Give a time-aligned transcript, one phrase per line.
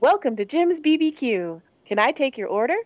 [0.00, 1.60] Welcome to Jim's BBQ.
[1.84, 2.76] Can I take your order?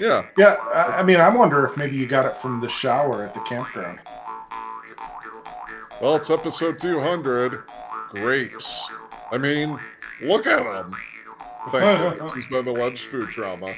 [0.00, 0.26] Yeah.
[0.36, 3.34] Yeah, I, I mean, I wonder if maybe you got it from the shower at
[3.34, 4.00] the campground.
[6.02, 7.62] Well, it's episode 200.
[8.08, 8.90] Grapes.
[9.30, 9.78] I mean,
[10.22, 10.96] look at them.
[11.70, 12.18] Thank you.
[12.18, 13.76] This has been alleged food trauma.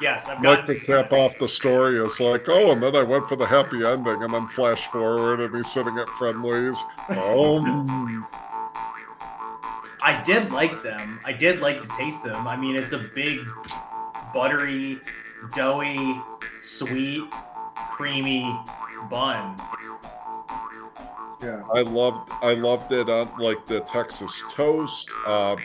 [0.00, 3.02] Yes, I've Like got to cap off the story is like, oh, and then I
[3.02, 6.82] went for the happy ending, and then flash forward, and he's sitting at Friendly's.
[7.10, 8.26] Um,
[10.08, 11.20] I did like them.
[11.22, 12.48] I did like to taste them.
[12.48, 13.40] I mean, it's a big,
[14.32, 15.02] buttery,
[15.52, 16.18] doughy,
[16.60, 17.24] sweet,
[17.90, 18.58] creamy
[19.10, 19.60] bun.
[21.42, 21.62] Yeah.
[21.74, 25.56] I loved, I loved it on like the Texas toast, uh,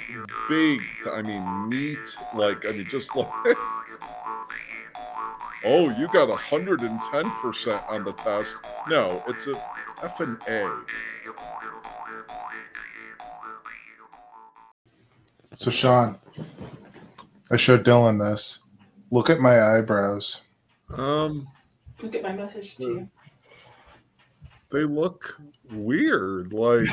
[0.49, 0.81] big.
[1.09, 2.17] I mean, meat.
[2.35, 3.29] Like, I mean, just like.
[5.63, 8.57] Oh, you got 110% on the test.
[8.89, 9.55] No, it's a
[10.03, 10.81] F and A.
[15.55, 16.17] So, Sean,
[17.51, 18.59] I showed Dylan this.
[19.11, 20.41] Look at my eyebrows.
[20.95, 21.47] Um,
[22.01, 23.09] Look at my message to you.
[24.71, 25.39] they look
[25.71, 26.51] weird.
[26.53, 26.87] Like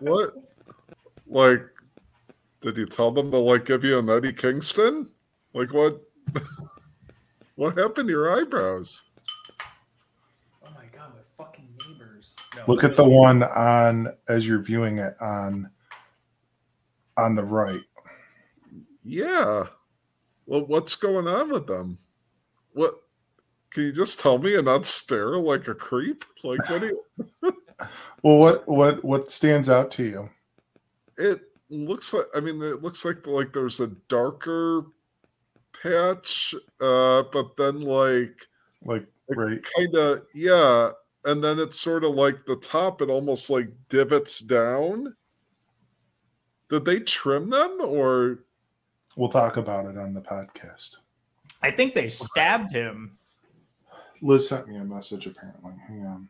[0.00, 0.30] what?
[1.26, 1.62] Like,
[2.60, 5.10] did you tell them to like give you an Eddie Kingston?
[5.54, 6.00] Like what?
[7.54, 9.04] what happened to your eyebrows?
[10.64, 12.34] oh my god, my fucking neighbors.
[12.38, 15.70] No, Look at the one on as you're viewing it on
[17.16, 17.80] on the right.
[19.04, 19.64] Yeah.
[20.46, 21.98] Well, what's going on with them?
[22.72, 22.94] What?
[23.70, 26.24] Can you just tell me and not stare like a creep?
[26.44, 27.52] Like what do you?
[28.22, 30.30] Well, what what what stands out to you?
[31.18, 32.24] It looks like.
[32.34, 34.86] I mean, it looks like like there's a darker
[35.82, 38.46] patch, uh, but then like
[38.82, 39.64] Like right.
[39.76, 40.90] kind of yeah,
[41.26, 43.02] and then it's sort of like the top.
[43.02, 45.14] It almost like divots down.
[46.70, 48.44] Did they trim them or?
[49.16, 50.96] We'll talk about it on the podcast.
[51.62, 53.18] I think they stabbed him.
[54.22, 55.72] Liz sent me a message apparently.
[55.88, 56.28] Hang on.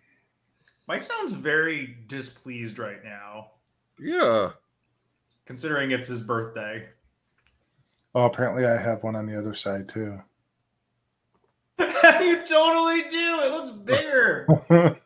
[0.89, 3.51] Mike sounds very displeased right now,
[3.99, 4.53] Yeah.
[5.45, 6.89] considering it's his birthday.
[8.15, 10.21] Oh, apparently I have one on the other side too.
[12.21, 13.41] you totally do.
[13.43, 14.47] It looks bigger.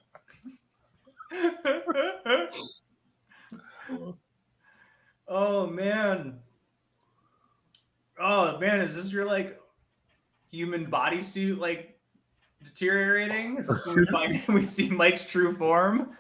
[5.29, 6.39] oh man.
[8.19, 9.59] Oh man, is this your like
[10.51, 11.99] human bodysuit like
[12.63, 13.59] deteriorating?
[13.59, 16.17] Is this we find we see Mike's true form?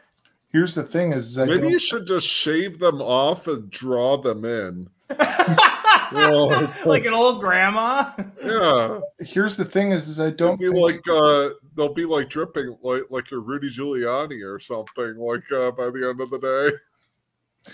[0.53, 4.17] Here's the thing: is I Maybe don't- you should just shave them off and draw
[4.17, 4.89] them in.
[6.12, 6.69] Whoa.
[6.87, 8.10] like an old grandma.
[8.43, 9.00] Yeah.
[9.21, 12.28] here's the thing: is, is I They'll don't be think- like uh they'll be like
[12.28, 16.38] dripping like like your Rudy Giuliani or something like uh by the end of the
[16.38, 17.72] day.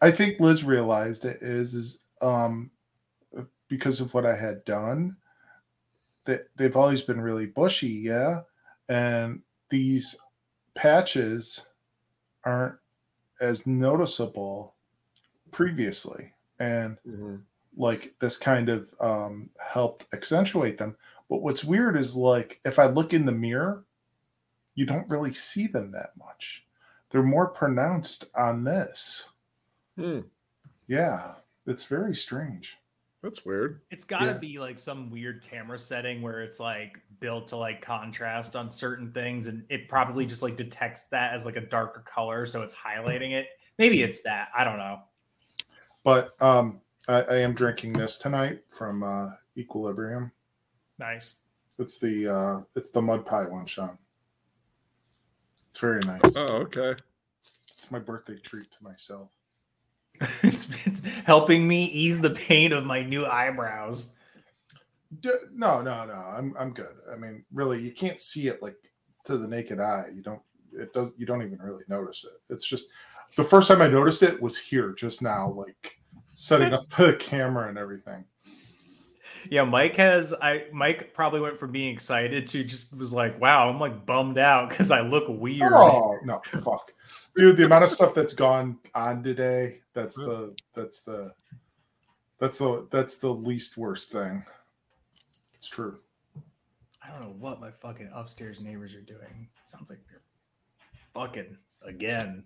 [0.00, 2.70] I think Liz realized it is is um
[3.68, 5.16] because of what I had done.
[6.26, 8.40] That they've always been really bushy, yeah,
[8.90, 9.40] and
[9.70, 10.14] these
[10.74, 11.62] patches
[12.44, 12.74] aren't
[13.40, 14.74] as noticeable
[15.50, 16.98] previously, and
[17.76, 20.96] like this kind of um, helped accentuate them.
[21.30, 23.84] But what's weird is like if I look in the mirror,
[24.74, 26.64] you don't really see them that much.
[27.10, 29.28] They're more pronounced on this.
[29.96, 30.20] Hmm.
[30.86, 31.34] Yeah,
[31.66, 32.76] it's very strange.
[33.22, 33.80] That's weird.
[33.90, 34.38] It's got to Yeah.
[34.38, 39.10] be like some weird camera setting where it's like built to like contrast on certain
[39.12, 42.74] things, and it probably just like detects that as like a darker color, so it's
[42.74, 43.48] highlighting it.
[43.78, 44.48] Maybe it's that.
[44.56, 45.00] I don't know.
[46.04, 50.30] But um, I, I am drinking this tonight from uh, Equilibrium.
[50.98, 51.36] Nice.
[51.78, 53.96] It's the uh, it's the mud pie one, Sean.
[55.70, 56.20] It's very nice.
[56.34, 56.94] Oh, okay.
[57.76, 59.30] It's my birthday treat to myself.
[60.42, 64.14] it's, it's helping me ease the pain of my new eyebrows.
[65.20, 66.12] D- no, no, no.
[66.12, 66.96] I'm I'm good.
[67.12, 68.76] I mean, really, you can't see it like
[69.24, 70.06] to the naked eye.
[70.14, 70.42] You don't.
[70.72, 71.10] It does.
[71.16, 72.52] You don't even really notice it.
[72.52, 72.88] It's just
[73.36, 75.60] the first time I noticed it was here just now, mm-hmm.
[75.60, 75.98] like
[76.34, 78.24] setting up the camera and everything.
[79.50, 83.68] Yeah, Mike has I Mike probably went from being excited to just was like, wow,
[83.68, 85.72] I'm like bummed out because I look weird.
[85.72, 86.92] Oh no, fuck,
[87.36, 87.56] dude!
[87.56, 89.80] The amount of stuff that's gone on today.
[89.94, 90.28] That's mm-hmm.
[90.30, 91.32] the that's the
[92.38, 94.44] that's the that's the least worst thing.
[95.54, 95.98] It's true.
[97.02, 99.48] I don't know what my fucking upstairs neighbors are doing.
[99.64, 100.22] Sounds like they're
[101.14, 102.44] fucking again.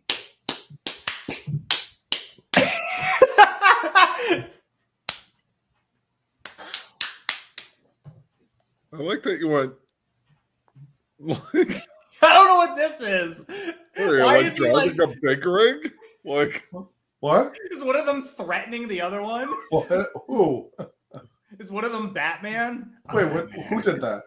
[8.92, 9.72] I like that you went
[12.24, 13.48] I don't know what this is.
[13.96, 14.98] Are you Why like is he like?
[14.98, 15.92] a big rig?
[16.24, 16.66] Like,
[17.20, 17.56] What?
[17.70, 19.48] Is one of them threatening the other one?
[19.70, 20.10] What?
[20.26, 20.70] Who?
[21.58, 22.92] Is one of them Batman?
[23.12, 23.50] Wait, what?
[23.50, 24.24] Who did that?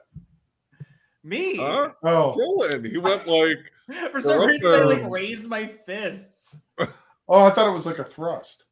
[1.23, 1.57] Me.
[1.57, 1.89] huh?
[2.03, 3.71] Oh, Dylan, he went like,
[4.11, 6.57] For some We're reason, I like raised my fists.
[6.79, 8.65] oh, I thought it was like a thrust.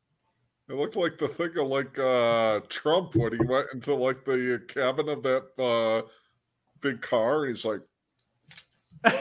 [0.70, 4.62] It looked like the thing of like uh Trump when he went into like the
[4.68, 6.08] cabin of that uh
[6.82, 7.82] big car and he's like,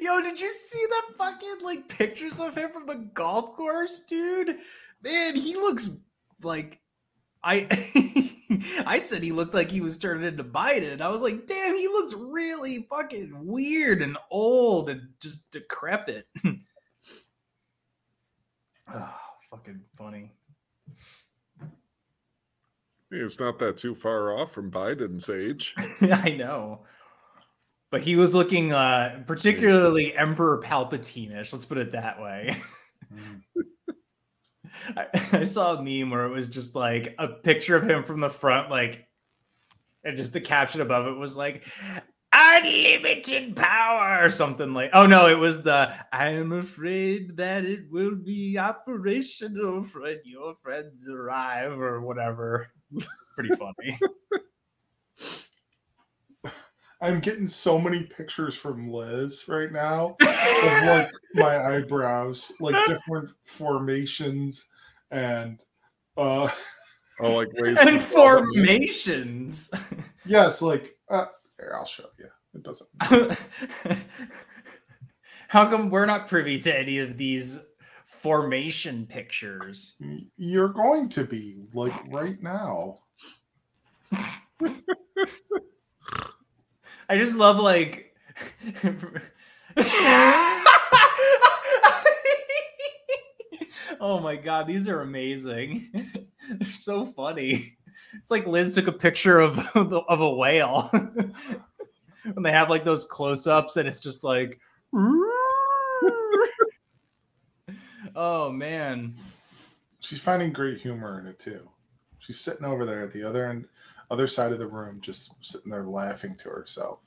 [0.00, 4.58] Yo, did you see that fucking like pictures of him from the golf course, dude?
[5.02, 5.90] Man, he looks
[6.42, 6.80] like
[7.42, 7.66] I
[8.86, 11.00] I said he looked like he was turning into Biden.
[11.00, 16.26] I was like, damn, he looks really fucking weird and old and just decrepit.
[18.94, 19.14] oh,
[19.50, 20.32] fucking funny.
[23.10, 25.74] It's not that too far off from Biden's age.
[26.00, 26.80] I know.
[27.90, 32.56] But he was looking uh particularly Emperor Palpatine-ish, let's put it that way.
[34.96, 38.20] I, I saw a meme where it was just like a picture of him from
[38.20, 39.06] the front, like,
[40.04, 41.64] and just the caption above it was like,
[42.32, 44.90] unlimited power or something like.
[44.92, 51.08] Oh no, it was the I'm afraid that it will be operational when your friends
[51.08, 52.68] arrive or whatever.
[53.34, 53.98] Pretty funny.
[57.00, 63.30] I'm getting so many pictures from Liz right now of like my eyebrows, like different
[63.44, 64.66] formations
[65.10, 65.60] and
[66.16, 66.48] uh
[67.20, 69.70] Oh, like ways and formations.
[70.26, 71.26] yes, like uh
[71.62, 72.26] here, I'll show you.
[72.54, 72.88] It doesn't
[75.48, 77.60] How come we're not privy to any of these
[78.04, 79.96] formation pictures?
[80.36, 82.98] you're going to be like right now.
[87.08, 88.14] I just love like
[94.04, 95.88] Oh my god, these are amazing.
[96.50, 97.76] They're so funny.
[98.14, 100.90] It's like Liz took a picture of of a whale.
[102.34, 104.60] when they have like those close-ups and it's just like
[108.14, 109.14] Oh man.
[110.00, 111.68] She's finding great humor in it too.
[112.18, 113.66] She's sitting over there at the other end
[114.10, 117.00] other side of the room, just sitting there laughing to herself.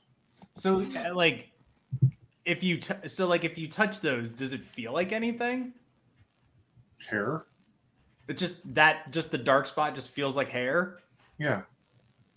[0.54, 1.52] So uh, like
[2.44, 5.72] if you t- so like if you touch those, does it feel like anything?
[7.08, 7.44] Hair?
[8.28, 10.98] It just that just the dark spot just feels like hair.
[11.38, 11.62] Yeah.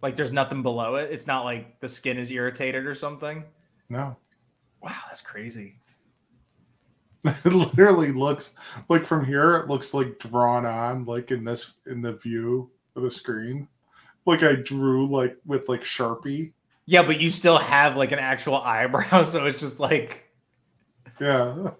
[0.01, 1.11] Like there's nothing below it.
[1.11, 3.43] It's not like the skin is irritated or something.
[3.89, 4.15] No.
[4.81, 5.75] Wow, that's crazy.
[7.25, 8.53] It literally looks
[8.87, 13.03] like from here it looks like drawn on like in this in the view of
[13.03, 13.67] the screen.
[14.25, 16.53] Like I drew like with like Sharpie.
[16.85, 20.31] Yeah, but you still have like an actual eyebrow, so it's just like
[21.19, 21.71] Yeah.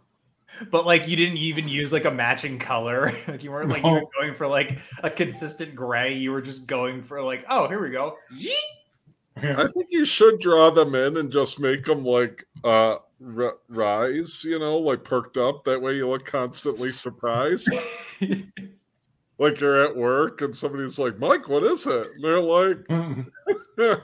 [0.71, 3.13] But like you didn't even use like a matching color.
[3.27, 4.09] like you weren't like even No.
[4.19, 6.13] going for like a consistent gray.
[6.13, 8.17] You were just going for like, oh, here we go.
[8.33, 8.51] Yeet.
[9.41, 12.97] I think you should draw them in and just make them like uh
[13.37, 15.63] r- rise, you know, like perked up.
[15.63, 17.69] That way you look constantly surprised.
[19.37, 22.07] like you're at work and somebody's like, Mike, what is it?
[22.15, 22.85] And they're like,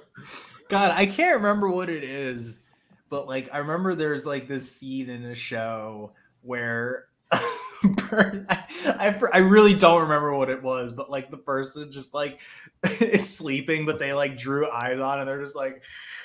[0.69, 2.61] God, I can't remember what it is,
[3.09, 6.13] but like I remember there's like this scene in a show
[6.45, 12.39] where I, I really don't remember what it was, but like the person just like
[12.99, 15.83] is sleeping, but they like drew eyes on and they're just like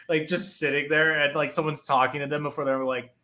[0.08, 3.14] like just sitting there and like someone's talking to them before they're like,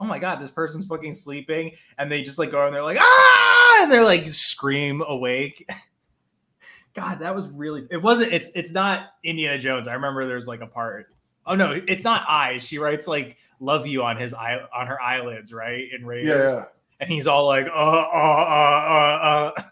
[0.00, 2.98] oh my god, this person's fucking sleeping, and they just like go and they're like
[3.00, 5.68] ah, and they're like scream awake.
[6.94, 7.86] God, that was really.
[7.90, 8.32] It wasn't.
[8.32, 9.86] It's it's not Indiana Jones.
[9.86, 11.06] I remember there's like a part.
[11.50, 12.64] Oh no, it's not eyes.
[12.64, 15.88] She writes like "love you" on his eye on her eyelids, right?
[15.92, 16.64] In Raiders, yeah.
[17.00, 19.62] and he's all like, uh, uh, uh, uh, uh.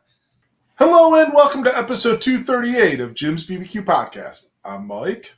[0.75, 4.49] Hello and welcome to episode 238 of Jim's BBQ podcast.
[4.65, 5.37] I'm Mike.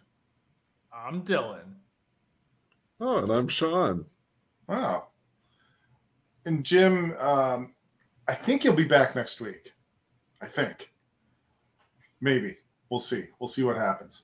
[0.90, 1.74] I'm Dylan.
[3.02, 4.06] Oh, and I'm Sean.
[4.66, 5.08] Wow.
[6.46, 7.74] And Jim, um,
[8.26, 9.74] I think you'll be back next week.
[10.40, 10.90] I think.
[12.22, 12.56] Maybe.
[12.88, 13.24] We'll see.
[13.38, 14.22] We'll see what happens.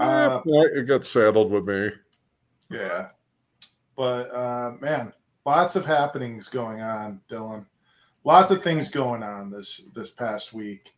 [0.00, 1.90] Eh, Uh, if not, you got saddled with me.
[2.70, 3.08] Yeah.
[3.96, 5.12] But uh, man,
[5.44, 7.66] lots of happenings going on, Dylan.
[8.24, 10.92] Lots of things going on this this past week.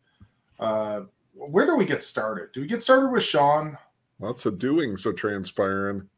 [0.59, 1.01] Uh,
[1.33, 2.49] where do we get started?
[2.53, 3.77] Do we get started with Sean?
[4.19, 6.09] Lots of doings are transpiring.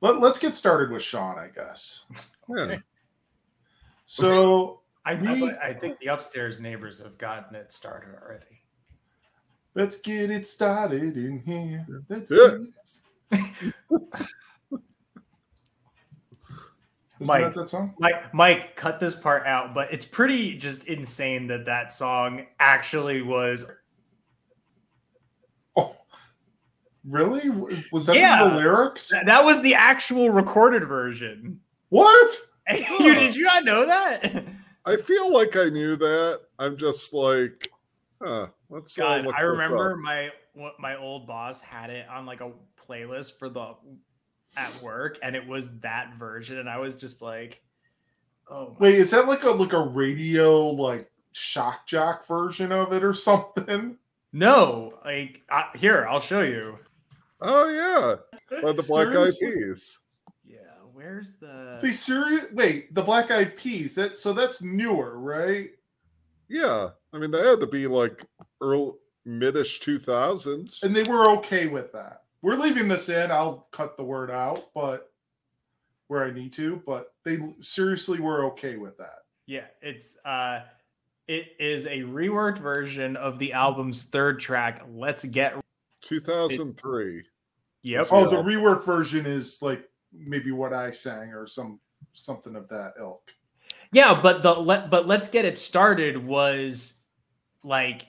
[0.00, 2.04] Let, let's get started with Sean, I guess.
[2.48, 2.76] Yeah.
[4.06, 8.44] So I, We- I, I think the upstairs neighbors have gotten it started already.
[9.74, 11.86] Let's get it started in here.
[12.08, 12.58] Let's Yeah.
[13.30, 14.20] get it-
[17.20, 17.44] Isn't Mike.
[17.44, 17.94] that that song?
[18.00, 23.22] Mike, Mike, cut this part out, but it's pretty just insane that that song actually
[23.22, 23.70] was.
[25.76, 25.94] Oh,
[27.08, 27.48] really?
[27.92, 28.48] Was that Yeah.
[28.48, 29.12] the lyrics?
[29.26, 31.60] That was the actual recorded version.
[31.90, 32.36] What?
[33.00, 34.44] you did you not know that?
[34.84, 36.40] I feel like I knew that.
[36.58, 37.70] I'm just like,
[38.20, 42.50] huh, let's God, I remember my what my old boss had it on like a
[42.76, 43.74] playlist for the
[44.56, 47.62] at work, and it was that version, and I was just like,
[48.50, 53.04] oh, Wait, is that like a like a radio like shock jock version of it
[53.04, 53.96] or something?
[54.32, 56.78] no, like I, here I'll show you.
[57.40, 60.00] Oh yeah, by the Black Eyed Peas.
[60.44, 60.58] Yeah,
[60.92, 61.78] where's the?
[61.80, 62.46] They serious?
[62.52, 63.94] Wait, the Black Eyed Peas.
[63.94, 65.70] That so that's newer, right?
[66.48, 68.24] Yeah, I mean they had to be like
[68.60, 68.92] early
[69.26, 70.82] midish two thousands.
[70.82, 72.22] And they were okay with that.
[72.42, 73.30] We're leaving this in.
[73.30, 75.10] I'll cut the word out, but
[76.08, 76.82] where I need to.
[76.86, 79.20] But they seriously were okay with that.
[79.46, 80.62] Yeah, it's uh
[81.26, 85.54] it is a reworked version of the album's third track, Let's Get
[86.02, 87.24] Two thousand three.
[87.82, 88.06] Yep.
[88.10, 91.80] Oh, the rework version is like maybe what I sang or some
[92.12, 93.30] something of that ilk.
[93.92, 96.94] Yeah, but the let but let's get it started was
[97.62, 98.06] like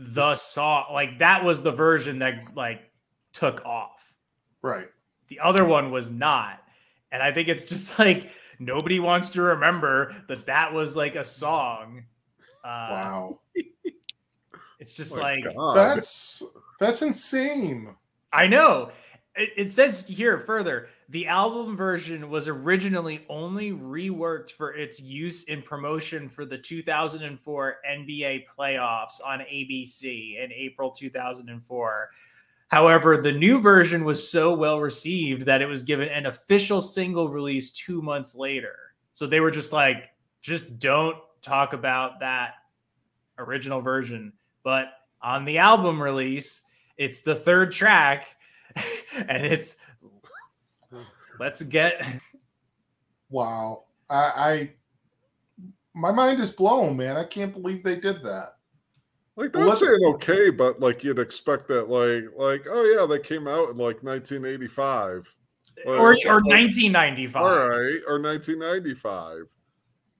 [0.00, 2.80] the song like that was the version that like
[3.32, 4.14] took off.
[4.62, 4.88] Right.
[5.28, 6.62] The other one was not.
[7.12, 11.24] And I think it's just like nobody wants to remember that that was like a
[11.24, 12.04] song.
[12.64, 13.40] Uh Wow.
[14.78, 15.74] it's just My like God.
[15.74, 16.42] That's
[16.78, 17.94] that's insane.
[18.32, 18.90] I know.
[19.36, 25.42] It, it says here further the album version was originally only reworked for its use
[25.44, 32.10] in promotion for the 2004 NBA playoffs on ABC in April 2004.
[32.68, 37.28] However, the new version was so well received that it was given an official single
[37.28, 38.76] release two months later.
[39.12, 40.10] So they were just like,
[40.42, 42.54] just don't talk about that
[43.36, 44.32] original version.
[44.62, 46.62] But on the album release,
[46.96, 48.36] it's the third track
[49.28, 49.78] and it's
[51.40, 52.06] let's get
[53.30, 53.84] Wow.
[54.08, 54.70] I, I
[55.94, 57.16] my mind is blown, man.
[57.16, 58.56] I can't believe they did that.
[59.36, 63.06] Like Well, that's let's- saying okay, but like you'd expect that, like, like oh yeah,
[63.06, 65.34] they came out in like 1985.
[65.86, 69.46] or, Like, or like, 1995 All right, or 1995,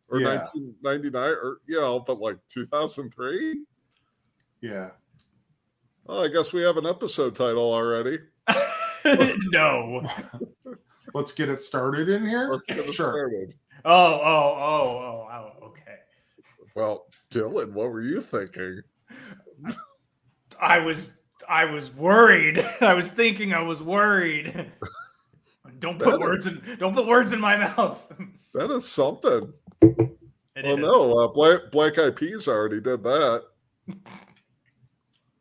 [0.08, 0.26] or Yeah.
[0.28, 3.60] 1999, or you know, but like 2003.
[4.62, 4.90] Yeah.
[6.06, 8.18] Oh, I guess we have an episode title already.
[9.52, 10.02] no
[11.14, 12.48] Let's get it started in here.
[12.50, 13.04] Let's get it Sure.
[13.06, 13.54] started.
[13.84, 15.28] oh oh oh oh
[15.60, 15.96] oh okay
[16.74, 18.82] Well, Dylan, what were you thinking?
[20.60, 24.70] i was i was worried i was thinking i was worried
[25.78, 28.10] don't put That's- words in don't put words in my mouth
[28.54, 29.52] That is something.
[29.82, 30.78] It Well, is.
[30.78, 33.44] no, uh, Black Black Eyed Peas already did that.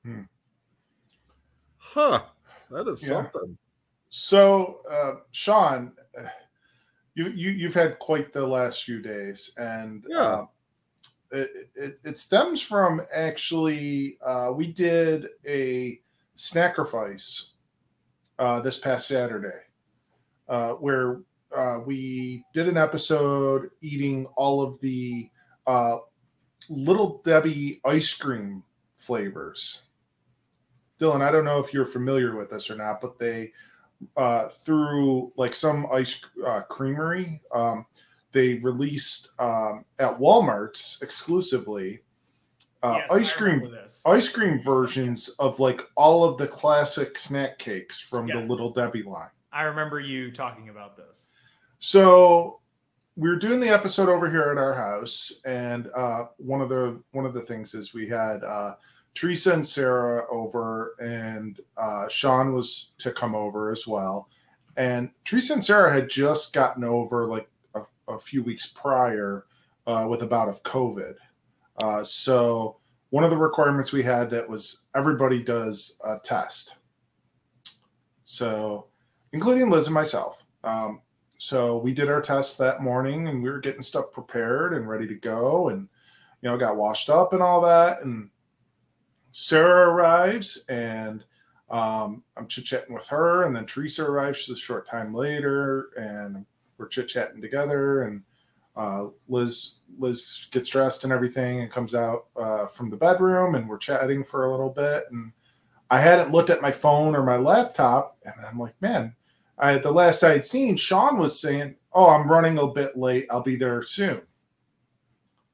[0.06, 0.22] Hmm.
[1.78, 2.22] Huh.
[2.70, 3.16] That is Yeah.
[3.16, 3.58] something.
[4.10, 6.24] So, uh, Sean, uh,
[7.16, 10.20] you, you you've had quite the last few days, and Yeah.
[10.20, 10.46] uh,
[11.32, 16.02] it, it it stems from actually uh, we did a
[16.36, 17.52] sacrifice
[18.40, 19.62] uh, this past Saturday,
[20.48, 21.22] uh, where
[21.56, 25.30] uh, we did an episode eating all of the
[25.68, 25.98] uh,
[26.70, 28.64] Little Debbie ice cream
[28.98, 29.84] flavors.
[31.00, 33.52] Dylan, I don't know if you're familiar with this or not, but they
[34.18, 37.86] uh, through like some ice uh, creamery, um,
[38.32, 42.00] they released um, at Walmart's exclusively
[42.82, 43.76] uh, Yes, ice cream
[44.06, 48.38] ice cream versions of like all of the classic snack cakes from Yes.
[48.38, 49.30] the Little Debbie line.
[49.52, 51.32] i remember you talking about this
[51.80, 52.62] So
[53.18, 57.02] we were doing the episode over here at our house, and uh, one of the
[57.12, 58.76] one of the things is we had uh,
[59.20, 64.30] Teresa and Sarah over, and uh, Sean was to come over as well.
[64.78, 69.46] And Teresa and Sarah had just gotten over like a, a few weeks prior
[69.88, 71.16] uh, with a bout of COVID.
[71.84, 72.78] Uh, so
[73.10, 76.76] one of the requirements we had that was everybody does a test.
[78.24, 78.88] So,
[79.34, 80.46] including Liz and myself.
[80.64, 81.02] Um,
[81.40, 85.08] so we did our tests that morning and we were getting stuff prepared and ready
[85.08, 85.90] to go and
[86.42, 88.30] you know got washed up and all that and
[89.32, 91.24] sarah arrives and
[91.70, 96.46] um, i'm chit-chatting with her and then teresa arrives a short time later and
[96.78, 98.22] we're chit-chatting together and
[98.76, 103.68] uh, liz liz gets dressed and everything and comes out uh, from the bedroom and
[103.68, 105.32] we're chatting for a little bit and
[105.90, 109.14] i hadn't looked at my phone or my laptop and i'm like man
[109.60, 113.28] I the last I had seen, Sean was saying, "Oh, I'm running a bit late.
[113.30, 114.22] I'll be there soon."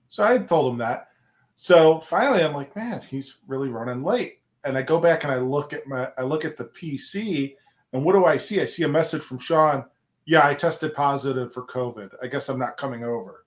[0.07, 1.09] So I had told him that.
[1.55, 5.37] So finally, I'm like, "Man, he's really running late." And I go back and I
[5.37, 7.55] look at my I look at the PC,
[7.93, 8.61] and what do I see?
[8.61, 9.85] I see a message from Sean.
[10.25, 12.09] Yeah, I tested positive for COVID.
[12.21, 13.45] I guess I'm not coming over,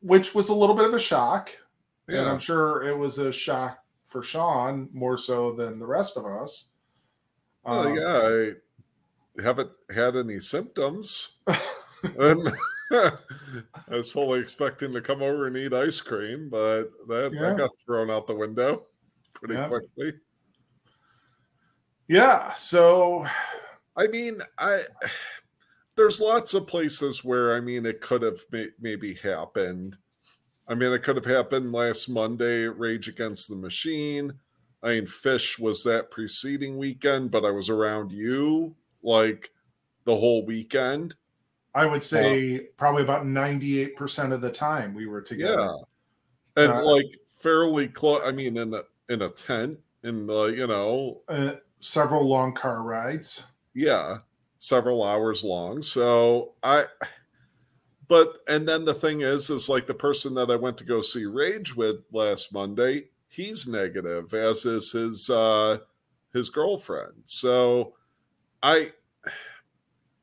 [0.00, 1.50] which was a little bit of a shock.
[2.08, 2.20] Yeah.
[2.20, 6.26] And I'm sure it was a shock for Sean more so than the rest of
[6.26, 6.66] us.
[7.64, 8.52] Well, Um, yeah,
[9.38, 11.38] I haven't had any symptoms.
[12.02, 12.52] and
[12.92, 13.18] I
[13.88, 17.50] was fully expecting to come over and eat ice cream, but that, Yeah.
[17.50, 18.86] that got thrown out the window
[19.34, 19.68] pretty Yeah.
[19.68, 20.14] quickly.
[22.08, 22.52] Yeah.
[22.54, 23.26] So
[23.96, 24.82] I mean, I
[25.96, 29.96] there's lots of places where I mean it could have may, maybe happened.
[30.68, 34.34] I mean, it could have happened last Monday at Rage Against the Machine.
[34.82, 39.50] I mean, Phish was that preceding weekend, but I was around you like
[40.04, 41.16] the whole weekend.
[41.74, 45.70] I would say probably about 98% of the time we were together.
[46.56, 48.22] Yeah, and Uh, like fairly close.
[48.24, 52.82] I mean, in a in a tent, in the you know, Uh, several long car
[52.82, 53.44] rides.
[53.74, 54.18] yeah,
[54.58, 55.82] several hours long.
[55.82, 56.86] So I,
[58.08, 61.00] but and then the thing is, is like the person that I went to go
[61.02, 65.78] see Rage with last Monday, he's negative, as is his uh
[66.32, 67.22] his girlfriend.
[67.24, 67.94] So
[68.62, 68.92] I.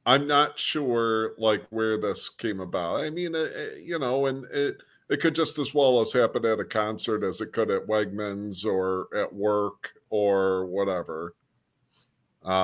[0.07, 3.01] I'm not sure like where this came about.
[3.01, 6.45] I mean, uh, uh, you know, and it it could just as well as happen
[6.45, 11.35] at a concert as it could at Wegmans or at work or whatever.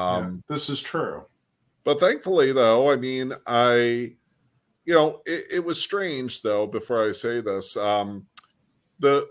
[0.09, 1.27] Yeah, Um, this is true.
[1.83, 4.15] but thankfully, though, I mean, I,
[4.85, 6.67] you know, it, it was strange though.
[6.67, 8.27] Before I say this, um,
[8.99, 9.27] the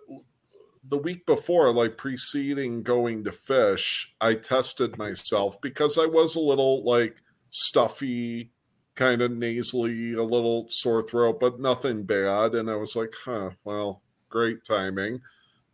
[0.84, 6.40] the week before, like preceding going to Phish, I tested myself because I was a
[6.40, 7.21] little like
[7.52, 8.52] stuffy,
[8.96, 12.56] kind of nasally, a little sore throat, but nothing bad.
[12.56, 15.22] And I was like, huh, well, great timing.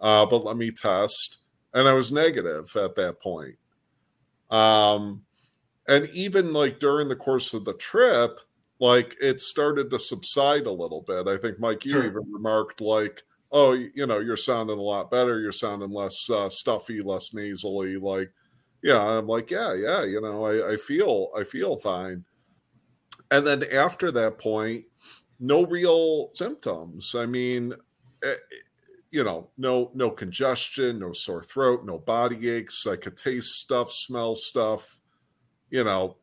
[0.01, 1.41] Uh, but let me test.
[1.75, 3.57] And I was negative at that point.
[4.51, 5.25] Um,
[5.89, 8.41] and even like during the course of the trip,
[8.81, 11.29] like it started to subside a little bit.
[11.29, 12.05] I think Mike, you Sure.
[12.05, 15.41] even remarked like, "Oh, you know, you're sounding a lot better.
[15.41, 18.33] You're sounding less uh, stuffy, less nasally." Like,
[18.83, 22.25] yeah, I'm like, yeah, yeah, you know, I, I feel, I feel fine.
[23.31, 24.87] And then after that point,
[25.39, 27.15] no real symptoms.
[27.15, 27.75] I mean,
[28.25, 28.35] eh,
[29.11, 32.87] you know, no, no congestion, no sore throat, no body aches.
[32.87, 35.01] I could taste stuff, smell stuff
[35.71, 36.17] you know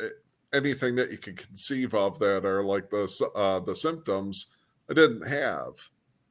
[0.00, 0.08] eh,
[0.54, 3.04] anything that you could conceive of that are like the
[3.36, 4.54] uh, the symptoms
[4.90, 5.74] I didn't have.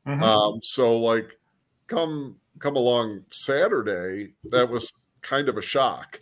[0.06, 0.22] Mhm.
[0.24, 1.40] Um, so like
[1.88, 6.22] come come along Saturday, that was kind of a shock.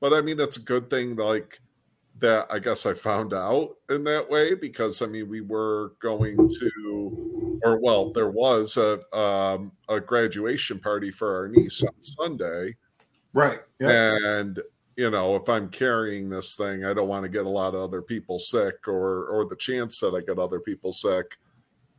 [0.00, 1.16] But I mean, that's a good thing.
[1.16, 1.60] Like
[2.18, 6.36] that, I guess I found out in that way because I mean, we were going
[6.48, 12.74] to, or well, there was a um, a graduation party for our niece on Sunday
[13.32, 13.60] right.
[13.78, 14.16] Yeah.
[14.16, 14.60] and
[14.96, 17.80] you know if i'm carrying this thing i don't want to get a lot of
[17.80, 21.38] other people sick or or the chance that i get other people sick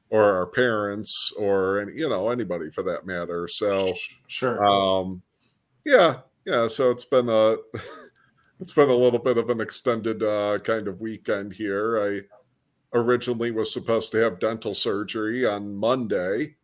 [0.10, 3.94] or our parents or any you know anybody for that matter so
[4.28, 4.64] sure.
[4.64, 5.22] um
[5.86, 7.58] yeah yeah so it's been a
[8.60, 12.00] it's been a little bit of an extended uh kind of weekend here.
[12.02, 12.22] I
[12.98, 16.56] originally was supposed to have dental surgery on monday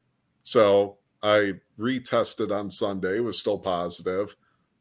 [0.44, 4.36] so i retested on sunday was still positive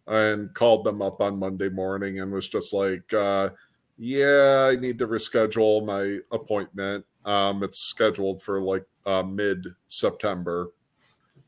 [0.06, 3.50] and called them up on monday morning and was just like uh
[3.98, 7.04] yeah i need to reschedule my appointment.
[7.24, 10.70] Um it's scheduled for like uh mid september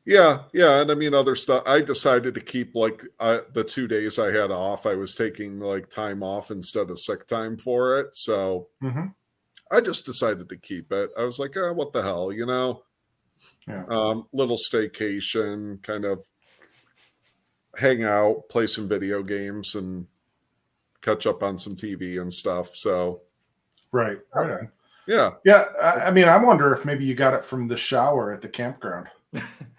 [0.08, 1.62] yeah, yeah, and I mean other stuff.
[1.66, 4.86] I decided to keep like uh, the two days I had off.
[4.86, 9.14] I was taking like time off instead of sick time for it, so Mhm.
[9.70, 11.10] I just decided to keep it.
[11.18, 12.84] I was like, oh, what the hell, you know?
[13.66, 13.84] Yeah.
[13.90, 16.24] Um, little staycation, kind of
[17.76, 20.06] hang out, play some video games, and
[21.02, 22.74] catch up on some TV and stuff.
[22.74, 23.22] So
[23.92, 24.18] Right.
[24.34, 24.50] Right.
[24.52, 24.72] on.
[25.06, 25.66] yeah, Yeah.
[25.80, 28.48] I, I mean, I wonder if maybe you got it from the shower at the
[28.48, 29.08] campground.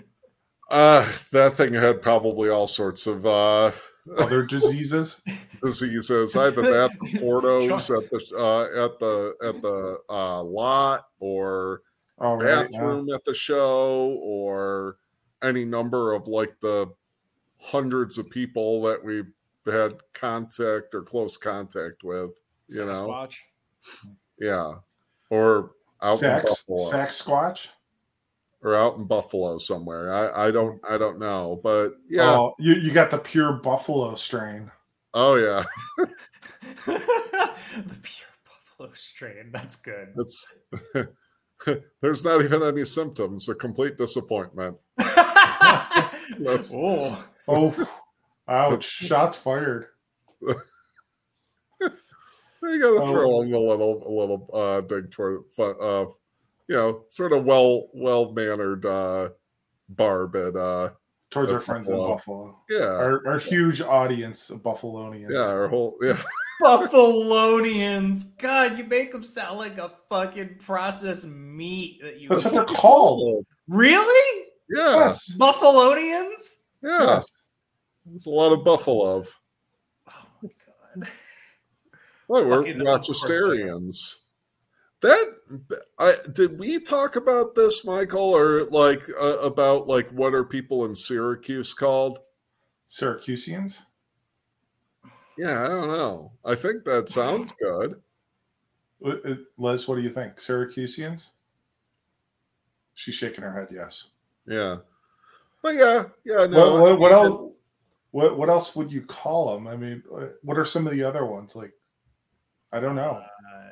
[0.70, 3.72] uh, that thing had probably all sorts of uh,
[4.18, 5.22] Other diseases.
[5.64, 6.36] diseases.
[6.36, 11.82] Either that, the Portos at the uh, at the at the uh, lot, or
[12.20, 12.48] All right.
[12.48, 12.64] yeah.
[12.64, 14.98] bathroom at the show, or
[15.44, 16.88] any number of like the
[17.62, 19.24] hundreds of people that we
[19.72, 22.32] had contact or close contact with.
[22.68, 23.36] You know, Sasquatch.
[24.40, 24.74] yeah,
[25.32, 25.72] or
[26.04, 27.68] out in Sax, Buffalo, Sasquatch.
[28.62, 30.14] Or out in Buffalo somewhere.
[30.14, 32.32] I I don't I don't know, but yeah.
[32.32, 34.70] Oh, you, you got the pure buffalo strain.
[35.14, 35.64] Oh yeah,
[36.86, 39.52] the pure buffalo strain.
[39.52, 40.14] That's good.
[40.18, 40.54] it's
[42.02, 43.50] there's not even any symptoms.
[43.50, 44.78] A complete disappointment.
[44.98, 47.90] That's oh, Oh,
[48.48, 48.86] ouch!
[48.86, 49.88] Shots fired.
[50.42, 50.54] you
[52.62, 53.12] got to Oh.
[53.12, 56.06] throw in a little a little uh, dig toward uh,
[56.70, 59.30] you know, sort of well well mannered uh,
[59.90, 60.90] barb at uh,
[61.32, 62.16] Towards our Of friends in Buffalo.
[62.16, 65.30] Buffalo, yeah our, our huge audience of Buffalonians.
[65.32, 66.18] yeah our whole yeah
[66.64, 68.38] Buffalonians.
[68.38, 72.30] God, you make them sound like a fucking processed meat that you.
[72.30, 73.46] That's what they're called.
[73.68, 74.46] Really?
[74.70, 75.36] yeah Yes.
[75.38, 76.56] Buffalonians?
[76.84, 77.04] yeah.
[77.16, 77.32] Yes.
[78.14, 79.24] It's a lot of buffalo.
[80.10, 80.50] Oh my
[81.00, 81.10] god.
[82.28, 83.42] Well, we're Fucking- of course they are.
[83.44, 84.26] Rochesterians.
[85.02, 90.44] That I did we talk about this, Michael, or like uh, about like what are
[90.44, 92.20] people in Syracuse called?
[92.88, 93.84] Syracusians.
[95.38, 96.34] Yeah, I don't know.
[96.44, 98.02] I think that sounds good.
[99.06, 100.36] Uh, Les, what do you think?
[100.36, 101.30] Syracusians?
[102.94, 103.70] She's shaking her head.
[103.72, 104.08] Yes.
[104.46, 104.78] Yeah,
[105.62, 106.46] but yeah, yeah.
[106.48, 107.54] No, what, what, what else?
[108.12, 109.68] What what else would you call them?
[109.68, 111.56] I mean, uh, what are some of the other ones?
[111.56, 111.72] Like,
[112.74, 113.22] I don't know.
[113.22, 113.70] Uh,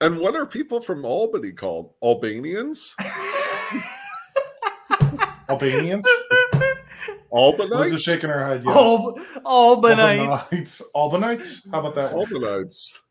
[0.00, 1.94] And what are people from Albany called?
[2.02, 2.94] Albanians?
[5.48, 6.06] Albanians.
[7.30, 7.90] Albanites?
[7.90, 8.62] Liz is shaking her head.
[8.64, 8.76] Yes.
[8.76, 10.52] Alb- Albanites.
[10.52, 10.82] Albanites.
[10.94, 11.68] Albanites.
[11.70, 12.32] How about that one?
[12.32, 13.02] Albanites.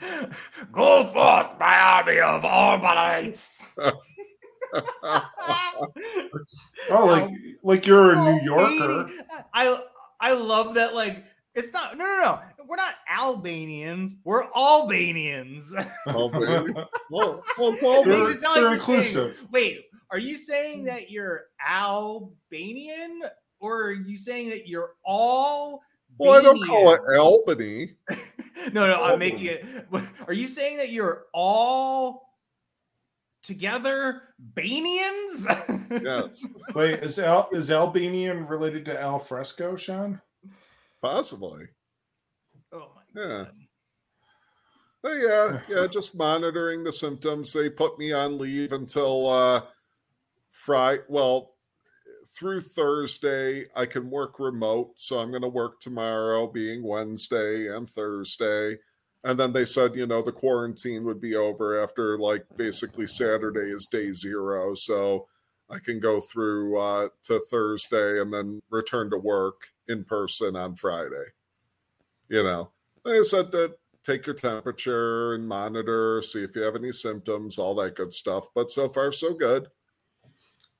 [0.72, 3.62] Go forth, my army of Albanites.
[6.90, 7.30] Oh, like
[7.62, 9.08] like you're a New Yorker.
[9.52, 9.80] I
[10.20, 10.94] I love that.
[10.94, 11.96] Like it's not.
[11.96, 12.40] No, no, no.
[12.66, 14.16] We're not Albanians.
[14.24, 15.74] We're Albanians.
[16.06, 16.72] Albany.
[17.10, 18.16] well, well, it's It Albany.
[18.16, 19.46] They're- makes it like they're saying- inclusive.
[19.52, 23.22] wait, are you saying that you're Albanian,
[23.60, 25.82] or are you saying that you're all?
[26.18, 27.94] Well, I don't call it Albany.
[28.72, 29.64] no, no, It's I'm making it.
[30.28, 32.30] Are you saying that you're all
[33.42, 34.22] together
[34.54, 35.44] Banians?
[36.02, 40.20] Yes, Wait, is Al is Albanian related to Al Fresco, Sean?
[41.04, 41.66] Possibly.
[42.72, 43.44] Oh my Yeah.
[43.44, 43.52] god.
[45.02, 47.52] But yeah, yeah, just monitoring the symptoms.
[47.52, 49.62] They put me on leave until uh
[50.48, 51.02] Friday.
[51.08, 51.50] Well,
[52.38, 54.92] through Thursday, I can work remote.
[54.96, 58.78] So I'm going to work tomorrow, being Wednesday and Thursday.
[59.22, 63.70] And then they said, you know, the quarantine would be over after like basically Saturday
[63.70, 64.74] is day zero.
[64.74, 65.28] So
[65.70, 70.76] I can go through uh, to Thursday and then return to work in person on
[70.76, 71.32] Friday.
[72.28, 72.70] You know,
[73.04, 77.74] they said that take your temperature and monitor, see if you have any symptoms, all
[77.76, 78.46] that good stuff.
[78.54, 79.68] But so far, so good.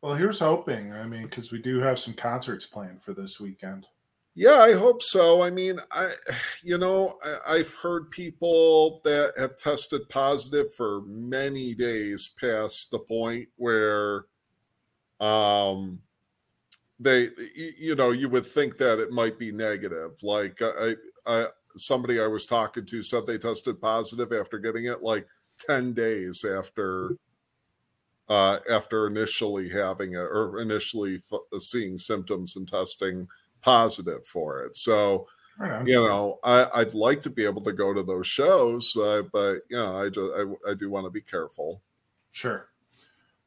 [0.03, 0.93] Well, here's hoping.
[0.93, 3.87] I mean, because we do have some concerts planned for this weekend.
[4.35, 5.43] Yeah, I hope so.
[5.43, 6.11] I mean, I,
[6.63, 12.99] you know, I, I've heard people that have tested positive for many days past the
[12.99, 14.27] point where,
[15.25, 16.01] um,
[16.99, 17.29] they,
[17.79, 20.23] you know, you would think that it might be negative.
[20.23, 20.95] Like I,
[21.27, 25.27] I, somebody I was talking to said they tested positive after getting it like
[25.59, 27.17] ten days after,
[28.29, 33.29] uh, after initially having it or initially f- seeing symptoms and testing
[33.61, 34.77] positive for it.
[34.77, 35.27] So,
[35.87, 39.61] you know, I, I'd like to be able to go to those shows, uh, but
[39.71, 41.81] you know, I just I, I do want to be careful.
[42.33, 42.69] Sure,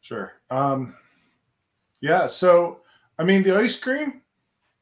[0.01, 0.33] sure.
[0.49, 0.95] Um,
[2.01, 2.27] yeah.
[2.27, 2.81] So,
[3.19, 4.21] I mean, the ice cream.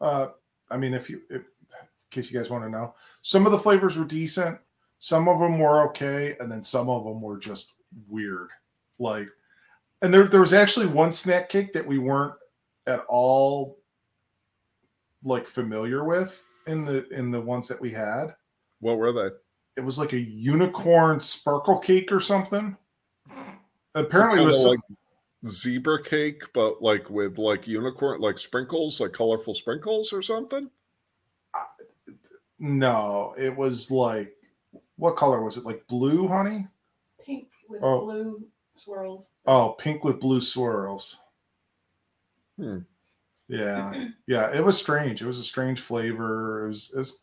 [0.01, 0.27] Uh,
[0.69, 1.77] I mean, if you, if, in
[2.11, 4.57] case you guys want to know, some of the flavors were decent.
[4.99, 7.73] Some of them were okay, and then some of them were just
[8.09, 8.49] weird.
[8.97, 9.27] Like,
[10.01, 12.33] and there there was actually one snack cake that we weren't
[12.87, 13.77] at all
[15.23, 18.35] like familiar with in the in the ones that we had.
[18.79, 19.29] What were they?
[19.77, 22.77] It was like a unicorn sparkle cake or something.
[23.93, 24.79] Apparently, it was some- like
[25.45, 30.69] zebra cake, but like with like unicorn, like sprinkles, like colorful sprinkles or something.
[32.59, 34.35] No, it was like
[34.97, 35.65] what color was it?
[35.65, 36.67] Like blue, honey?
[37.25, 38.01] Pink with Oh.
[38.01, 38.43] blue
[38.75, 39.29] swirls.
[39.45, 41.17] Oh, pink with blue swirls.
[42.57, 42.79] Hmm.
[43.47, 44.55] Yeah, yeah.
[44.55, 45.21] It was strange.
[45.21, 46.65] It was a strange flavor.
[46.65, 47.19] It was, it was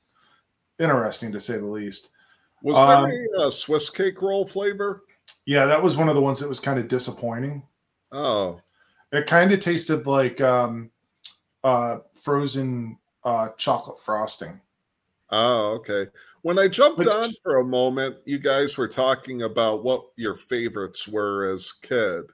[0.78, 2.10] interesting to say the least.
[2.62, 5.04] Was Um, there a uh, Swiss cake roll flavor?
[5.46, 7.62] Yeah, that was one of the ones that was kind of disappointing.
[8.12, 8.60] Oh,
[9.12, 10.90] It kind of tasted like um,
[11.64, 14.60] uh, frozen uh, chocolate frosting.
[15.30, 16.08] oh, okay.
[16.42, 20.34] When I jumped Which- on for a moment, you guys were talking about what your
[20.34, 22.24] favorites were as kid.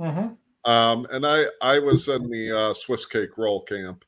[0.00, 0.34] Mm-hmm.
[0.70, 4.04] Um, and I I was in the uh, Swiss cake roll camp.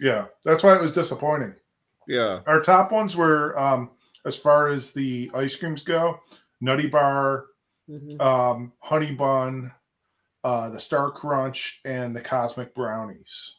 [0.00, 1.54] Yeah, that's why it was disappointing.
[2.06, 2.40] Yeah.
[2.46, 3.90] Our top ones were, um,
[4.24, 6.20] as far as the ice creams go,
[6.60, 7.46] Nutty Bar,
[8.20, 9.72] um, Honey Bun,
[10.44, 13.54] uh, the Star Crunch, and the Cosmic Brownies.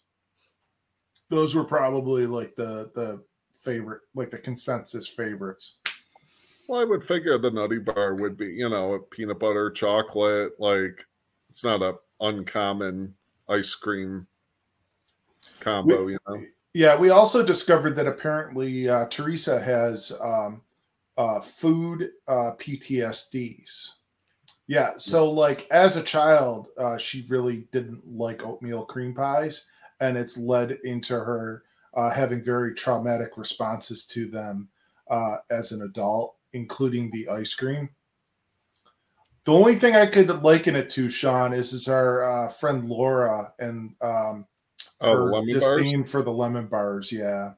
[1.29, 5.75] Those were probably like the the favorite, like the consensus favorites.
[6.67, 10.53] Well, I would figure the Nutty Bar would be, you know, a peanut butter chocolate.
[10.59, 11.05] Like,
[11.49, 13.15] it's not a uncommon
[13.47, 14.27] ice cream
[15.59, 16.43] combo, you know.
[16.73, 20.61] Yeah, we also discovered that apparently uh, Teresa has um,
[21.17, 23.93] uh, food uh, PTSDs.
[24.69, 29.65] Yeah, so like as a child, uh, she really didn't like oatmeal cream pies,
[29.99, 31.63] and it's led into her
[31.95, 34.69] uh, having very traumatic responses to them
[35.10, 37.89] uh, as an adult, including the ice cream.
[39.45, 43.51] The only thing I could liken it to, Sean, is is our uh, friend Laura
[43.58, 44.45] and um,
[45.01, 45.79] Oh, her lemon bars.
[45.79, 47.12] disdain for the lemon bars.
[47.12, 47.53] Yeah.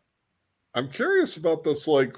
[0.76, 2.15] I'm curious about this, like,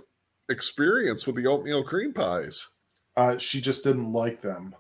[0.50, 2.70] experience with the oatmeal cream pies.
[3.16, 4.76] Uh, she just didn't like them,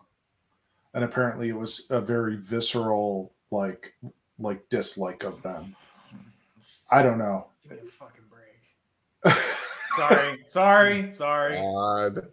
[0.93, 3.93] and apparently it was a very visceral, like,
[4.39, 5.75] like dislike of them.
[6.91, 7.47] I don't know.
[7.63, 9.35] Give me a fucking break.
[9.95, 11.55] Sorry, sorry, sorry.
[11.55, 12.27] God.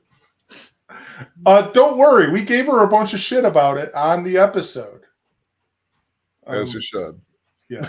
[1.45, 5.03] uh, don't worry, we gave her a bunch of shit about it on the episode.
[6.47, 7.21] As Um, you should.
[7.69, 7.89] Yes.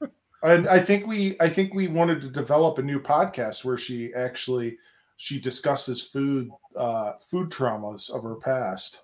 [0.42, 4.12] and I think we I think we wanted to develop a new podcast where she
[4.14, 4.76] actually
[5.16, 9.02] she discusses food uh food traumas of her past.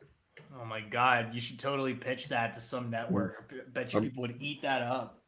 [0.60, 3.52] Oh my god, you should totally pitch that to some network.
[3.52, 5.22] I bet you Um, people would eat that up.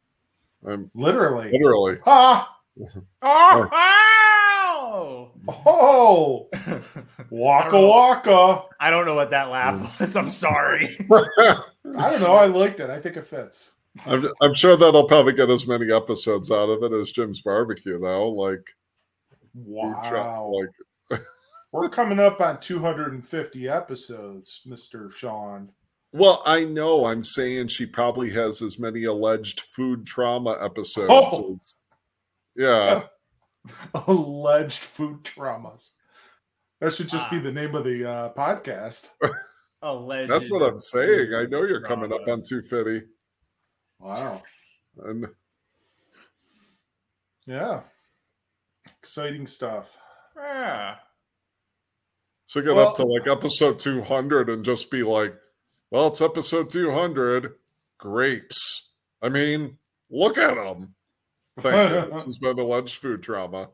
[0.67, 1.51] I'm Literally.
[1.51, 1.97] literally.
[2.05, 2.49] Ha!
[4.85, 5.31] Oh!
[5.47, 6.49] Oh oh.
[7.29, 8.63] waka waka.
[8.79, 10.15] I don't know what that laugh was.
[10.15, 10.95] I'm sorry.
[11.11, 12.33] I don't know.
[12.33, 12.89] I liked it.
[12.89, 13.71] I think it fits.
[14.05, 17.99] I'm, I'm sure that'll probably get as many episodes out of it as Jim's barbecue,
[17.99, 18.29] though.
[18.29, 18.65] Like,
[19.53, 20.53] we try- Wow.
[21.09, 21.21] like
[21.73, 25.11] We're coming up on 250 episodes, Mr.
[25.11, 25.69] Sean.
[26.11, 27.05] well, I know.
[27.07, 31.09] I'm saying she probably has as many alleged food trauma episodes.
[31.09, 31.53] Oh.
[31.55, 31.75] As,
[32.55, 33.03] yeah,
[34.07, 35.91] Alleged food traumas.
[36.79, 37.41] That should just be Ah.
[37.41, 39.09] the name of the uh, podcast.
[39.81, 40.31] Alleged.
[40.31, 41.33] that's what I'm saying.
[41.33, 42.69] I know you're coming up on traumas.
[42.69, 43.07] 250,
[43.99, 44.43] Wow.
[45.05, 45.25] and
[47.47, 47.81] Yeah.
[48.99, 49.97] Exciting stuff.
[50.37, 50.95] Yeah.
[52.53, 55.33] So get Well- up to like episode 200 and just be like,
[55.89, 57.55] "Well, it's episode 200.
[57.97, 58.91] Grapes.
[59.23, 59.79] I mean,
[60.11, 60.93] look at them."
[61.59, 62.01] Thank you.
[62.11, 63.69] This has been alleged food trauma.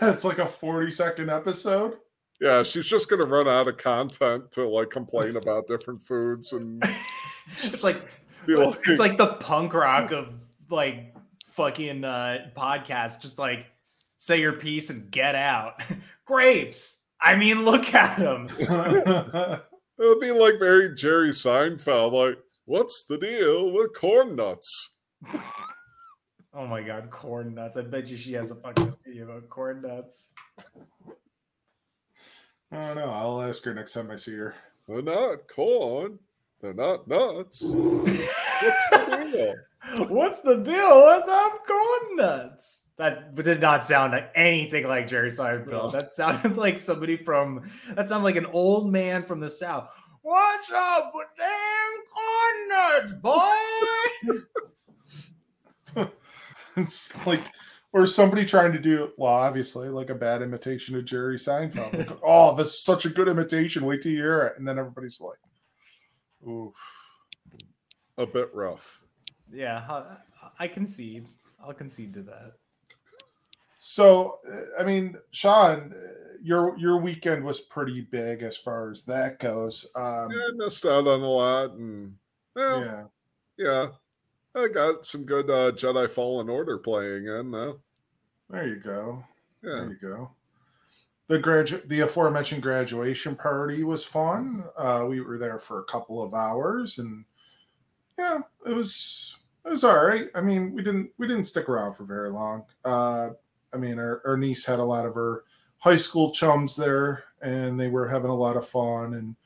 [0.00, 1.98] it's like a 40 second episode.
[2.40, 6.82] Yeah, she's just gonna run out of content to like complain about different foods and
[7.52, 8.02] it's like
[8.48, 10.32] like, it's like the punk rock of
[10.70, 11.14] like
[11.48, 13.20] fucking uh podcast.
[13.20, 13.66] Just like
[14.16, 15.82] say your piece and get out.
[16.24, 17.02] Grapes.
[17.26, 18.48] I mean, look at him.
[18.60, 22.12] it'll be like very Jerry Seinfeld.
[22.12, 25.00] Like, what's the deal with corn nuts?
[26.54, 27.76] Oh my god, corn nuts.
[27.76, 30.30] I bet you she has a fucking video about corn nuts.
[32.70, 33.10] I don't know.
[33.10, 34.54] I'll ask her next time I see her.
[34.86, 36.20] They're not corn.
[36.60, 37.72] They're not nuts.
[37.74, 40.06] What's the deal?
[40.06, 42.85] What's the deal with them corn nuts?
[42.96, 45.70] That did not sound like anything like Jerry Seinfeld.
[45.70, 45.90] No.
[45.90, 49.88] That sounded like somebody from that sounded like an old man from the south.
[50.22, 53.12] What's up with them corn nuts,
[55.94, 56.08] boy?
[56.78, 57.40] It's like,
[57.94, 61.96] or somebody trying to do, well, obviously, like a bad imitation of Jerry Seinfeld.
[62.10, 63.86] Like, oh, this is such a good imitation.
[63.86, 64.58] Wait till you hear it.
[64.58, 65.38] And then everybody's like,
[66.46, 66.74] ooh.
[68.18, 69.02] A bit rough.
[69.52, 70.16] yeah, I-
[70.58, 71.26] I concede.
[71.64, 72.52] I'll concede to that.
[73.88, 79.04] So, uh, I mean, Sean, uh, your your weekend was pretty big as far as
[79.04, 79.86] that goes.
[79.94, 82.16] Um, Yeah, I missed out on a lot, and
[82.56, 83.04] well, yeah.
[83.56, 83.88] yeah,
[84.60, 87.78] I got some good uh, Jedi Fallen Order playing in though.
[88.50, 89.22] There you go.
[89.62, 90.30] Yeah, There you go.
[91.28, 94.64] The gradu- the aforementioned graduation party was fun.
[94.76, 97.24] Uh, we were there for a couple of hours, and
[98.18, 100.26] yeah, it was it was all right.
[100.34, 102.64] I mean, we didn't we didn't stick around for very long.
[102.84, 103.30] Uh,
[103.76, 105.44] I mean, our, our niece had a lot of her
[105.76, 109.14] high school chums there, and they were having a lot of fun.
[109.14, 109.36] And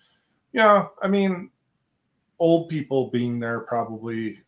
[0.52, 1.50] yeah, I mean,
[2.38, 4.40] old people being there probably,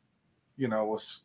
[0.56, 1.22] you know, was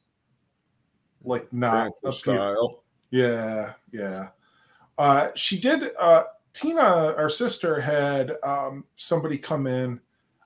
[1.23, 2.83] like not appeal- style.
[3.11, 4.29] yeah, yeah.
[4.97, 5.91] Uh, she did.
[5.99, 9.99] Uh, Tina, our sister, had um, somebody come in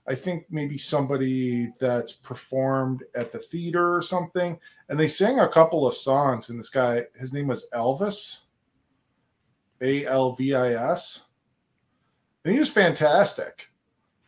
[0.08, 4.60] I think maybe somebody that's performed at the theater or something,
[4.92, 6.50] and they sang a couple of songs.
[6.50, 8.42] And this guy, his name was Alvis,
[9.82, 11.24] A L V I S,
[12.44, 13.70] and he was fantastic.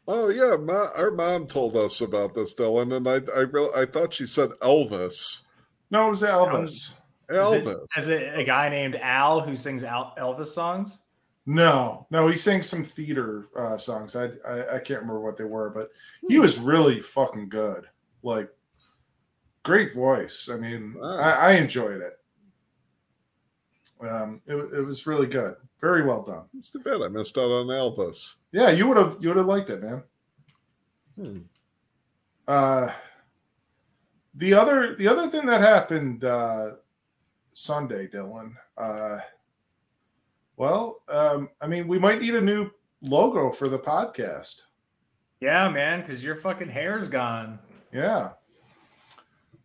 [0.08, 3.86] Oh yeah, ma- our mom told us about this, Dylan, and I I real I
[3.86, 5.44] thought she said Elvis.
[5.92, 6.94] No, it was Alvis.
[7.30, 7.60] Elvis.
[7.60, 11.02] Is it, is it a guy named Al who sings Al- Elvis songs?
[11.46, 14.16] No, no, he sang some theater uh, songs.
[14.16, 15.92] I, I I can't remember what they were, but
[16.30, 17.86] he was really fucking good.
[18.24, 18.50] Like,
[19.64, 20.50] great voice.
[20.52, 21.18] I mean, Wow.
[21.18, 22.20] I, I enjoyed it.
[24.08, 25.56] Um, it, it was really good.
[25.80, 26.44] Very well done.
[26.58, 28.36] It's too bad I missed out on Elvis.
[28.52, 30.04] Yeah, you would have you would have liked it, man.
[31.18, 31.38] Hmm.
[32.48, 32.92] Uh,
[34.36, 36.72] the other the other thing that happened uh,
[37.54, 38.54] Sunday, Dylan.
[38.78, 39.20] Uh,
[40.58, 42.70] well, um, I mean, we might need a new
[43.02, 44.64] logo for the podcast.
[45.40, 47.60] Yeah, man, because your fucking hair's gone.
[47.92, 48.32] Yeah,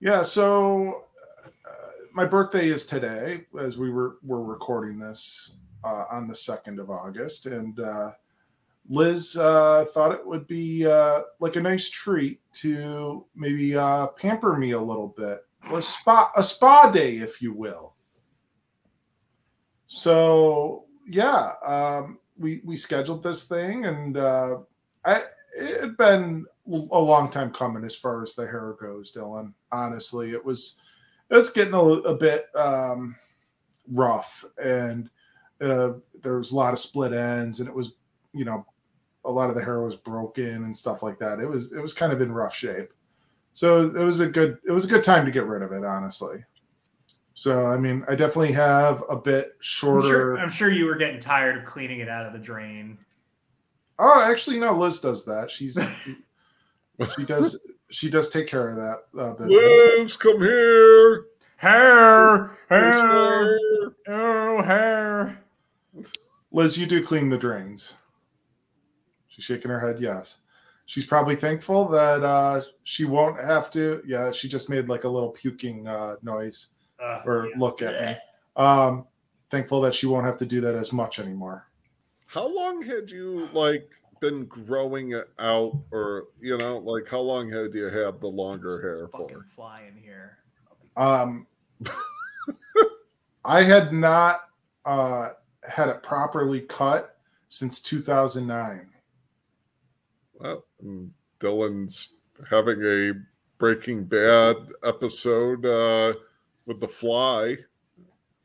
[0.00, 0.22] yeah.
[0.22, 1.04] So
[1.44, 6.78] uh, my birthday is today, as we were we're recording this uh, on the second
[6.78, 8.12] of August, and uh,
[8.88, 14.56] Liz uh, thought it would be uh, like a nice treat to maybe uh, pamper
[14.56, 15.40] me a little bit,
[15.72, 17.94] a spa a spa day, if you will.
[19.86, 25.22] So yeah, um, we we scheduled this thing, and I
[25.56, 29.52] it had been a long time coming as far as the hair goes, Dylan.
[29.72, 30.76] Honestly, it was
[31.30, 33.16] it was getting a, a bit um,
[33.92, 35.10] rough, and
[35.60, 37.92] uh, there was a lot of split ends, and it was
[38.32, 38.66] you know
[39.24, 41.40] a lot of the hair was broken and stuff like that.
[41.40, 42.92] It was it was kind of in rough shape.
[43.54, 45.84] So it was a good it was a good time to get rid of it,
[45.84, 46.44] honestly.
[47.34, 50.06] So I mean, I definitely have a bit I'm shorter.
[50.06, 52.98] sure, I'm sure you were getting tired of cleaning it out of the drain.
[53.98, 54.76] Oh, actually, no.
[54.78, 55.50] Liz does that.
[55.50, 55.76] She's
[57.16, 59.58] she does she does take care of that uh, business.
[59.98, 61.26] Liz, come here.
[61.56, 63.58] Hair, Liz, hair,
[64.08, 65.42] oh, hair.
[66.52, 67.94] Liz, you do clean the drains.
[69.28, 69.98] She's shaking her head.
[69.98, 70.38] Yes.
[70.86, 74.02] She's probably thankful that uh, she won't have to.
[74.06, 76.68] Yeah, she just made like a little puking uh, noise
[77.02, 77.54] Uh, or yeah.
[77.58, 78.16] look at me.
[78.56, 79.06] Um,
[79.50, 81.68] thankful that she won't have to do that as much anymore.
[82.26, 87.50] How long had you like been growing it out, or you know, like how long
[87.50, 89.46] had you had the longer hair Fucking for?
[89.54, 90.38] fly in here.
[90.96, 91.46] Um,
[93.44, 94.50] I had not
[94.84, 95.30] uh,
[95.62, 97.16] had it properly cut
[97.48, 98.88] since 2009.
[100.34, 100.64] Well,
[101.40, 102.14] Dylan's
[102.48, 103.12] having a
[103.58, 106.14] Breaking Bad episode uh,
[106.66, 107.56] with the fly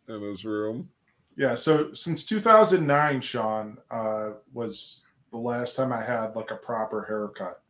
[0.07, 0.89] in his room.
[1.35, 7.03] Yeah, so since 2009, Sean uh, was the last time I had like a proper
[7.03, 7.61] haircut.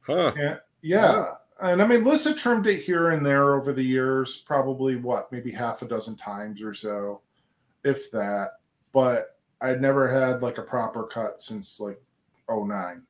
[0.00, 0.32] Huh?
[0.36, 4.96] Yeah, yeah, and I mean, Lissa trimmed it here and there over the years, probably
[4.96, 7.20] what, maybe half a dozen times or so,
[7.84, 8.52] if that.
[8.92, 12.00] But I'd never had like a proper cut since like
[12.48, 13.02] 09.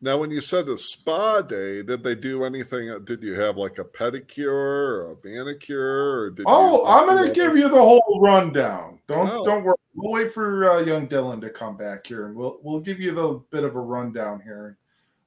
[0.00, 3.04] Now, when you said a spa day, did they do anything?
[3.04, 6.20] Did you have like a pedicure or a manicure?
[6.20, 8.98] Or did Oh, I'm gonna give you the whole rundown.
[9.06, 9.44] Don't Oh.
[9.44, 9.76] don't worry.
[9.94, 13.12] We'll wait for uh, young Dylan to come back here, and we'll we'll give you
[13.12, 14.76] the bit of a rundown here.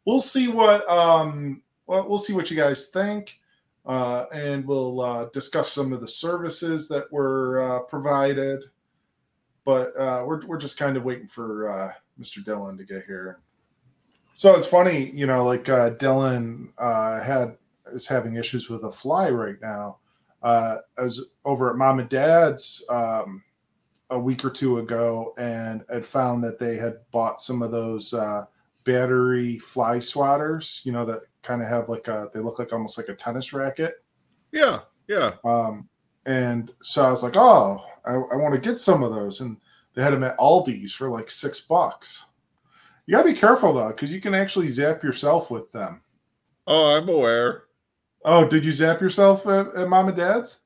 [0.06, 3.40] We'll see what um well we'll see what you guys think,
[3.86, 8.64] uh, and we'll uh, discuss some of the services that were uh, provided.
[9.64, 12.44] But uh, we're we're just kind of waiting for uh, Mr.
[12.44, 13.40] Dylan to get here.
[14.38, 16.70] So it's funny, you know, like Dylan
[17.24, 17.58] had
[17.94, 19.98] is having issues with a fly right now
[20.42, 23.44] uh, I was over at mom and dad's um,
[24.10, 28.14] a week or two ago and had found that they had bought some of those
[28.14, 28.46] uh,
[28.84, 32.98] battery fly swatters, you know, that kind of have like a, they look like almost
[32.98, 33.96] like a tennis racket.
[34.52, 35.34] Yeah, yeah.
[35.44, 35.90] Um,
[36.26, 39.42] and so I was like, oh, I, I want to get some of those.
[39.42, 39.58] And
[39.94, 42.26] they had them at Aldi's for like six bucks.
[43.06, 46.02] You got to be careful though, because you can actually zap yourself with them.
[46.66, 47.64] Oh, I'm aware.
[48.26, 50.60] Oh, did you zap yourself at, at mom and dad's?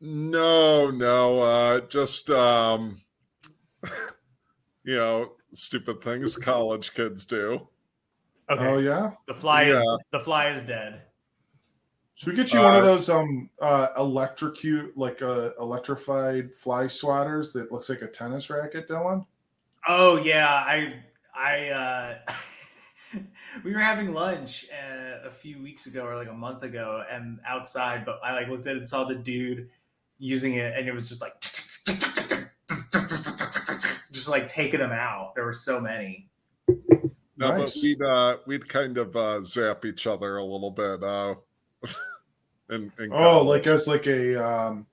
[0.00, 1.42] No, no.
[1.42, 3.00] Uh, just um,
[4.84, 7.68] you know, stupid things college kids do.
[8.48, 8.66] Okay.
[8.66, 9.12] Oh, yeah.
[9.26, 9.80] The fly is
[10.10, 11.02] the fly is dead.
[12.14, 16.84] Should we get you one of Uh, those um uh electrocute like uh electrified fly
[16.84, 19.24] swatters that looks like a tennis racket, Dylan?
[19.88, 21.02] Oh yeah, I
[21.34, 22.18] I uh
[23.64, 27.40] we were having lunch uh, a few weeks ago or like a month ago and
[27.46, 29.70] outside, but I like looked at it and saw the dude
[30.20, 31.34] using it and it was just like
[34.12, 35.34] just like taking them out.
[35.34, 36.28] There were so many.
[37.36, 37.74] No, Nice.
[37.74, 41.02] but we'd uh, we'd kind of uh, zap each other a little bit.
[41.02, 41.34] Uh,
[42.68, 44.86] and, and Oh, like as like a um,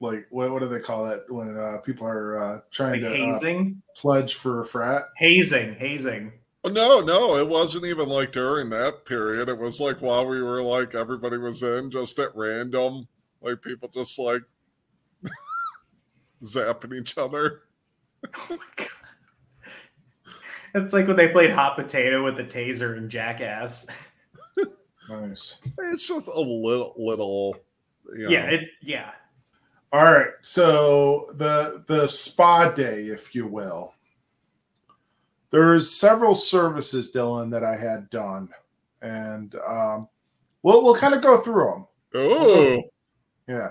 [0.00, 3.22] like what what do they call that when uh, people are uh, trying Like to
[3.22, 5.06] uh, hazing, pledge for a frat?
[5.16, 6.32] hazing, hazing.
[6.64, 9.48] no, no, it wasn't even like during that period.
[9.48, 13.08] It was like while we were like everybody was in, just at random,
[13.40, 14.42] like people just like
[16.42, 17.62] zapping each other.
[18.50, 18.58] oh
[20.74, 23.86] It's like when they played hot potato with the taser and jackass.
[25.08, 25.58] Nice.
[25.78, 27.56] It's just a little, little.
[28.14, 28.30] You know.
[28.30, 29.10] Yeah, it, yeah.
[29.92, 33.94] All right, so the the spa day, if you will.
[35.50, 38.48] There's several services, Dylan, that I had done,
[39.00, 40.08] and um,
[40.62, 41.86] we'll we'll kind of go through them.
[42.14, 42.82] Oh,
[43.48, 43.70] Yeah.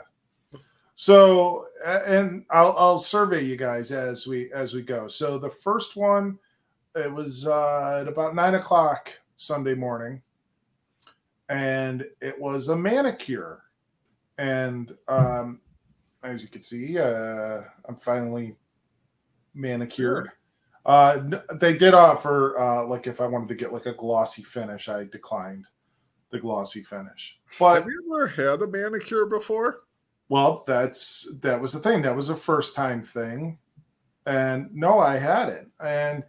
[0.95, 5.07] So, and I'll I'll survey you guys as we as we go.
[5.07, 6.39] So the first one,
[6.95, 10.21] it was uh, at about nine o'clock Sunday morning,
[11.49, 13.63] and it was a manicure,
[14.37, 15.59] and um,
[16.23, 18.55] as you can see, uh, I'm finally
[19.53, 20.29] manicured.
[20.85, 21.23] Uh,
[21.55, 25.03] they did offer uh, like if I wanted to get like a glossy finish, I
[25.05, 25.65] declined
[26.35, 29.85] the glossy finish, but have you ever had a manicure before?
[30.29, 32.01] well, that's that was the thing.
[32.01, 33.57] That was a first time thing.
[34.25, 35.71] And no, I hadn't.
[35.79, 36.23] And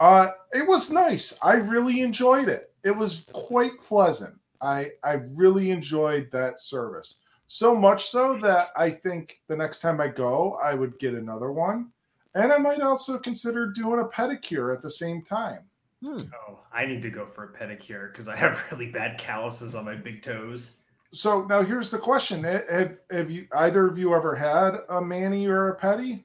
[0.00, 1.38] uh it was nice.
[1.42, 2.72] I really enjoyed it.
[2.84, 4.34] It was quite pleasant.
[4.60, 7.16] I I really enjoyed that service.
[7.48, 11.52] So much so that I think the next time I go, I would get another
[11.52, 11.90] one.
[12.34, 15.60] And I might also consider doing a pedicure at the same time.
[16.04, 19.84] Oh, I need to go for a pedicure because I have really bad calluses on
[19.84, 20.78] my big toes.
[21.12, 22.42] So now here's the question.
[22.44, 26.24] Have have you either of you ever had a mani or a pedi?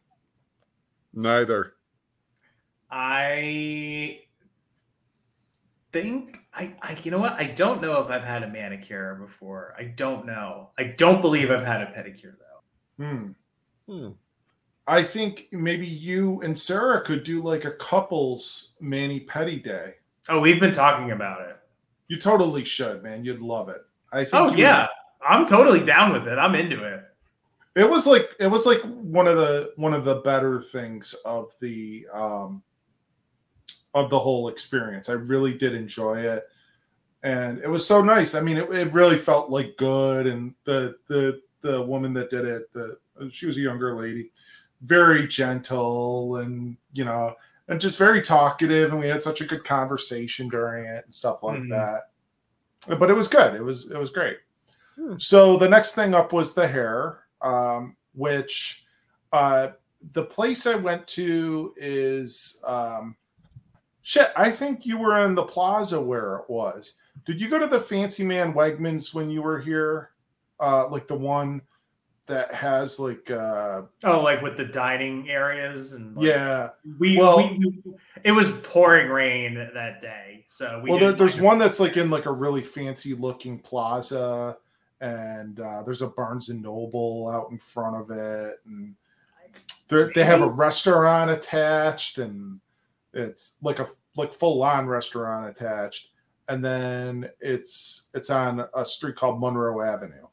[1.14, 1.74] Neither.
[2.90, 4.22] I
[5.92, 7.34] think I, I you know what?
[7.34, 9.76] I don't know if I've had a manicure before.
[9.78, 10.70] I don't know.
[10.78, 13.04] I don't believe I've had a pedicure though.
[13.06, 13.32] Hmm.
[13.90, 14.10] Hmm.
[14.88, 19.96] I think maybe you and Sarah could do like a couples mani pedi day.
[20.30, 21.58] Oh, we've been talking about it.
[22.08, 23.26] You totally should, man.
[23.26, 23.82] You'd love it.
[24.14, 24.34] I think.
[24.36, 24.88] Oh you would- yeah.
[25.28, 26.38] I'm totally down with it.
[26.38, 27.04] I'm into it.
[27.76, 31.52] it was like it was like one of the one of the better things of
[31.60, 32.62] the um
[33.94, 35.10] of the whole experience.
[35.10, 36.44] I really did enjoy it,
[37.24, 38.36] and it was so nice.
[38.36, 42.46] I mean, it, it really felt like good, and the the the woman that did
[42.46, 42.98] it, the
[43.30, 44.32] she was a younger lady,
[44.82, 47.36] very gentle, and you know,
[47.68, 51.44] and just very talkative, and we had such a good conversation during it and stuff
[51.44, 51.70] like Mhm.
[51.72, 52.10] that.
[53.00, 53.56] But it was good.
[53.56, 54.38] It was it was great.
[54.96, 55.16] Hmm.
[55.18, 58.86] So the next thing up was the hair, um, which
[59.34, 59.70] uh,
[60.14, 63.16] the place I went to is um,
[64.04, 64.32] shit.
[64.38, 66.94] I think you were in the plaza where it was.
[67.26, 70.12] Did you go to the Fancy Man Wegmans when you were here?
[70.60, 71.62] Uh, like the one
[72.28, 76.70] that has like uh, Oh, like with the dining areas and like, yeah.
[77.00, 77.82] We, Well- we,
[78.24, 82.10] it was pouring rain that day, so we well, there, there's one that's like in
[82.10, 84.58] like a really fancy looking plaza,
[85.02, 88.96] and uh, there's a Barnes and Noble out in front of it, and
[89.90, 92.60] they have a restaurant attached, and
[93.14, 96.10] it's like a like full on restaurant attached,
[96.50, 100.27] and then it's it's on a street called Monroe Avenue.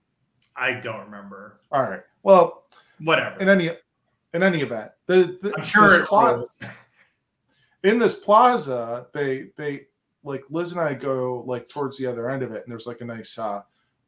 [0.57, 1.61] I don't remember.
[1.73, 2.03] All right.
[2.23, 2.65] Well,
[2.99, 3.39] Whatever.
[3.41, 3.71] in any
[4.33, 6.57] in any event, the, the I'm sure this it pla- rules.
[7.85, 9.87] in this plaza, they they
[10.23, 13.01] like Liz and I go like towards the other end of it, and there's like
[13.01, 13.63] a nice uh,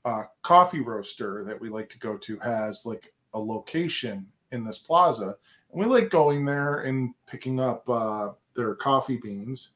[0.05, 4.79] uh, coffee roaster that we like to go to has like a location in this
[4.79, 5.37] plaza,
[5.73, 9.71] and we like going there and picking up uh, their coffee beans,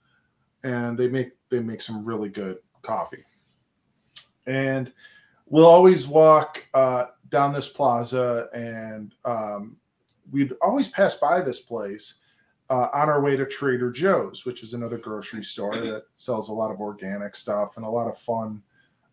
[0.65, 3.25] and they make they make some really good coffee,
[4.47, 4.93] and
[5.51, 9.77] we'll always walk uh, down this plaza, and um,
[10.33, 12.15] we'd always pass by this place
[12.71, 16.53] uh, on our way to Trader Joe's, which is another grocery store that sells a
[16.53, 18.63] lot of organic stuff and a lot of fun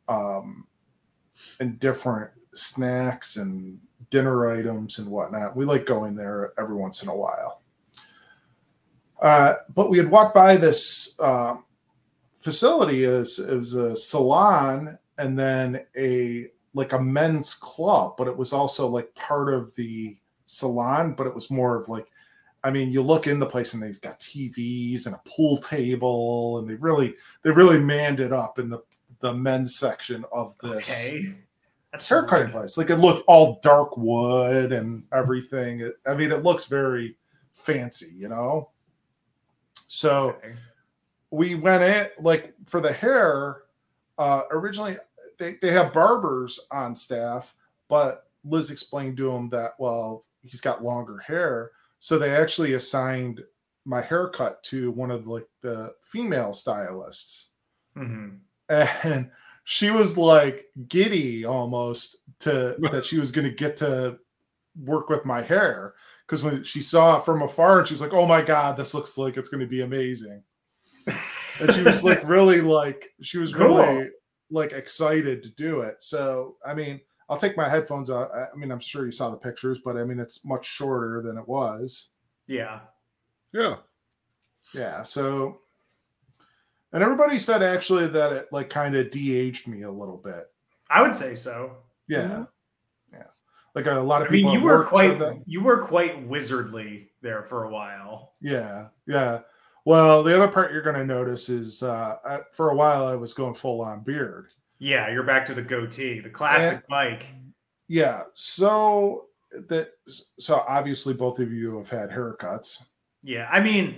[0.07, 0.65] um,
[1.59, 3.79] and different snacks and
[4.11, 5.55] dinner items and whatnot.
[5.55, 7.61] We like going there every once in a while.
[9.21, 11.63] Uh, but we had walked by this um
[12.35, 18.37] facility as it was a salon and then a like a men's club, but it
[18.37, 20.15] was also like part of the
[20.45, 22.07] salon, but it was more of like
[22.63, 26.57] I mean, you look in the place and they've got TVs and a pool table,
[26.59, 28.79] and they really they really manned it up in the
[29.19, 31.35] the men's section of this Okay.
[31.91, 32.77] That's haircutting place.
[32.77, 35.79] Like it looked all dark wood and everything.
[35.79, 37.15] It, I mean, it looks very
[37.53, 38.69] fancy, you know.
[39.87, 40.55] So Okay.
[41.31, 43.63] we went in like for the hair.
[44.17, 44.97] Uh, originally,
[45.37, 47.53] they they have barbers on staff,
[47.87, 53.41] but Liz explained to him that well, he's got longer hair, so they actually assigned
[53.85, 57.47] my haircut to one of like the female stylists,
[57.95, 58.29] hmm
[58.69, 59.29] and
[59.63, 64.17] she was like giddy almost to that she was going to get to
[64.83, 65.93] work with my hair.
[66.25, 69.17] Because when she saw it from afar and she's like oh my god this looks
[69.17, 70.43] like it's going to be amazing.
[71.61, 73.77] And she was like really like she was Cool.
[73.77, 74.09] really
[74.49, 78.55] like excited to do it so i mean i'll take my headphones out i I
[78.55, 81.47] mean i'm sure you saw the pictures but i mean it's much shorter than it
[81.47, 82.07] was
[82.47, 82.79] Yeah.
[83.53, 83.77] Yeah.
[84.73, 85.59] yeah so
[86.93, 90.51] and everybody said actually that it like kind of de-aged me a little bit
[90.89, 91.77] I would say so.
[92.07, 92.43] yeah mm-hmm.
[93.13, 93.23] yeah
[93.77, 97.43] like a lot of I mean, people you were quite you were quite wizardly there
[97.43, 98.33] for a while.
[98.41, 99.41] Yeah, yeah.
[99.87, 103.15] Well, the other part you're going to notice is uh, I, for a while I
[103.15, 104.49] was going full on beard.
[104.79, 107.25] Yeah, you're back to the goatee, the classic Mike.
[107.87, 108.23] Yeah.
[108.33, 109.27] So
[109.69, 109.91] that
[110.37, 112.83] so obviously both of you have had haircuts.
[113.23, 113.95] Yeah, I mean,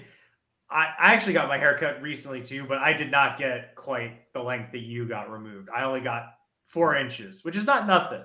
[0.70, 4.44] I, I actually got my haircut recently too, but I did not get quite the
[4.44, 5.70] length that you got removed.
[5.76, 6.34] I only got
[6.68, 8.22] four inches, which is not nothing.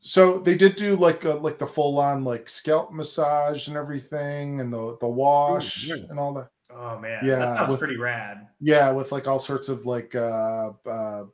[0.00, 4.60] So they did do like a, like the full on like scalp massage and everything,
[4.60, 6.00] and the the wash nice.
[6.00, 6.48] and all that.
[6.80, 8.46] Oh man, Yeah, that sounds with- pretty rad.
[8.60, 11.24] Yeah, with like all sorts of like uh, uh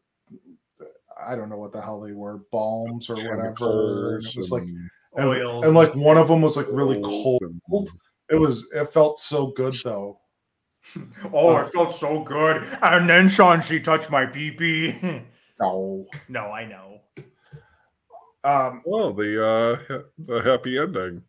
[1.26, 4.14] I don't know what the hell they were, balms or whatever.
[4.14, 7.00] And it was like and and, Oils and like one of them was like really
[7.02, 7.42] cold.
[7.42, 7.88] and-
[8.30, 10.18] It was it felt so good though.
[11.32, 12.62] Oh, Uh, it felt so good.
[12.82, 14.94] And then Sean, she touched my pee pee.
[15.60, 16.04] No.
[16.28, 17.00] no, I know.
[18.42, 21.22] Um, Oh, the uh the happy ending.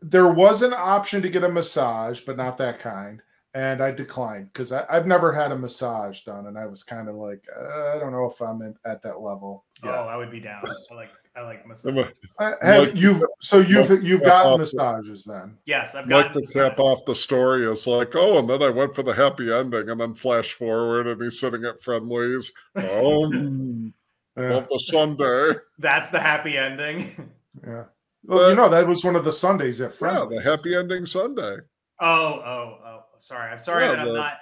[0.00, 3.20] there was an option to get a massage, but not that kind,
[3.56, 7.14] and I declined because I've never had a massage done, and I was kind of
[7.16, 9.64] like, uh, I don't know if I'm in, at that level.
[9.82, 9.90] Yeah.
[10.00, 10.62] Oh, I would be down.
[10.90, 11.96] I like I like I'm massage.
[11.96, 15.56] a- I, have you've so you've like you've that gotten off- massages then?
[15.64, 18.68] Yes, I've like got to cap off the story is like, oh, and then I
[18.70, 22.52] went for the happy ending, and then flash forward, and he's sitting at Friendly's.
[22.76, 23.32] Oh,
[24.38, 25.54] Yeah, love the Sundae.
[25.78, 27.30] That's the happy ending.
[27.66, 27.84] yeah.
[28.24, 30.44] Well, you know that was one of the Sundaes at Yeah, Friendly's.
[30.44, 31.60] the happy ending Sundae.
[32.00, 33.00] Oh, oh, oh.
[33.20, 33.50] Sorry.
[33.52, 34.32] I'm sorry Yeah, that I'm the- not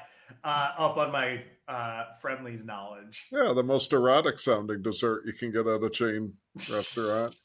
[0.43, 3.27] uh, up on my uh, Friendly's knowledge.
[3.33, 6.35] Yeah, the most erotic sounding dessert you can get at a chain
[6.73, 7.35] restaurant.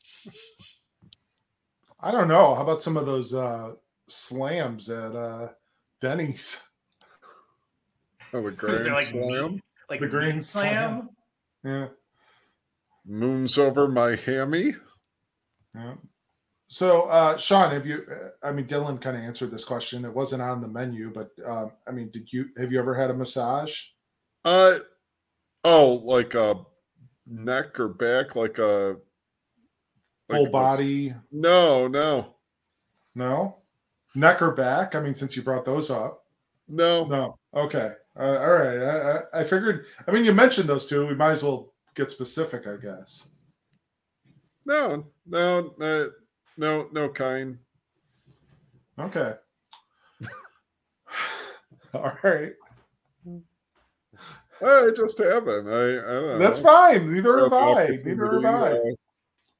[2.02, 2.56] I don't know.
[2.56, 3.74] How about some of those uh,
[4.08, 5.50] slams at uh,
[6.02, 6.58] Denny's?
[8.32, 9.52] Oh, the Is Grand like Slam.
[9.54, 11.10] meat- like The Grand meat Slam.
[11.64, 11.88] Yeah.
[13.04, 14.76] Moons over my hammy.
[15.74, 15.96] Yeah.
[16.72, 18.06] So, uh, Sean, have you?
[18.12, 20.06] uh, I mean, Dylan kind of answered this question.
[20.06, 23.10] It wasn't on the menu, but um, I mean, did you have you ever had
[23.10, 23.82] a massage?
[24.46, 24.76] Uh
[25.64, 26.64] oh, like a
[27.26, 28.98] neck or back, like a
[30.30, 31.16] like Full a- body?
[31.32, 32.36] No, no,
[33.16, 33.58] No,
[34.14, 34.94] neck or back?
[34.94, 36.24] I mean, since you brought those up,
[36.68, 37.06] no.
[37.06, 37.36] no.
[37.56, 38.78] Okay, uh, all right.
[38.78, 39.88] I, I, I figured.
[40.08, 41.08] I mean, you mentioned those two.
[41.08, 43.28] We might as well get specific, I guess.
[44.68, 46.10] No, no, no,
[46.60, 47.58] no, no kind.
[49.00, 49.34] Okay.
[51.94, 52.52] all right.
[54.62, 55.70] I just haven't.
[55.70, 56.70] I, I don't That's know.
[56.70, 57.14] fine.
[57.14, 58.00] Neither have Got I.
[58.04, 58.72] Neither have I.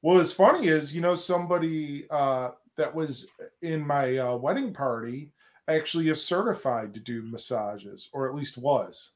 [0.02, 3.26] Well, what's funny is, you know, somebody uh, that was
[3.62, 5.32] in my uh, wedding party
[5.68, 9.12] actually is certified to do massages, or at least was.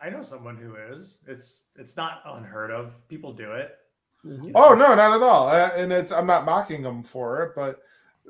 [0.00, 1.24] I know someone who is.
[1.26, 3.06] It's it's not unheard of.
[3.08, 3.76] People do it.
[4.24, 4.52] Mhm.
[4.54, 5.48] Oh no, not at all.
[5.48, 7.76] Uh, and it's I'm not mocking them for it, but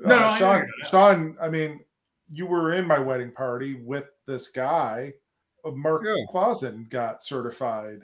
[0.03, 0.67] uh, No, no, I Sean, you're.
[0.85, 1.83] Sean, I mean,
[2.29, 5.13] you were in my wedding party with this guy.
[5.65, 6.15] Uh, Mark Yeah.
[6.29, 8.01] Clausen got certified,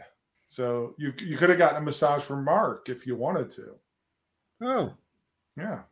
[0.50, 3.76] so you you could have gotten a massage from Mark if you wanted to.
[4.62, 4.94] Oh,
[5.58, 5.84] Yeah.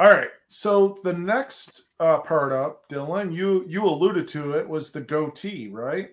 [0.00, 0.30] All right.
[0.48, 5.68] So the next uh, part up, Dylan, you you alluded to it was the goatee,
[5.68, 6.10] right?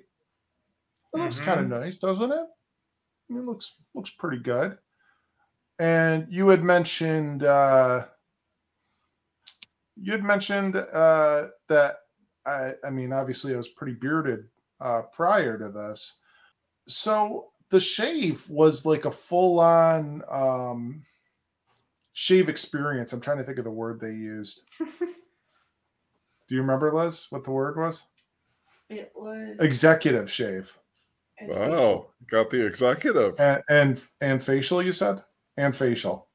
[1.13, 1.43] It looks Mhm.
[1.45, 2.47] kind of nice, doesn't it?
[3.29, 4.77] I mean, it looks looks pretty good.
[5.81, 8.05] And you had mentioned uh,
[9.99, 11.95] you had mentioned uh, that
[12.45, 14.45] I I mean, obviously, I was pretty bearded
[14.79, 16.19] uh, prior to this.
[16.87, 21.03] So the shave was like a full on um,
[22.13, 23.11] shave experience.
[23.11, 24.61] I'm trying to think of the word they used.
[24.79, 28.03] Do you remember, Liz, what the word was?
[28.87, 30.77] It was Executive shave
[31.41, 32.07] and wow.
[32.27, 33.39] Got the executive.
[33.39, 34.83] and and, and facial.
[34.83, 35.23] You said
[35.57, 36.27] and facial.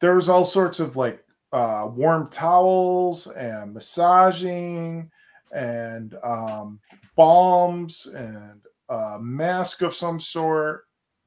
[0.00, 5.10] there was all sorts of like uh, warm towels and massaging
[5.54, 6.80] and um,
[7.14, 10.86] balms and a mask of some sort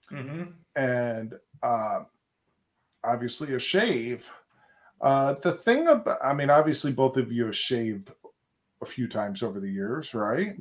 [0.09, 0.43] hmm
[0.75, 2.01] and uh,
[3.03, 4.29] obviously a shave.
[5.01, 8.11] Uh, the thing about, I mean, obviously both of you have shaved
[8.81, 10.55] a few times over the years, right?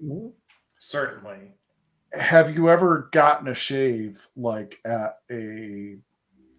[0.79, 1.53] Certainly.
[2.19, 5.97] Have you ever gotten a shave like at a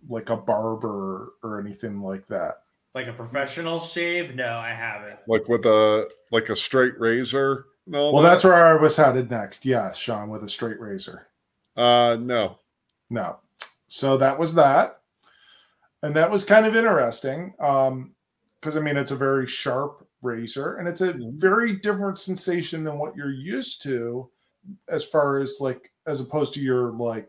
[0.09, 2.63] like a barber or anything like that?
[2.95, 4.35] Like a professional shave?
[4.35, 5.19] No, I haven't.
[5.27, 7.65] Like with a like a straight razor.
[7.85, 9.65] No, Well, that's where I was headed next.
[9.65, 11.27] Yeah, Sean, with a straight razor.
[11.75, 12.59] uh no.
[13.09, 13.37] No.
[13.87, 14.99] So that was that.
[16.03, 17.53] And that was kind of interesting.
[17.59, 18.13] Um,
[18.59, 21.33] because I mean it's a very sharp razor and it's a Mhm.
[21.39, 24.29] very different sensation than what you're used to
[24.89, 27.27] as far as like as opposed to your like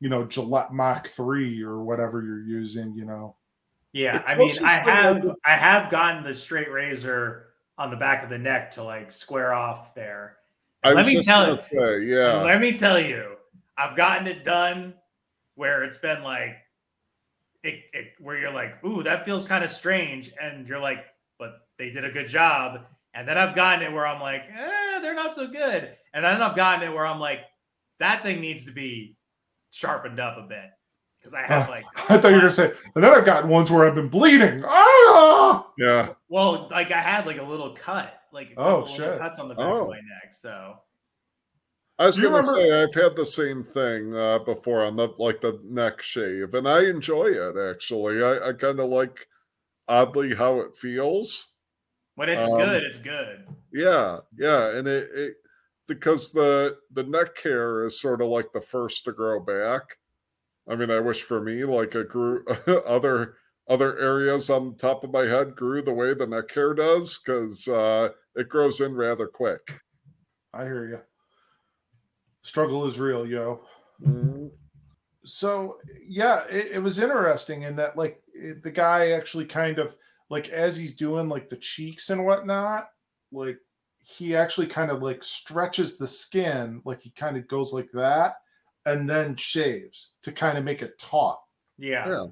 [0.00, 3.36] you know Gillette Mach 3 or whatever you're using, you know.
[3.92, 7.48] Yeah, I mean, I closest thing I have could- I have gotten the straight razor
[7.78, 10.36] on the back of the neck to like square off there.
[10.82, 11.58] I Let was me just tell you.
[11.60, 12.42] say, yeah.
[12.42, 13.36] let me tell you,
[13.78, 14.94] I've gotten it done
[15.54, 16.56] where it's been like
[17.62, 21.06] it, it where you're like, ooh, that feels kind of strange, and you're like,
[21.38, 22.82] but they did a good job.
[23.14, 25.96] And then I've gotten it where I'm like, eh, they're not so good.
[26.16, 27.40] And then I've gotten it where I'm like,
[28.00, 29.16] that thing needs to be
[29.70, 30.64] sharpened up a bit
[31.18, 33.50] because I have Oh, like, I thought you were gonna say, and then I've gotten
[33.50, 34.62] ones where I've been bleeding.
[34.66, 35.66] Ah!
[35.78, 36.14] Yeah.
[36.30, 39.18] well, like I had like a little cut, like a Oh, couple little shit.
[39.18, 39.82] cuts on the back Oh.
[39.82, 40.32] of my neck.
[40.32, 40.76] So
[41.98, 45.42] I was gonna remember- say I've had the same thing uh, before on the like
[45.42, 48.22] the neck shave, and I enjoy it actually.
[48.22, 49.26] I, I kind of like
[49.88, 51.56] oddly how it feels.
[52.14, 53.46] when it's Um, good, it's good.
[53.72, 55.34] Yeah, yeah, and it, it
[55.86, 59.98] because the the neck hair is sort of like the first to grow back.
[60.68, 62.44] I mean, I wish for me like it grew
[62.86, 63.36] other
[63.68, 67.18] other areas on the top of my head grew the way the neck hair does
[67.18, 69.80] because uh, it grows in rather quick.
[70.52, 71.00] I hear you.
[72.42, 73.66] Struggle is real, yo.
[74.02, 74.50] Mhm.
[75.22, 79.96] so yeah it, it was interesting in that like it, the guy actually kind of
[80.30, 82.90] like as he's doing like the cheeks and whatnot
[83.32, 83.58] like
[84.08, 88.36] he actually kind of like stretches the skin like he kind of goes like that
[88.86, 91.40] and then shaves to kind of make it taut
[91.76, 92.08] Yeah.
[92.08, 92.26] Yeah.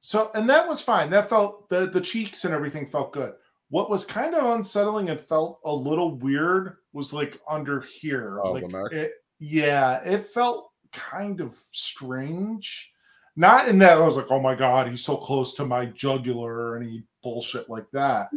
[0.00, 3.34] so and that was fine that felt the the cheeks and everything felt good
[3.70, 8.58] what was kind of unsettling and felt a little weird was like under here Oh,
[8.58, 8.92] the like neck.
[8.92, 12.90] it, yeah it felt kind of strange
[13.36, 16.52] not in that i was like oh my god he's so close to my jugular
[16.70, 18.28] or any bullshit like that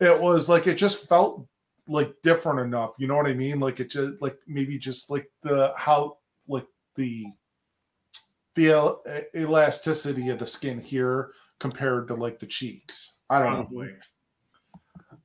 [0.00, 1.44] it was like it just felt
[1.88, 3.58] like different enough you know what i mean?
[3.60, 7.26] Like it just like maybe just like the how like the
[8.54, 9.02] the el-
[9.34, 11.30] elasticity of the skin here
[11.60, 13.12] compared to like the cheeks.
[13.30, 13.88] I don't know.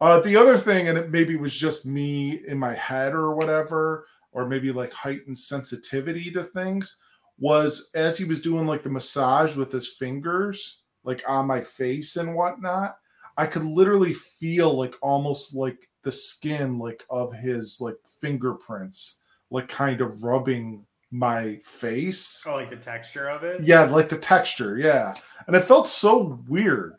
[0.02, 4.06] Uh, the other thing, and it maybe was just me in my head or whatever,
[4.32, 6.98] or maybe like heightened sensitivity to things,
[7.40, 12.18] was as he was doing like the massage with his fingers, like on my face
[12.18, 12.98] and whatnot,
[13.38, 19.68] I could literally feel like almost like the skin like of his like fingerprints, like
[19.68, 22.44] kind of rubbing my face.
[22.46, 23.64] Oh, like the texture of it.
[23.64, 25.14] Yeah, like the texture, yeah.
[25.48, 26.96] And it felt so weird.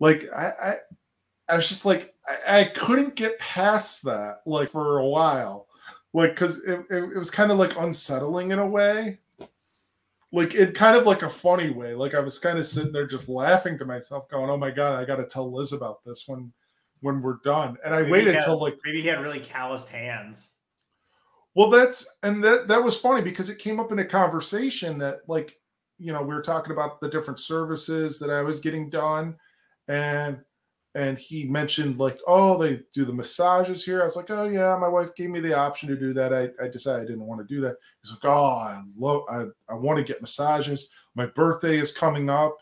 [0.00, 0.74] Like I I,
[1.50, 5.66] I was just like I, I couldn't get past that like for a while.
[6.14, 9.20] Like cuz it, it, it was kind of like unsettling in a way.
[10.30, 11.94] Like it kind of like a funny way.
[11.94, 15.00] Like I was kind of sitting there just laughing to myself going, "Oh my god,
[15.00, 16.52] I got to tell Liz about this when
[17.00, 19.88] when we're done." And I Maybe waited had- till like maybe he had really calloused
[19.90, 20.54] hands.
[21.54, 25.20] well, that's and that that was funny because it came up in a conversation that
[25.28, 25.54] like
[25.98, 29.36] you know we were talking about the different services that I was getting done,
[29.88, 30.38] and
[30.94, 34.00] and he mentioned like oh they do the massages here.
[34.02, 36.32] I was like oh yeah, my wife gave me the option to do that.
[36.32, 37.76] I, I decided I didn't want to do that.
[38.02, 40.90] He's like oh I love I I want to get massages.
[41.14, 42.56] My birthday is coming up,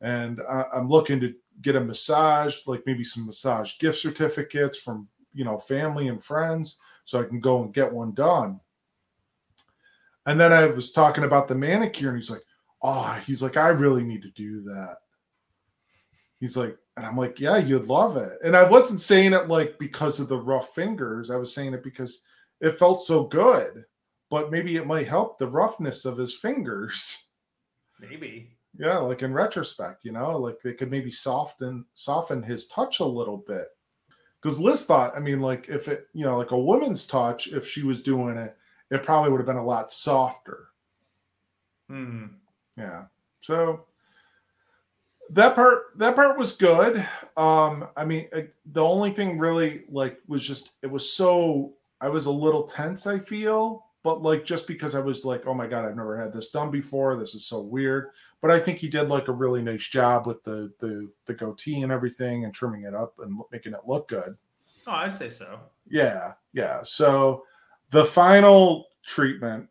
[0.00, 5.08] and I, I'm looking to get a massage, like maybe some massage gift certificates from
[5.32, 8.60] you know family and friends so I can go and get one done.
[10.26, 12.44] And then I was talking about the manicure, and he's like,
[12.82, 14.96] "Oh, he's like, I really need to do that."
[16.38, 19.78] He's like, and I'm like, "Yeah, you'd love it." And I wasn't saying it like
[19.78, 21.30] because of the rough fingers.
[21.30, 22.22] I was saying it because
[22.60, 23.84] it felt so good.
[24.30, 27.28] But maybe it might help the roughness of his fingers.
[27.98, 28.57] Maybe.
[28.78, 33.04] Yeah, like in retrospect, you know, like they could maybe soften soften his touch a
[33.04, 33.66] little bit.
[34.40, 37.66] Because Liz thought, I mean, like if it, you know, like a woman's touch, if
[37.66, 38.56] she was doing it,
[38.90, 40.68] it probably would have been a lot softer.
[41.88, 42.26] Hmm.
[42.76, 43.06] Yeah.
[43.40, 43.86] So
[45.30, 47.06] that part that part was good.
[47.36, 52.08] Um, I mean, uh, the only thing really like was just it was so I
[52.08, 55.66] was a little tense, I feel, but like just because I was like, oh my
[55.66, 57.16] god, I've never had this done before.
[57.16, 58.10] This is so weird.
[58.40, 61.82] But I think he did like a really nice job with the the the goatee
[61.82, 64.36] and everything and trimming it up and making it look good.
[64.86, 65.60] Oh, I'd say so.
[65.88, 66.82] Yeah, yeah.
[66.82, 67.44] So
[67.90, 69.68] the final treatment,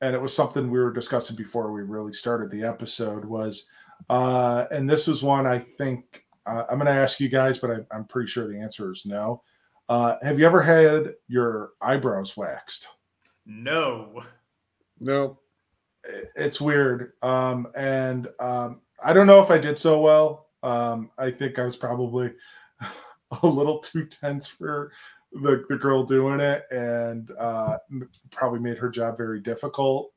[0.00, 3.66] and it was something we were discussing before we really started the episode, was,
[4.10, 7.70] uh, and this was one I think uh, I'm going to ask you guys, but
[7.70, 9.42] I, I'm pretty sure the answer is no.
[9.88, 12.88] Uh, have you ever had your eyebrows waxed?
[13.46, 14.20] No.
[15.00, 15.38] No.
[16.36, 20.48] It's weird, um, and um, I don't know if I did so well.
[20.62, 22.32] Um, I think I was probably
[23.42, 24.92] a little too tense for
[25.32, 27.78] the, the girl doing it and uh,
[28.30, 30.12] probably made her job very difficult.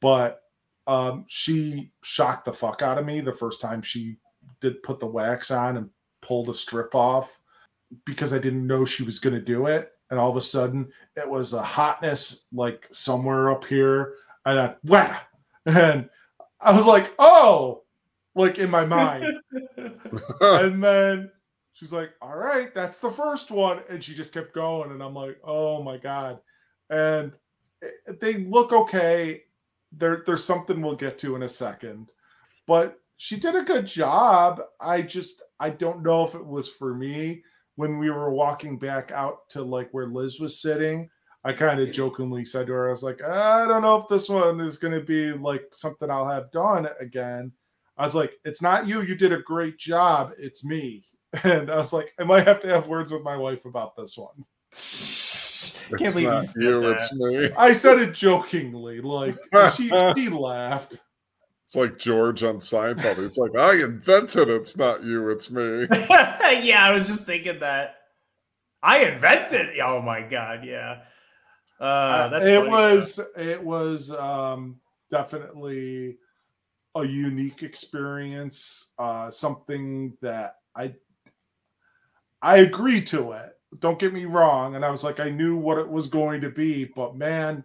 [0.00, 0.42] But
[0.86, 4.16] um, she shocked the fuck out of me the first time she
[4.60, 5.90] did put the wax on and
[6.22, 7.38] pulled a strip off
[8.04, 9.92] because I didn't know she was going to do it.
[10.10, 14.14] And all of a sudden, it was a hotness like somewhere up here.
[14.46, 15.20] And I, thought wow.
[15.66, 16.08] And
[16.60, 17.82] I was like, oh,
[18.34, 19.26] like in my mind.
[20.40, 21.30] and then
[21.72, 23.80] she's like, all right, that's the first one.
[23.90, 24.92] And she just kept going.
[24.92, 26.40] And I'm like, oh my God.
[26.88, 27.32] And
[28.20, 29.42] they look okay.
[29.92, 32.12] There, there's something we'll get to in a second.
[32.66, 34.62] But she did a good job.
[34.80, 37.42] I just, I don't know if it was for me.
[37.78, 41.08] When we were walking back out to like where Liz was sitting,
[41.44, 44.28] I kind of jokingly said to her, I was like, I don't know if this
[44.28, 47.52] one is going to be like something I'll have done again.
[47.96, 49.02] I was like, it's not you.
[49.02, 50.32] You did a great job.
[50.38, 51.04] It's me.
[51.44, 54.18] And I was like, I might have to have words with my wife about this
[54.18, 54.34] one.
[54.72, 56.90] Can't it's believe you not said you, that.
[56.90, 57.50] it's me.
[57.56, 59.36] I said it jokingly, like
[59.76, 60.98] she, she laughed.
[61.68, 63.18] It's like George on Seinfeld.
[63.18, 65.86] He's like, I invented it's not you, it's me.
[66.10, 67.96] yeah, I was just thinking that.
[68.82, 69.78] I invented.
[69.78, 71.00] Oh my god, yeah.
[71.78, 76.16] Uh, that's it funny was it was um definitely
[76.94, 80.92] a unique experience uh something that i
[82.40, 85.78] i agree to it don't get me wrong and i was like i knew what
[85.78, 87.62] it was going to be but man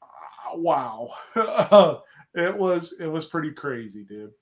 [0.00, 1.10] uh, wow
[2.34, 4.32] it was it was pretty crazy dude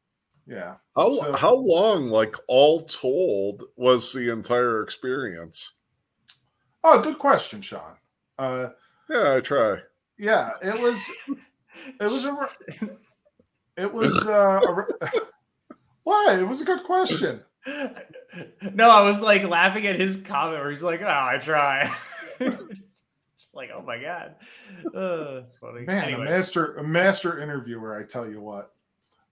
[0.47, 5.75] yeah How So- how long, like all told, was the entire experience?
[6.85, 7.97] oh good question sean
[8.39, 8.71] uh
[9.09, 9.79] Yeah, I try.
[10.19, 11.01] yeah it was
[12.01, 14.61] it was a it was uh
[15.01, 15.09] a,
[16.03, 17.43] why it was a good question
[18.75, 21.89] no, I was like laughing at his comment where he's like, "Oh, I try."
[23.43, 24.37] Just like, oh my god,
[24.95, 25.81] uh, that's funny.
[25.85, 27.99] Man, anyway, a master, a master interviewer.
[27.99, 28.73] I tell you what,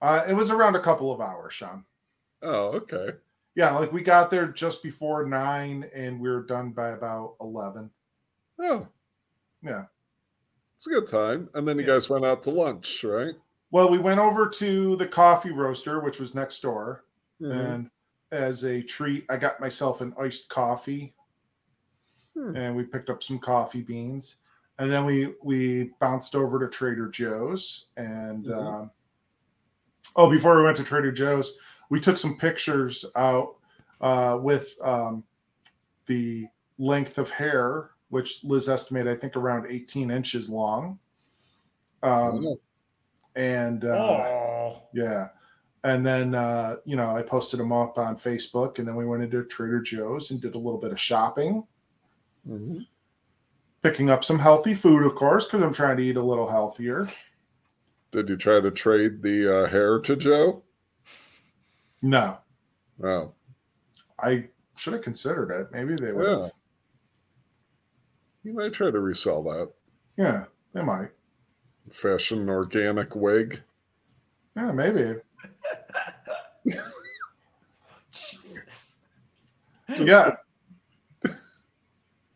[0.02, 1.84] uh, it was around a couple of hours, Sean.
[2.42, 3.10] Oh, okay.
[3.54, 7.88] Yeah, like we got there just before nine, and we were done by about eleven.
[8.58, 8.88] Oh,
[9.62, 9.84] Yeah.
[10.74, 11.48] it's a good time.
[11.54, 11.92] And then you Yeah.
[11.94, 13.34] guys went out to lunch, right?
[13.70, 17.04] Well, we went over to the coffee roaster, which was next door,
[17.40, 17.52] Mhm.
[17.76, 17.90] and
[18.32, 21.14] as a treat, I got myself an iced coffee,
[22.36, 22.56] Hmm.
[22.56, 24.36] and we picked up some coffee beans,
[24.78, 28.56] and then we we bounced over to Trader Joe's, and Mhm.
[28.56, 28.90] um,
[30.16, 31.54] oh, before we went to Trader Joe's,
[31.88, 33.56] we took some pictures out
[34.00, 35.24] uh, with um,
[36.06, 36.46] the
[36.78, 40.98] length of hair, which Liz estimated, I think, around 18 inches long.
[42.02, 42.60] Um, Oh,
[43.36, 45.28] and uh, oh, yeah.
[45.84, 49.22] And then, uh, you know, I posted them up on Facebook and then we went
[49.22, 51.66] into Trader Joe's and did a little bit of shopping,
[52.48, 52.86] mhm.
[53.82, 57.10] picking up some healthy food, of course, because I'm trying to eat a little healthier.
[58.10, 60.62] Did you try to trade the uh, hair to Joe?
[62.02, 62.38] No,
[63.02, 63.32] Oh,
[64.18, 65.70] I should have considered it.
[65.72, 66.48] Maybe they would yeah.
[68.42, 69.70] You might try to resell that
[70.16, 71.10] Yeah, they might.
[71.90, 73.60] fashion organic wig.
[74.56, 75.16] Yeah, maybe.
[78.10, 78.98] Jesus.
[79.98, 80.36] Yeah,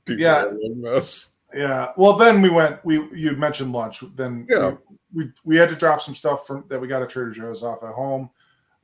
[0.09, 0.51] Yeah.
[0.83, 1.37] This.
[1.55, 1.93] yeah.
[1.97, 2.85] Well, then we went.
[2.85, 4.03] We you mentioned lunch.
[4.17, 4.75] Then Yeah.
[5.13, 7.63] we, we we had to drop some stuff from that we got at Trader Joe's
[7.63, 8.31] off at home.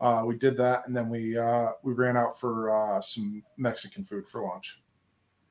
[0.01, 4.05] Uh, we did that, and then we uh, we ran out for uh, some Mexican
[4.05, 4.81] food for lunch.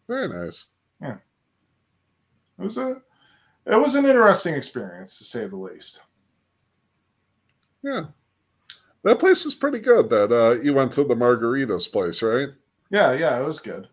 [0.08, 0.68] Very nice.
[1.02, 1.18] Yeah.
[2.58, 3.02] It was a
[3.68, 6.02] it was an interesting experience to say the least.
[7.84, 8.06] Yeah.
[9.04, 10.10] That place is pretty good.
[10.10, 12.50] That uh, you went to the margaritas place, right?
[12.90, 13.88] Yeah, yeah, it was good.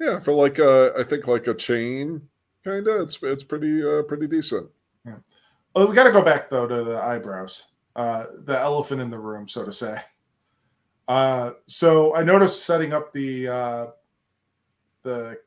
[0.00, 2.22] Yeah, for like a, I think like a chain,
[2.64, 3.00] kind of.
[3.02, 4.70] It's it's pretty uh, pretty decent.
[5.74, 7.62] Oh, we got to go back though to the eyebrows,
[7.94, 10.00] uh, the elephant in the room, so to say.
[11.06, 13.86] Uh, so I noticed setting up the uh,
[15.02, 15.38] the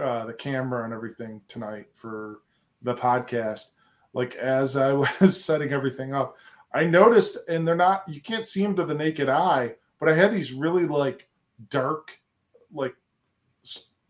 [0.00, 2.40] uh, the camera and everything tonight for
[2.82, 3.66] the podcast,
[4.14, 6.36] like as I was setting everything up,
[6.72, 10.14] I noticed, and they're not, you can't see them to the naked eye, but I
[10.14, 11.28] had these really like
[11.68, 12.18] dark,
[12.72, 12.94] like,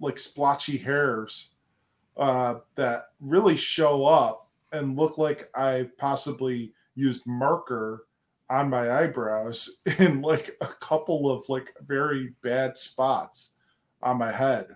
[0.00, 1.50] like splotchy hairs
[2.16, 8.06] uh, that really show up and look like I possibly used marker
[8.48, 13.52] on my eyebrows in like a couple of like very bad spots
[14.02, 14.68] on my head.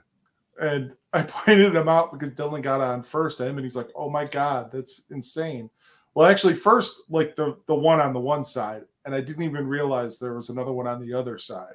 [0.60, 4.10] And I pointed them out because Dylan got on first him and he's like, Oh
[4.10, 5.70] my god, that's insane.
[6.14, 9.66] Well, actually, first, like the the one on the one side, and I didn't even
[9.66, 11.74] realize there was another one on the other side.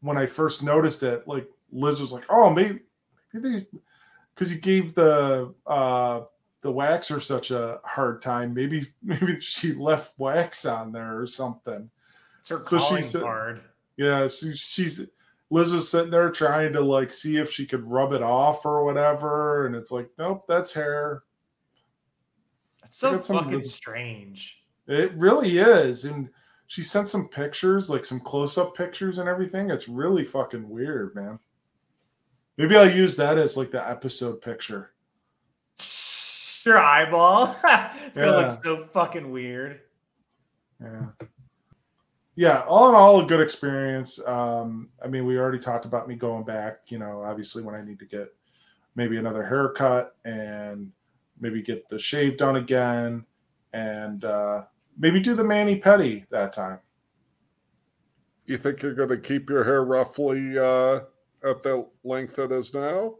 [0.00, 2.80] When I first noticed it, like Liz was like, "Oh, maybe,
[3.32, 3.66] maybe
[4.34, 6.22] because you gave the uh
[6.60, 8.52] the waxer such a hard time.
[8.54, 11.90] Maybe maybe she left wax on there or something."
[12.40, 13.60] It's her So calling said- card.
[13.96, 15.08] Yeah, she, she's
[15.50, 18.84] Liz was sitting there trying to like see if she could rub it off or
[18.84, 21.24] whatever, and it's like, nope, that's hair.
[22.84, 24.62] It's so fucking good- strange.
[24.86, 26.04] It really is.
[26.06, 26.30] And
[26.68, 29.70] she sent some pictures, like some close-up pictures and everything.
[29.70, 31.38] It's really fucking weird, man.
[32.58, 34.90] Maybe I'll use that as like the episode picture.
[36.66, 37.56] Your eyeball.
[37.64, 39.80] it's gonna look so fucking weird.
[40.80, 41.06] Yeah.
[42.34, 44.20] Yeah, all in all, a good experience.
[44.24, 47.82] Um, I mean, we already talked about me going back, you know, obviously when I
[47.82, 48.32] need to get
[48.94, 50.92] maybe another haircut and
[51.40, 53.24] maybe get the shave done again
[53.72, 54.64] and uh,
[54.96, 56.78] maybe do the mani pedi that time.
[58.46, 61.00] You think you're going to keep your hair roughly uh,
[61.44, 63.16] at the length it is now?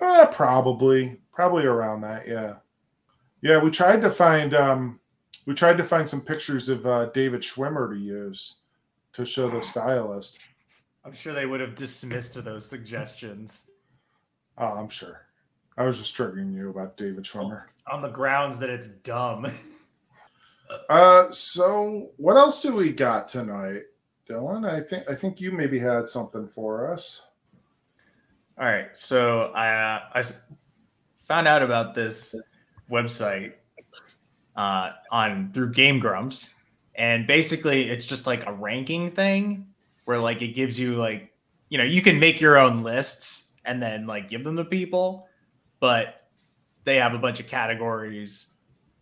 [0.00, 2.26] Uh, probably, probably around that.
[2.26, 2.54] Yeah,
[3.42, 3.58] yeah.
[3.58, 5.00] We tried to find, um,
[5.46, 8.56] we tried to find some pictures of uh, David Schwimmer to use
[9.12, 10.38] to show the stylist.
[11.04, 13.70] I'm sure they would have dismissed those suggestions
[14.58, 15.22] Oh, I'm sure.
[15.78, 17.62] I was just triggering you about David Schwimmer.
[17.90, 19.46] on the grounds that it's dumb.
[20.88, 23.82] Uh, so what else do we got tonight,
[24.30, 24.68] Dylan?
[24.68, 27.22] I think I think you maybe had something for us.
[28.58, 30.22] All right, so I uh, I
[31.26, 32.34] found out about this
[32.90, 33.54] website
[34.56, 36.54] uh, on through Game Grumps,
[36.94, 39.66] and basically it's just like a ranking thing
[40.04, 41.32] where like it gives you like
[41.68, 45.26] you know you can make your own lists and then like give them to people,
[45.80, 46.28] but
[46.84, 48.46] they have a bunch of categories,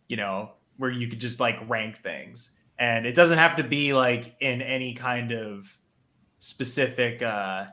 [0.09, 3.93] you know, where you could just like rank things, and it doesn't have to be
[3.93, 5.77] like in any kind of
[6.39, 7.23] specific.
[7.23, 7.67] uh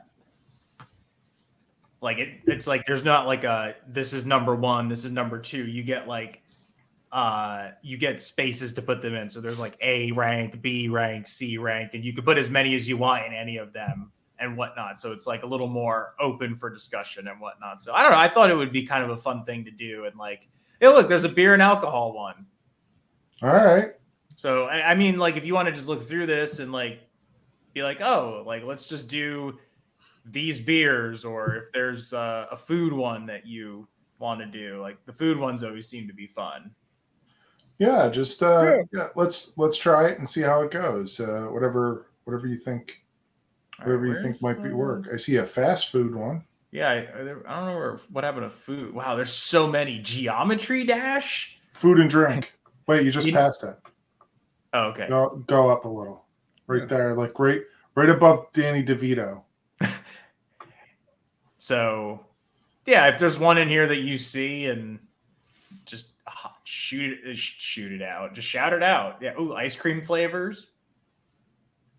[2.00, 5.38] like it, it's like there's not like a this is number one this is number
[5.40, 6.42] two you get like
[7.10, 11.26] uh you get spaces to put them in so there's like a rank b rank
[11.26, 14.12] c rank and you can put as many as you want in any of them
[14.38, 18.02] and whatnot so it's like a little more open for discussion and whatnot so i
[18.02, 20.16] don't know i thought it would be kind of a fun thing to do and
[20.16, 20.46] like
[20.80, 22.46] hey look there's a beer and alcohol one
[23.42, 23.92] All right.
[24.36, 27.00] So I, I mean, like, if you want to just look through this and like
[27.74, 29.58] be like, oh, like let's just do
[30.24, 34.96] these beers, or if there's uh, a food one that you want to do, like
[35.06, 36.70] the food ones always seem to be fun.
[37.78, 38.82] Yeah, just uh Yeah.
[38.92, 41.20] yeah, let's let's try it and see how it goes.
[41.20, 43.02] Uh whatever whatever you think
[43.78, 45.08] whatever you think Where's, might be uh, work.
[45.12, 46.42] I see a fast food one.
[46.72, 48.94] Yeah, I, I don't know where, what happened to food.
[48.94, 49.98] Wow, there's so many.
[49.98, 51.58] Geometry Dash.
[51.72, 52.52] Food and drink.
[52.86, 53.76] Wait, you just You- passed it.
[54.76, 55.08] Oh, okay.
[55.08, 56.24] Go go up a little.
[56.66, 56.86] Right Yeah.
[56.86, 57.62] there, like right
[57.94, 59.42] right above Danny DeVito.
[61.58, 62.24] So,
[62.86, 65.00] yeah, if there's one in here that you see and
[65.84, 69.18] just uh, shoot it, shoot it out, just shout it out.
[69.20, 69.32] Yeah.
[69.40, 70.70] Ooh, ice cream flavors.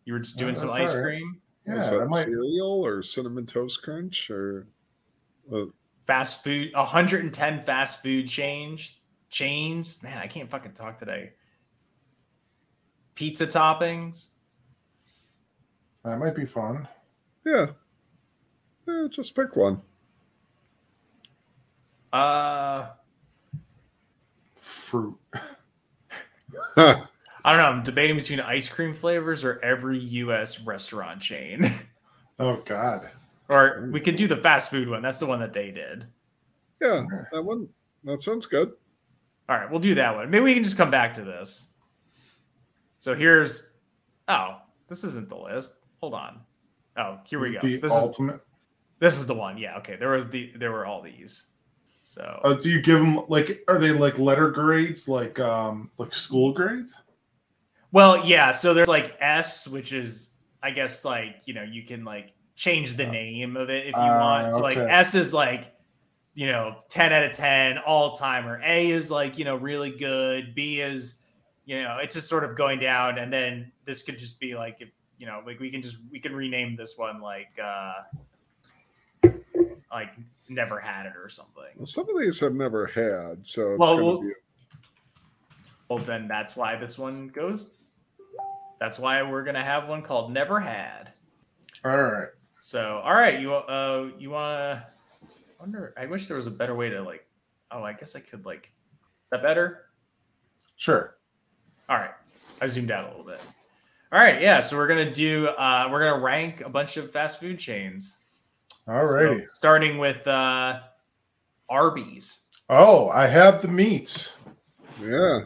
[0.06, 1.04] You were just Oh, doing some ice all right.
[1.04, 1.42] cream.
[1.66, 4.68] Yeah, Is that that might cereal or cinnamon toast crunch or
[5.54, 5.66] uh,
[6.06, 10.02] Fast food, 110 fast food change chains.
[10.02, 11.34] Man, I can't fucking talk today.
[13.18, 14.28] Pizza toppings.
[16.06, 16.88] that might be fun.
[17.44, 17.66] yeah.
[18.88, 19.82] Yeah, just pick one.
[22.14, 22.88] Uh,
[24.56, 25.18] Fruit.
[26.78, 26.96] I
[27.44, 27.66] don't know.
[27.66, 30.62] I'm debating between ice cream flavors or every U.S.
[30.62, 31.74] restaurant chain.
[32.40, 33.10] Oh God.
[33.50, 35.02] or we could do the fast food one.
[35.02, 36.06] That's the one that they did.
[36.80, 37.04] yeah,
[37.34, 37.68] that one.
[38.04, 38.74] That sounds good.
[39.50, 40.30] All right, we'll do that one.
[40.30, 41.70] Maybe we can just come back to this.
[43.00, 43.70] So here's
[44.28, 45.76] oh, this isn't the list.
[46.02, 46.40] Hold on.
[46.98, 47.68] Oh, here we This go.
[47.68, 48.40] is The This is ultimate.
[49.00, 49.58] this is the one.
[49.58, 49.96] Yeah, okay.
[49.96, 51.48] There was the there were all these.
[52.04, 53.64] So Uh, do you give them like?
[53.68, 57.00] Are they like letter grades, like um, like school grades?
[57.92, 58.52] well, yeah.
[58.52, 62.98] So there's like S, which is I guess like you know you can like change
[62.98, 64.54] the name of it if you Ah, want.
[64.56, 64.78] So like.
[64.78, 65.76] S is like,
[66.34, 68.60] you know, 10 out of 10, all timer.
[68.64, 70.56] A is like, you know, really good.
[70.56, 71.20] B is,
[71.68, 73.20] you know, it's just sort of going down.
[73.20, 74.90] And then this could just be like, if,
[75.20, 77.94] you know, like we can just, we can rename this one like, uh,
[79.92, 80.10] like
[80.50, 81.64] never had it or something.
[81.76, 84.32] Well, some of these I've never had, so it's Well, gonna we'll- be
[85.90, 87.74] Well, then that's why this one goes.
[88.80, 91.12] That's why we're going to have one called Never Had.
[91.84, 92.28] All right.
[92.62, 94.86] So, all right, you uh, you want to?
[95.60, 95.94] Wonder.
[95.98, 97.26] I wish there was a better way to like.
[97.72, 98.66] Oh, I guess I could like.
[98.66, 99.86] Is that better?
[100.76, 101.17] Sure.
[101.90, 102.12] All right,
[102.62, 103.40] I zoomed out a little bit.
[104.12, 104.62] All right, yeah.
[104.62, 105.48] So we're gonna do.
[105.48, 108.18] Uh, we're gonna rank a bunch of fast food chains.
[108.88, 109.46] All So, righty.
[109.54, 110.80] starting with uh,
[111.70, 112.44] Arby's.
[112.70, 114.34] Oh, I have the meats.
[115.02, 115.42] yeah.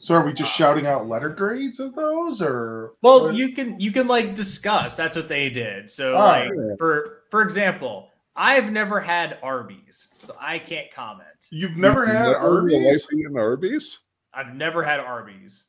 [0.00, 3.34] So are we just shouting out letter grades of those, or Well, what?
[3.34, 4.96] you can you can like discuss.
[4.96, 5.90] That's what they did.
[5.90, 6.74] So, Oh, like yeah.
[6.78, 11.28] for for example, I've never had Arby's, so I can't comment.
[11.50, 13.02] you've never You've had never in Arby's?
[13.02, 14.00] life eaten Arby's?
[14.32, 15.64] I've never had Arby's.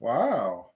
[0.00, 0.70] Wow.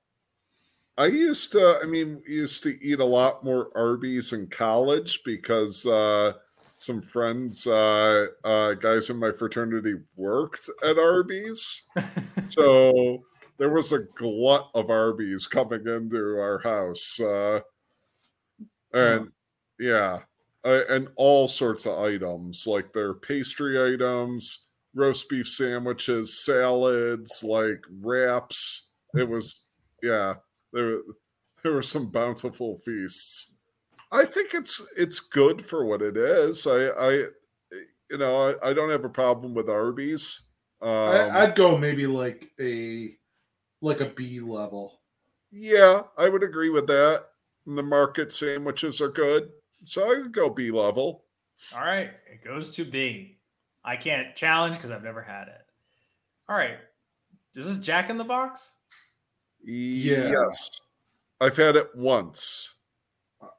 [0.98, 5.86] I used to, I mean, used to eat a lot more Arby's in college because
[5.86, 6.34] uh,
[6.76, 11.84] some friends, uh, uh, guys in my fraternity, worked at Arby's.
[12.48, 13.24] so
[13.56, 17.18] there was a glut of Arby's coming into our house.
[17.20, 17.60] Uh,
[18.92, 19.30] and
[19.78, 20.20] yeah,
[20.64, 27.84] uh, and all sorts of items like their pastry items, roast beef sandwiches, salads, like
[28.00, 28.91] wraps.
[29.14, 29.70] It was,
[30.02, 30.34] yeah,
[30.72, 30.98] there,
[31.62, 33.54] there were some bountiful feasts.
[34.10, 36.66] I think it's it's good for what it is.
[36.66, 37.10] I, I
[38.10, 40.42] you know, I, I don't have a problem with Arby's.
[40.82, 43.16] Um, I, I'd go maybe like a
[43.80, 45.00] like a B level.
[45.50, 47.24] yeah, I would agree with that.
[47.66, 49.50] And the market sandwiches are good,
[49.84, 51.24] so I would go B level.
[51.74, 53.38] All right, it goes to B.
[53.84, 55.62] I can't challenge because I've never had it.
[56.48, 56.76] All right,
[57.54, 58.72] is this Jack in the Box?
[59.64, 60.30] Yeah.
[60.30, 60.80] Yes,
[61.40, 62.74] I've had it once.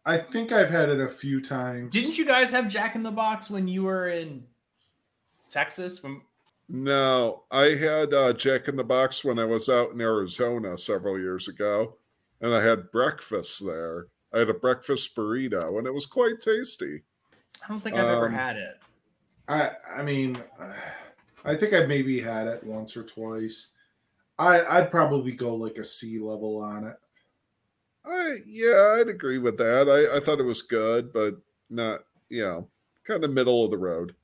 [0.06, 1.92] I think I've had it a few times.
[1.94, 4.44] Didn't you guys have Jack in the Box when you were in
[5.50, 6.04] Texas?
[6.04, 6.22] When
[6.70, 11.18] No, I had uh, Jack in the Box when I was out in Arizona several
[11.20, 11.98] years ago,
[12.42, 14.08] and I had breakfast there.
[14.34, 17.04] I had a breakfast burrito, and it was quite tasty.
[17.64, 18.80] I don't think I've ever Um, had it.
[19.48, 20.42] I I mean,
[21.46, 23.68] I think I maybe had it once or twice.
[24.40, 26.96] I I'd probably go like a C level on it.
[28.06, 29.88] I yeah, I'd agree with that.
[29.90, 31.36] I, I thought it was good, but
[31.70, 32.68] not you know,
[33.04, 34.16] kind of middle of the road.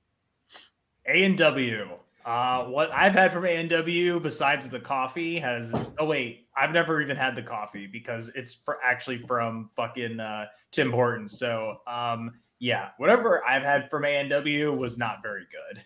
[1.08, 1.88] A and W.
[2.26, 5.74] Uh, what I've had from A and W besides the coffee has.
[5.98, 10.46] Oh wait, I've never even had the coffee because it's for actually from fucking uh,
[10.72, 11.40] Tim Hortons.
[11.40, 15.84] So um, yeah, whatever I've had from A and W was not very good.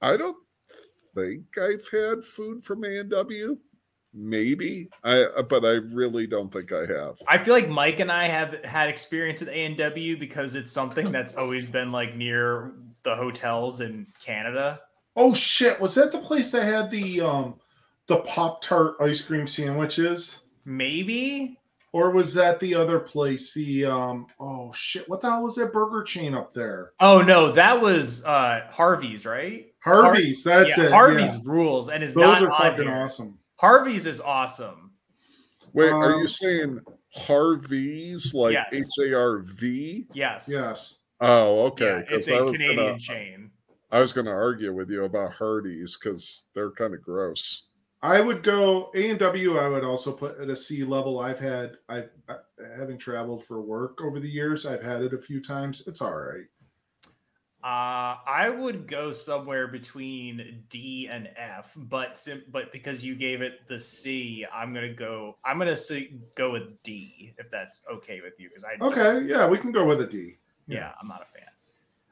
[0.00, 0.36] I don't
[1.14, 3.58] think I've had food from A and W.
[4.12, 7.22] Maybe I, uh, but I really don't think I have.
[7.28, 10.72] I feel like Mike and I have had experience with A and W because it's
[10.72, 12.72] something that's always been like near
[13.04, 14.80] the hotels in Canada.
[15.14, 15.80] Oh shit!
[15.80, 17.54] Was that the place that had the um
[18.08, 21.56] the Pop Tart ice cream sandwiches, Maybe
[21.92, 23.52] or was that the other place?
[23.54, 25.08] The um oh shit!
[25.08, 26.92] What the hell was that burger chain up there?
[27.00, 29.69] Oh no, that was uh Harvey's, right?
[29.82, 30.44] Harvey's.
[30.44, 30.92] That's yeah, it.
[30.92, 31.40] Harvey's yeah.
[31.44, 32.96] rules and is Those not are fucking here.
[32.96, 33.38] awesome.
[33.56, 34.92] Harvey's is awesome.
[35.72, 36.80] Wait, are Um, you saying
[37.14, 40.06] Harvey's like H A R V?
[40.12, 40.48] Yes.
[40.50, 40.96] Yes.
[41.20, 41.86] Oh, okay.
[42.08, 43.50] Yeah, it's 'cause I a was Canadian gonna, chain.
[43.92, 47.68] I was going to argue with you about Hardee's because they're kind of gross.
[48.02, 49.58] I would go A and W.
[49.58, 51.20] I would also put at a C level.
[51.20, 52.36] I've had I've I,
[52.76, 54.64] having traveled for work over the years.
[54.64, 55.82] I've had it a few times.
[55.86, 56.44] It's all right.
[57.62, 63.42] Uh, I would go somewhere between D and F, but sim- but because you gave
[63.42, 65.36] it the C, I'm gonna go.
[65.44, 68.48] I'm gonna say, go with D if that's okay with you.
[68.48, 70.38] Because I Okay, yeah, we can go with a D.
[70.68, 71.48] yeah, I'm not a fan.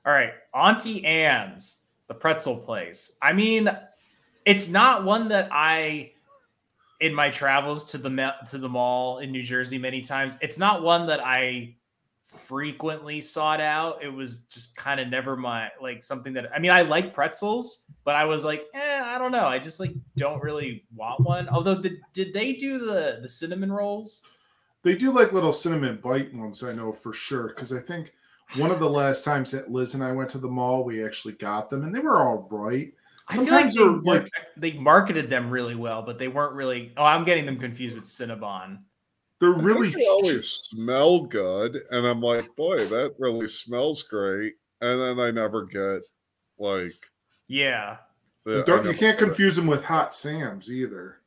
[0.05, 3.16] All right, Auntie Anne's, the pretzel place.
[3.22, 3.70] I mean,
[4.44, 6.12] it's not one that I,
[7.01, 10.82] in my travels to the to the mall in New Jersey many times, it's not
[10.82, 11.74] one that I
[12.29, 14.03] frequently sought out.
[14.03, 17.87] It was just kind of never my like something that I mean, I like pretzels,
[18.05, 19.47] but I was like, eh, I don't know.
[19.47, 21.49] I just like don't really want one.
[21.49, 24.24] Although, did, did they do the the cinnamon rolls?
[24.83, 27.49] They do like little cinnamon bite ones, I know for sure.
[27.49, 28.12] Because I think
[28.57, 31.35] one of the last times that Liz and I went to the mall, we actually
[31.35, 32.93] got them, and they were all right.
[33.31, 36.93] I feel like they, like- they marketed them really well, but they weren't really.
[36.97, 38.79] Oh, I'm getting them confused with Cinnabon.
[39.41, 44.55] They're I really they always smell good, and I'm like, boy, that really smells great.
[44.80, 46.03] And then I never get
[46.59, 46.95] like
[47.47, 47.99] Yeah.
[48.45, 48.62] the.
[48.64, 49.18] Don't, you can't get it.
[49.18, 51.20] confuse them with Hot Sam's either.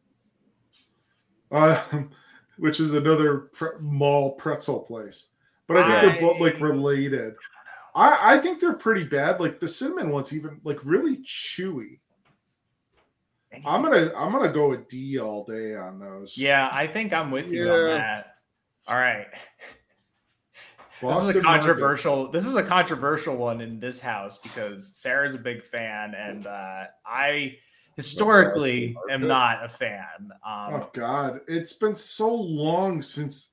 [1.52, 1.82] Uh,
[2.58, 5.28] which is another pre- mall pretzel place.
[5.68, 7.34] But I think they're both like related.
[7.96, 9.40] I, I think they're pretty bad.
[9.40, 12.00] Like the cinnamon one's even like really chewy.
[13.54, 16.38] I'm gonna I'm gonna go with D all day on those.
[16.38, 17.72] Yeah, I think I'm with you Yeah.
[17.74, 18.26] on that.
[18.88, 19.28] All right.
[21.02, 21.44] this is Boston a Market.
[21.44, 22.32] controversial.
[22.32, 26.86] This is a controversial one in this house because Sarah's a big fan, and uh,
[27.06, 27.58] I
[27.98, 30.30] historically am not a fan.
[30.46, 33.50] Um, Oh God, it's been so long since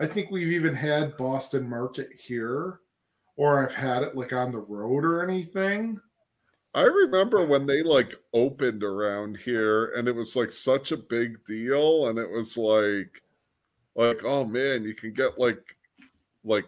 [0.00, 2.78] I think we've even had Boston Market here,
[3.36, 6.00] or I've had it like on the road or anything.
[6.74, 11.44] I remember when they like opened around here and it was like such a big
[11.44, 13.22] deal and it was like
[13.96, 15.76] like oh man you can get like
[16.44, 16.66] like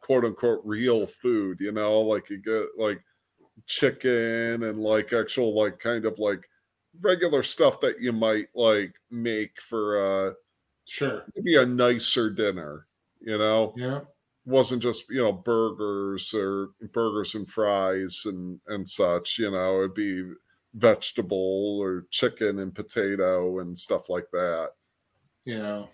[0.00, 3.02] quote unquote real food you know like you get like
[3.66, 6.48] chicken and like actual like kind of like
[7.00, 9.98] regular stuff that you might like make for
[10.30, 10.34] uh
[10.86, 11.26] Sure.
[11.36, 12.86] maybe a nicer dinner
[13.20, 14.04] you know Yeah.
[14.46, 19.94] Wasn't just you know burgers or burgers and fries and and such you know it'd
[19.94, 20.22] be
[20.74, 24.70] vegetable or chicken and potato and stuff like that.
[25.44, 25.84] Yeah.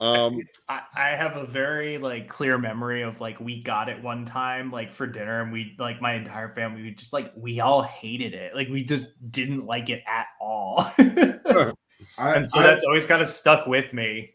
[0.00, 4.24] um I, I have a very like clear memory of like we got it one
[4.24, 7.82] time like for dinner and we like my entire family we just like we all
[7.82, 8.54] hated it.
[8.54, 10.90] Like we just didn't like it at all.
[12.18, 14.34] And so I, that's always kind of stuck with me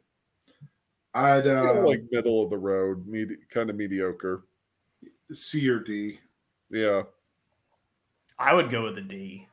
[1.14, 4.44] I'd kinda uh, like middle of the road medi- kind of mediocre.
[5.32, 6.20] C or D.
[6.70, 7.04] yeah.
[8.38, 9.48] I would go with a D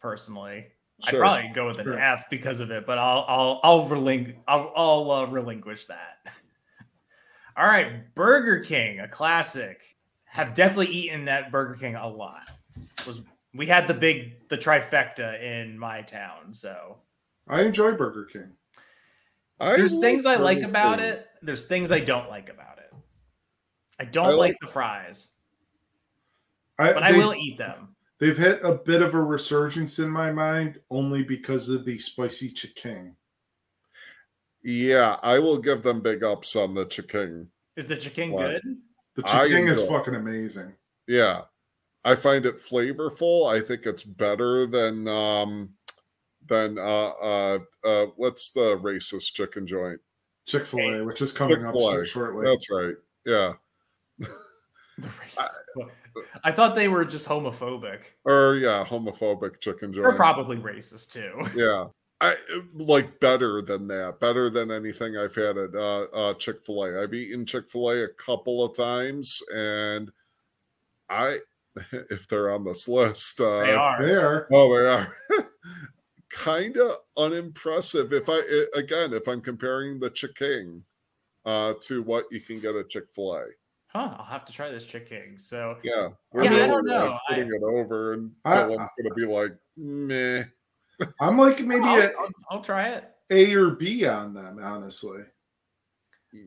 [0.00, 0.66] personally.
[1.06, 1.98] I'd probably go with an Sure.
[1.98, 6.18] F because of it but I'll I'll I'll relinquish I'll, I'll uh, relinquish that.
[7.56, 9.96] All right Burger King a classic.
[10.24, 12.48] Have definitely eaten at Burger King a lot.
[13.06, 13.22] Was
[13.54, 16.98] we had the big the trifecta in my town so.
[17.48, 18.52] I enjoy Burger King.
[19.60, 21.08] I there's things I like about King.
[21.08, 22.92] it there's things I don't like about it
[23.98, 25.32] I don't I like like- the fries
[26.78, 30.30] I, but I will eat them They've hit a bit of a resurgence in my
[30.30, 33.16] mind only because of the spicy chicken.
[34.62, 38.48] yeah i will give them big ups on the chicken is the chicken Wow.
[38.48, 38.62] good
[39.16, 40.74] The I chicken is fucking amazing.
[41.08, 41.42] yeah
[42.04, 45.70] i find it flavorful i think it's better than um
[46.50, 46.82] than uh
[47.22, 49.98] uh uh what's the racist chicken joint
[50.46, 52.04] Chick Fil A, which is coming up so Chick-fil-A.
[52.06, 52.44] shortly.
[52.44, 52.94] that's right
[53.24, 53.52] yeah
[54.18, 54.28] The
[55.08, 55.88] racist.
[56.44, 58.00] I thought they were just homophobic.
[58.24, 60.08] or yeah homophobic chicken joint.
[60.08, 61.40] They're probably racist too.
[61.58, 61.86] yeah
[62.22, 62.36] i
[62.74, 67.46] like better than that better than anything i've had at uh, uh chick-fil-a i've eaten
[67.46, 70.10] chick-fil-a a couple of times and
[71.08, 71.38] i
[72.10, 74.04] if they're on this list uh They are.
[74.04, 74.48] There.
[74.52, 75.16] Oh, they are
[76.30, 78.12] kind of unimpressive.
[78.12, 80.84] If I i- again, if I'm comparing the chicken
[81.44, 83.44] uh, to what you can get at Chick Fil A,
[83.88, 85.36] Huh, I'll have to try this chicken.
[85.38, 87.12] So yeah, Yeah, I don't like, know.
[87.28, 90.44] I- putting it over, and I- Dylan's gonna be like, meh.
[91.20, 93.10] I'm like maybe I'll, a I'll, I'll try it.
[93.30, 95.22] A or B on them, honestly.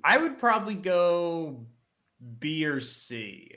[0.03, 1.65] I would probably go
[2.39, 3.51] B or C.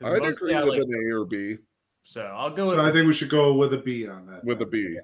[0.00, 1.56] 'Cause I'd agree with like- an A or B
[2.04, 4.44] So I'll go So with I think we should go with a B on that.
[4.44, 4.96] with a B.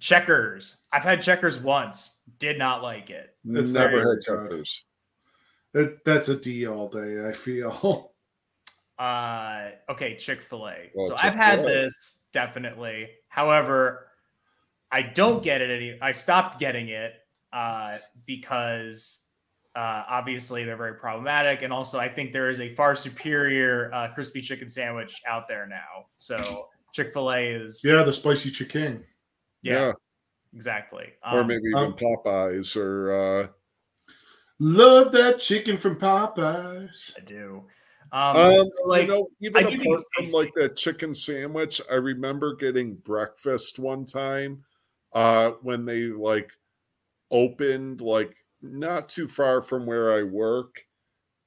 [0.00, 0.78] checkers.
[0.92, 2.18] I've had checkers once.
[2.38, 3.34] Did not like it.
[3.46, 4.84] It's Never had checkers.
[5.72, 8.12] That, that's a D all day, I feel.
[8.96, 10.90] Uh okay, Chick-fil-A.
[10.94, 13.08] Well, so I've had this definitely.
[13.28, 14.06] However,
[14.92, 17.14] I don't get it any I stopped getting it
[17.52, 19.22] uh because
[19.74, 24.14] uh obviously they're very problematic and also I think there is a far superior uh
[24.14, 26.06] crispy chicken sandwich out there now.
[26.16, 29.04] So Chick-fil-A is yeah, the spicy chicken.
[29.64, 29.92] Yeah, Yeah,
[30.54, 31.12] exactly.
[31.32, 33.46] or Um, maybe even um, Popeyes or uh,
[34.60, 37.12] Love that chicken from Popeyes.
[37.16, 37.64] I do.
[38.12, 41.80] Um, Um, like, you know, even do think apart it's from like that chicken sandwich,
[41.90, 44.64] I remember getting breakfast one time
[45.12, 46.50] uh when they like
[47.30, 50.84] opened like not too far from where I work.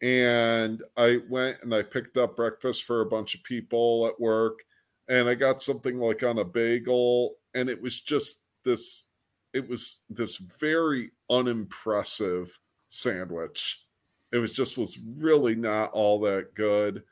[0.02, 4.60] And I went and I picked up breakfast for a bunch of people at work.
[5.08, 9.08] And I got something like on a bagel, and it was just this,
[9.54, 12.60] it was this very unimpressive
[12.90, 13.84] sandwich.
[14.32, 17.04] It was just was really not all that good.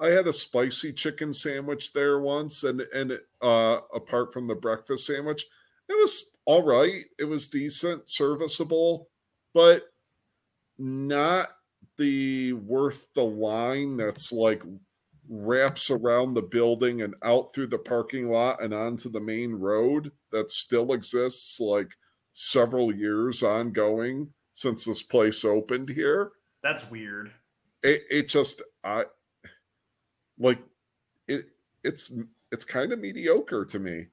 [0.00, 5.06] I had a spicy chicken sandwich there once, and and uh, apart from the breakfast
[5.06, 5.44] sandwich,
[5.88, 7.02] it was all right.
[7.18, 9.08] It was decent, serviceable.
[9.52, 9.84] but
[10.78, 11.48] not
[11.96, 14.62] the worth the line that's like
[15.28, 20.12] wraps around the building and out through the parking lot and onto the main road
[20.32, 21.92] that still exists like
[22.32, 26.32] several years ongoing since this place opened here
[26.62, 27.32] That's weird.
[27.82, 29.04] it, it just i
[30.38, 30.58] like
[31.28, 31.46] it
[31.82, 32.12] it's
[32.52, 34.06] it's kind of mediocre to me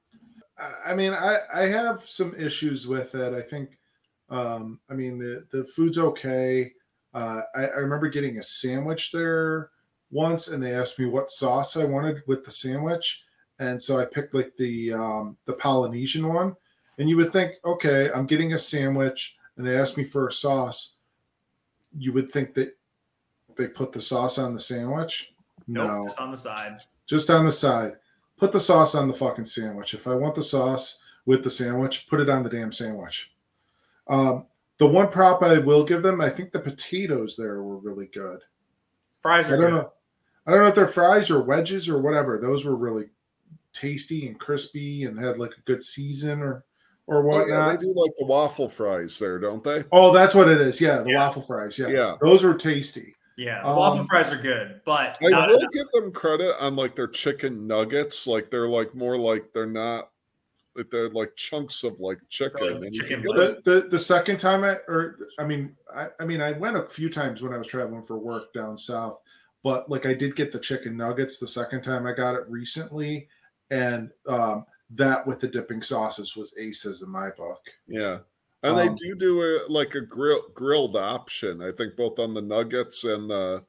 [0.58, 3.32] I- I mean, I I have some issues with it.
[3.32, 3.78] I think,
[4.28, 6.72] um, I mean, the the food's okay.
[7.14, 9.70] Uh, I, I remember getting a sandwich there
[10.12, 13.24] once, and they asked me what sauce I wanted with the sandwich,
[13.58, 16.54] and so I picked like the um, the Polynesian one.
[16.98, 20.32] And you would think, okay, I'm getting a sandwich, and they asked me for a
[20.32, 20.92] sauce.
[21.98, 22.76] You would think that
[23.56, 25.32] they put the sauce on the sandwich.
[25.66, 26.78] Nope, No, just on the side.
[27.06, 27.94] just on the side.
[28.36, 29.94] Put the sauce on the fucking sandwich.
[29.94, 33.32] If I want the sauce with the sandwich, put it on the damn sandwich.
[34.08, 34.46] Um,
[34.78, 38.40] the one prop I will give them, I think the potatoes there were really good.
[39.20, 39.76] Fries I are don't good.
[39.76, 39.92] know.
[40.46, 42.38] I don't know if they're fries or wedges or whatever.
[42.38, 43.06] Those were really
[43.72, 46.64] tasty and crispy and had like a good season or
[47.06, 47.80] or oh, yeah, whatnot.
[47.80, 50.80] they do like the waffle fries there don't they Oh, that's what it is.
[50.80, 51.26] Yeah, the Yeah.
[51.26, 51.78] waffle fries.
[51.78, 51.88] Yeah.
[51.88, 52.16] Yeah.
[52.20, 53.14] those were tasty.
[53.36, 55.72] Yeah, Um, waffle fries are good, but I will enough.
[55.72, 58.26] give them credit on like their chicken nuggets.
[58.26, 60.10] Like they're like more like they're not
[60.76, 62.60] like they're like chunks of like chicken.
[62.60, 63.34] like and chicken can.
[63.34, 66.82] The, the the second time I or I mean I, I mean I went a
[66.88, 69.20] few times when I was traveling for work down south,
[69.62, 73.28] but like I did get the chicken nuggets the second time I got it recently,
[73.70, 77.60] and um, that with the dipping sauces was aces in my book.
[77.86, 78.20] Yeah.
[78.62, 81.62] And they Um, do do a like a grill grilled option.
[81.62, 83.64] I think both on the nuggets and the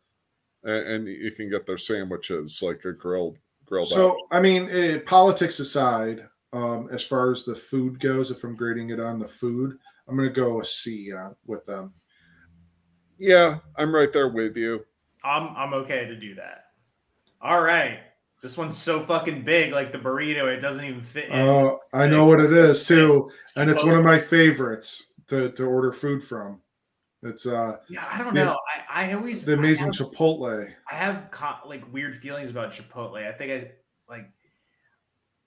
[0.64, 4.18] and, and you can get their sandwiches like a grilled grilled So option.
[4.32, 8.90] I mean, eh, politics aside, um, as far as the food goes, if I'm grading
[8.90, 11.94] it on the food, I'm gonna go a C uh, with them.
[13.18, 14.86] Yeah, I'm right there with you.
[15.24, 16.66] I'm I'm okay to do that.
[17.42, 18.00] All right,
[18.42, 21.40] this one's so fucking big, like the burrito, it doesn't even fit in.
[21.40, 25.66] Oh, I know what it is too, and it's one of my favorites to, to
[25.66, 26.60] order food from.
[27.22, 28.44] It's uh yeah, I don't yeah.
[28.44, 28.60] know.
[28.90, 30.74] I, I always the amazing I have, Chipotle.
[30.92, 31.30] I have
[31.66, 33.26] like weird feelings about Chipotle.
[33.26, 33.72] I think I
[34.10, 34.30] like.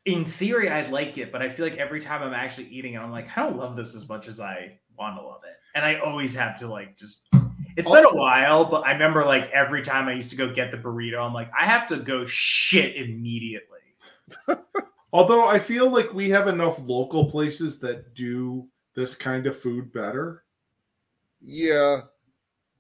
[0.07, 2.99] In theory, I'd like it, but I feel like every time I'm actually eating it,
[2.99, 5.85] I'm like, I don't love this as much as I want to love it, and
[5.85, 7.29] I always have to like just.
[7.77, 10.71] It's been a while, but I remember like every time I used to go get
[10.71, 13.81] the burrito, I'm like, I have to go shit immediately.
[15.13, 19.93] Although I feel like we have enough local places that do this kind of food
[19.93, 20.45] better.
[21.41, 22.01] Yeah.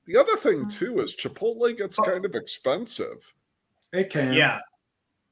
[0.06, 3.32] The other thing too is Chipotle gets kind of expensive.
[3.92, 4.32] It can.
[4.32, 4.60] Yeah,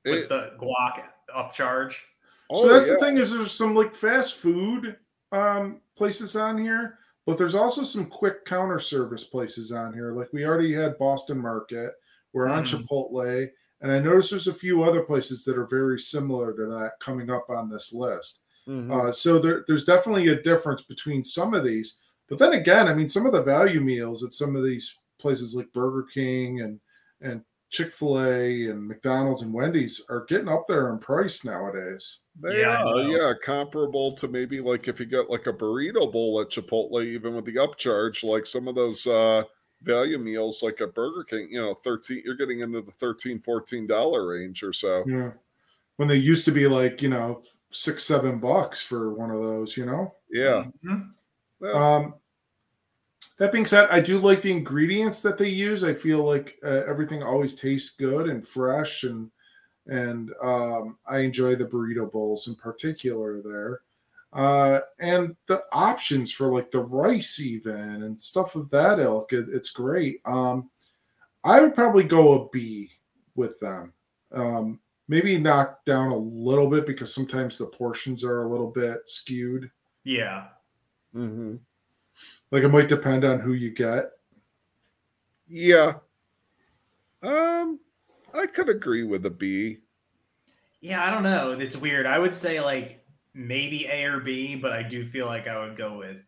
[0.04, 1.04] with It- the guac
[1.34, 1.92] upcharge.
[2.50, 2.94] So oh, that's yeah.
[2.94, 4.96] the thing is there's some like fast food
[5.32, 10.12] um places on here, but there's also some quick counter service places on here.
[10.12, 11.92] Like we already had Boston Market,
[12.32, 12.86] we're on Mhm.
[12.86, 16.92] Chipotle, and I noticed there's a few other places that are very similar to that
[17.00, 18.40] coming up on this list.
[18.68, 18.90] Mhm.
[18.90, 21.98] Uh, so there, there's definitely a difference between some of these.
[22.28, 25.54] But then again, I mean, some of the value meals at some of these places
[25.54, 26.80] like Burger King and
[27.20, 27.44] and
[27.74, 32.20] Chick Fil A and McDonald's and Wendy's are getting up there in price nowadays.
[32.40, 36.40] They Yeah, are, yeah, comparable to maybe like if you get like a burrito bowl
[36.40, 39.44] at Chipotle, even with the upcharge, like some of those uh
[39.82, 43.86] value meals like a Burger King, you know, 13 you're getting into the 13 14
[43.86, 45.06] dollar range or so.
[45.06, 45.32] Yeah,
[45.96, 47.42] when they used to be like you know
[47.72, 50.16] six seven bucks for one of those, you know.
[50.30, 50.66] Yeah.
[50.84, 51.14] Mhm.
[51.60, 51.84] Yeah.
[51.96, 52.14] Um,
[53.38, 55.82] that being said, I do like the ingredients that they use.
[55.82, 59.30] I feel like uh, everything always tastes good and fresh, and
[59.86, 63.80] and um, I enjoy the burrito bowls in particular there.
[64.32, 69.46] Uh, and the options for like the rice even and stuff of that ilk, it,
[69.48, 70.20] it's great.
[70.24, 70.70] Um,
[71.44, 72.90] I would probably go a B
[73.36, 73.92] with them.
[74.32, 79.08] Um, maybe knock down a little bit because sometimes the portions are a little bit
[79.08, 79.70] skewed.
[80.04, 80.48] Yeah.
[81.14, 81.60] Mhm.
[82.54, 84.12] Like it might depend on who you get.
[85.48, 85.94] Yeah.
[87.20, 87.80] Um
[88.32, 89.78] I could agree with a B.
[90.80, 91.50] Yeah, I don't know.
[91.50, 92.06] It's weird.
[92.06, 93.04] I would say like
[93.34, 96.24] maybe A or B, but I do feel like I would go with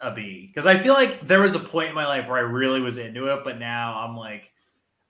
[0.00, 2.40] a B because I feel like there was a point in my life where I
[2.40, 4.50] really was into it, but now I'm like,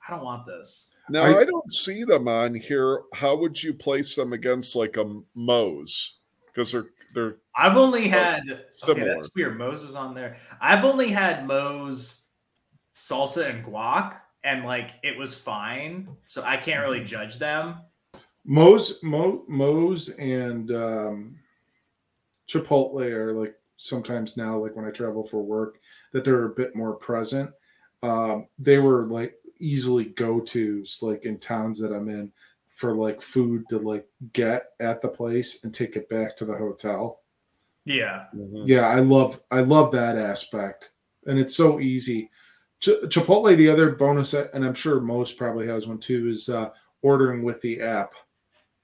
[0.07, 0.93] I don't want this.
[1.09, 3.05] Now I- I, don't see them on here.
[3.15, 6.19] How would you place them against like a Moe's?
[6.45, 6.85] Because they're
[7.17, 8.43] they're I've only had
[8.87, 9.57] okay, that's weird.
[9.57, 10.37] Moe's was on there.
[10.61, 12.25] I've only had Moe's
[12.95, 16.09] salsa and guac, and like it was fine.
[16.27, 17.77] So I can't really judge them.
[18.45, 21.39] Moe's, Mo, Moe's and um,
[22.49, 25.81] Chipotle are like sometimes now, like when I travel for work,
[26.13, 27.51] that they're a bit more present.
[28.03, 32.31] Um, they were like easily go tos, like in towns that I'm in,
[32.77, 36.55] for like food to like get at the place and take it back to the
[36.55, 37.23] hotel.
[37.86, 38.27] Yeah.
[38.35, 38.65] Mhm.
[38.69, 40.90] Yeah, I love I love that aspect,
[41.27, 42.31] and it's so easy.
[42.81, 46.70] Ch- Chipotle, the other bonus, and I'm sure Moe's probably has one too, is uh,
[47.01, 48.12] ordering with the app.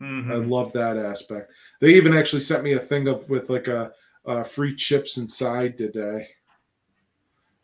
[0.01, 0.31] Mhm.
[0.33, 1.53] I love that aspect.
[1.81, 3.93] They even actually sent me a thing of with like a,
[4.25, 6.29] uh free chips inside today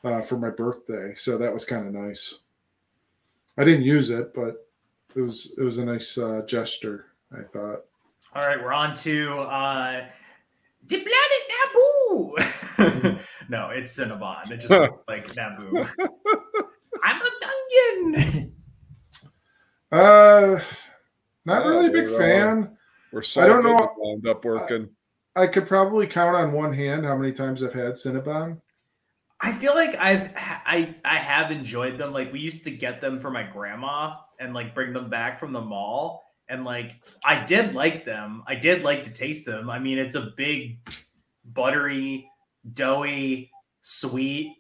[0.04, 2.38] uh, for my birthday, so that was kind of nice.
[3.56, 4.67] I didn't use it, but
[5.18, 7.06] it was it was a nice uh, gesture.
[7.32, 7.80] I thought.
[8.34, 10.06] All right, we're on to uh
[10.86, 13.18] the planet Naboo.
[13.48, 14.50] no, it's Cinnabon.
[14.50, 15.88] It just looks like Naboo.
[17.02, 17.30] I'm a
[18.14, 18.52] Gungan.
[19.90, 20.60] Uh,
[21.44, 22.76] not Yeah, really a big we're, fan.
[23.12, 24.90] We're so I don't know- wound up working.
[25.36, 28.60] I could probably count on one hand how many times I've had Cinnabon.
[29.40, 32.12] I feel like I've I I have enjoyed them.
[32.12, 35.52] Like we used to get them for my grandma and like bring them back from
[35.52, 36.24] the mall.
[36.48, 38.42] And like I did like them.
[38.46, 39.70] I did like to taste them.
[39.70, 40.78] I mean, it's a big,
[41.44, 42.28] buttery,
[42.72, 44.56] doughy, sweet,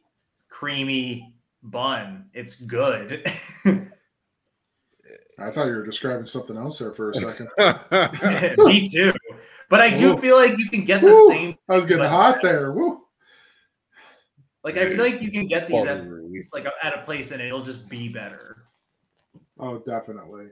[0.48, 2.26] creamy bun.
[2.32, 3.26] It's good.
[5.40, 7.48] I thought you were describing something else there for a second.
[8.58, 9.12] Me too.
[9.68, 10.18] But I do Ooh.
[10.18, 11.28] feel like you can get the Woo!
[11.28, 11.56] same.
[11.68, 12.72] I was getting hot there.
[12.72, 13.02] Woo.
[14.68, 16.04] Like I feel like you can get these at
[16.52, 18.64] like at a place and it'll just be better.
[19.58, 20.48] Oh, definitely.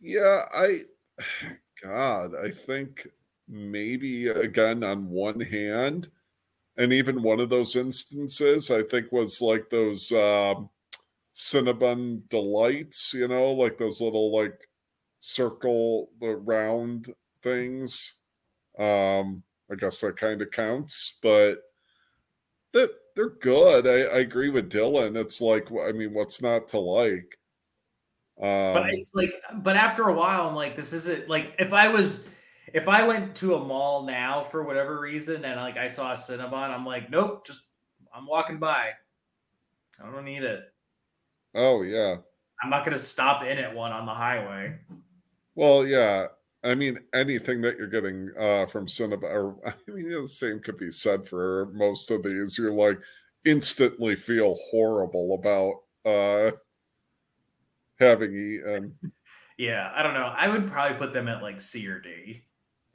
[0.00, 0.78] Yeah, I
[1.80, 3.06] God, I think
[3.46, 6.10] maybe again on one hand,
[6.76, 10.68] and even one of those instances I think was like those um
[11.32, 14.68] Cinnabon delights, you know, like those little like
[15.20, 18.14] circle the round things.
[18.76, 21.62] Um, I guess that kind of counts, but
[22.74, 23.86] that they're good.
[23.86, 25.16] I, I agree with Dylan.
[25.16, 27.38] It's like I mean, what's not to like?
[28.40, 29.32] Um, But it's like,
[29.62, 32.28] but after a while, I'm like, this isn't like if I was,
[32.72, 36.16] if I went to a mall now for whatever reason and like I saw a
[36.16, 37.62] Cinnabon, I'm like, nope, just
[38.14, 38.90] I'm walking by.
[40.02, 40.60] I don't need it.
[41.54, 42.16] oh yeah.
[42.62, 44.78] I'm not gonna stop in at one on the highway.
[45.54, 46.26] Well, yeah.
[46.64, 50.78] I mean, anything that you're getting uh, from Cinnabon, or I mean, the same could
[50.78, 52.58] be said for most of these.
[52.58, 52.98] You're like
[53.44, 56.52] instantly feel horrible about uh,
[57.98, 58.94] having eaten.
[59.56, 60.34] Yeah, I don't know.
[60.36, 62.42] I would probably put them at like C or D.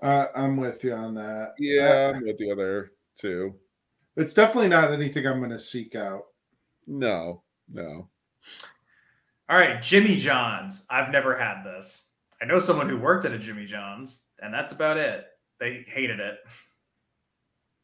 [0.02, 1.54] Uh, I'm with you on that.
[1.58, 3.56] Yeah, I'm with the other two.
[4.18, 6.24] It's definitely not anything I'm going to seek out.
[6.86, 8.10] No, no.
[9.48, 10.86] All right, Jimmy John's.
[10.90, 12.09] I've never had this.
[12.42, 15.26] I know someone who worked at a Jimmy John's, and that's about it.
[15.60, 16.38] They hated it.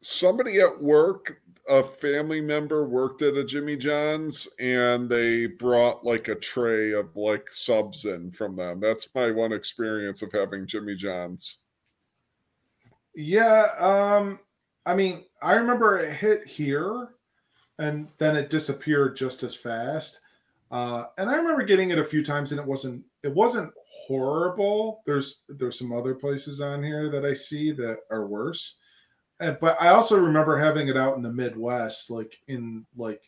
[0.01, 6.27] Somebody at work, a family member worked at a Jimmy John's, and they brought like
[6.27, 8.79] a tray of like subs in from them.
[8.79, 11.61] That's my one experience of having Jimmy John's.
[13.15, 13.67] Yeah.
[13.77, 14.39] Um,
[14.85, 17.09] I mean, I remember it hit here
[17.79, 20.19] and then it disappeared just as fast.
[20.75, 23.71] Uh, and I remember getting it a few times and it wasn't it wasn't
[24.05, 25.03] horrible.
[25.05, 28.75] There's there's some other places on here that I see that are worse.
[29.39, 33.21] And, but I also remember having it out in the Midwest, like in like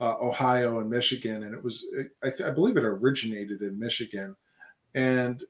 [0.00, 3.78] uh, Ohio and Michigan, and it was it, I, th- I believe it originated in
[3.78, 4.34] Michigan,
[4.96, 5.44] and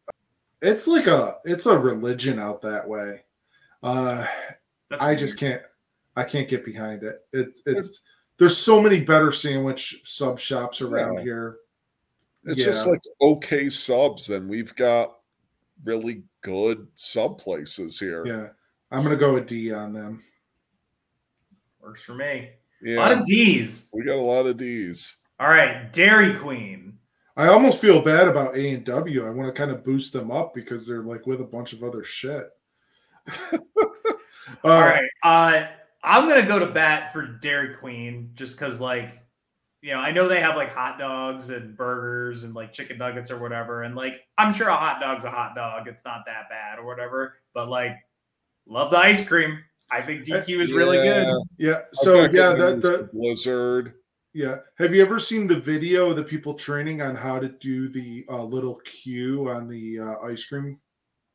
[0.61, 3.23] it's like a it's a religion out that way.
[3.83, 4.27] Uh,
[4.91, 5.19] That's I weird.
[5.19, 5.63] just can't
[6.15, 7.21] I can't get behind it.
[7.33, 8.03] It's it's
[8.39, 11.23] there's so many better sandwich sub shops around Yeah.
[11.23, 11.57] here.
[12.45, 15.19] It's just like okay subs, and we've got
[15.85, 18.25] really good sub places here.
[18.27, 18.49] Yeah.
[18.91, 20.23] I'm gonna go with D on them.
[21.81, 22.51] works for me.
[22.87, 23.91] A lot of D's.
[23.93, 25.23] we got a lot of D's.
[25.41, 26.99] All right, Dairy Queen.
[27.37, 29.27] I almost feel bad about A and W.
[29.27, 31.83] I want to kind of boost them up because they're like with a bunch of
[31.85, 32.49] other shit.
[34.65, 35.67] All right, uh,
[36.09, 39.11] I'm gonna go to bat for Dairy Queen just because, like,
[39.83, 43.31] you know, I know they have like hot dogs and burgers and like chicken nuggets
[43.31, 45.87] or whatever, and like, I'm sure a hot dog's a hot dog.
[45.87, 47.93] It's not that bad or whatever, but like,
[48.67, 49.63] love the ice cream.
[49.91, 51.43] I think DQ is really good.
[51.59, 51.81] Yeah.
[51.93, 53.95] So yeah, good the, news the Blizzard.
[54.33, 54.57] yeah.
[54.79, 58.25] Have you ever seen the video of the people training on how to do the
[58.31, 60.79] uh, little cue on the uh, ice cream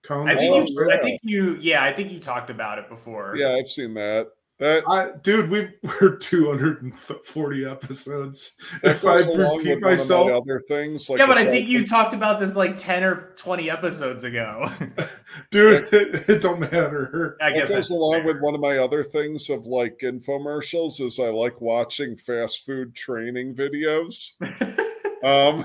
[0.03, 0.27] cone?
[0.29, 3.35] I think Oh, you, I think you, yeah, I think you talked about it before.
[3.37, 4.29] Yeah, I've seen that.
[4.59, 5.67] That I, dude, we
[6.01, 8.55] we're 240 episodes.
[8.83, 11.09] that If I goes along repeat with one of myself, my other things.
[11.09, 14.23] Like yeah, but I think you from- talked about this like 10 or 20 episodes
[14.23, 14.69] ago.
[15.51, 17.35] dude, it, it don't matter.
[17.41, 18.25] I That goes along fair.
[18.25, 22.95] with one of my other things of like infomercials is I like watching fast food
[22.95, 24.31] training videos.
[25.23, 25.63] Um,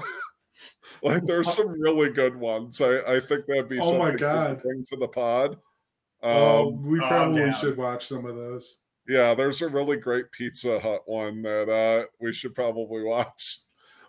[1.03, 2.81] like there's some really good ones.
[2.81, 4.49] I, I think that'd be Oh something my God.
[4.51, 5.57] to bring to the pod.
[6.23, 7.55] Um, Oh, we probably down.
[7.55, 8.79] should watch some of those.
[9.07, 13.59] yeah, there's a really great Pizza Hut one that uh, we should probably watch.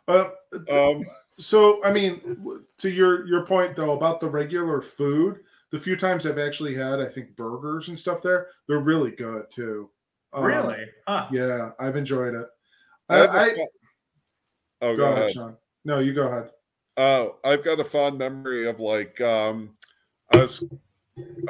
[0.07, 0.30] Uh,
[0.72, 1.03] Um,
[1.38, 5.41] so, I mean, to your your point though about the regular food,
[5.72, 9.45] the few times I've actually had, I think burgers and stuff there, they're really good
[9.52, 9.91] too.
[10.34, 10.86] Um, really?
[11.07, 11.27] Huh.
[11.31, 12.48] Yeah, I've enjoyed it.
[13.07, 13.68] I I, have a I fun-
[14.81, 15.57] oh, go ahead, Sean.
[15.86, 16.49] No, you go ahead.
[16.98, 19.76] Oh, I've got a fond memory of like um
[20.34, 20.65] I was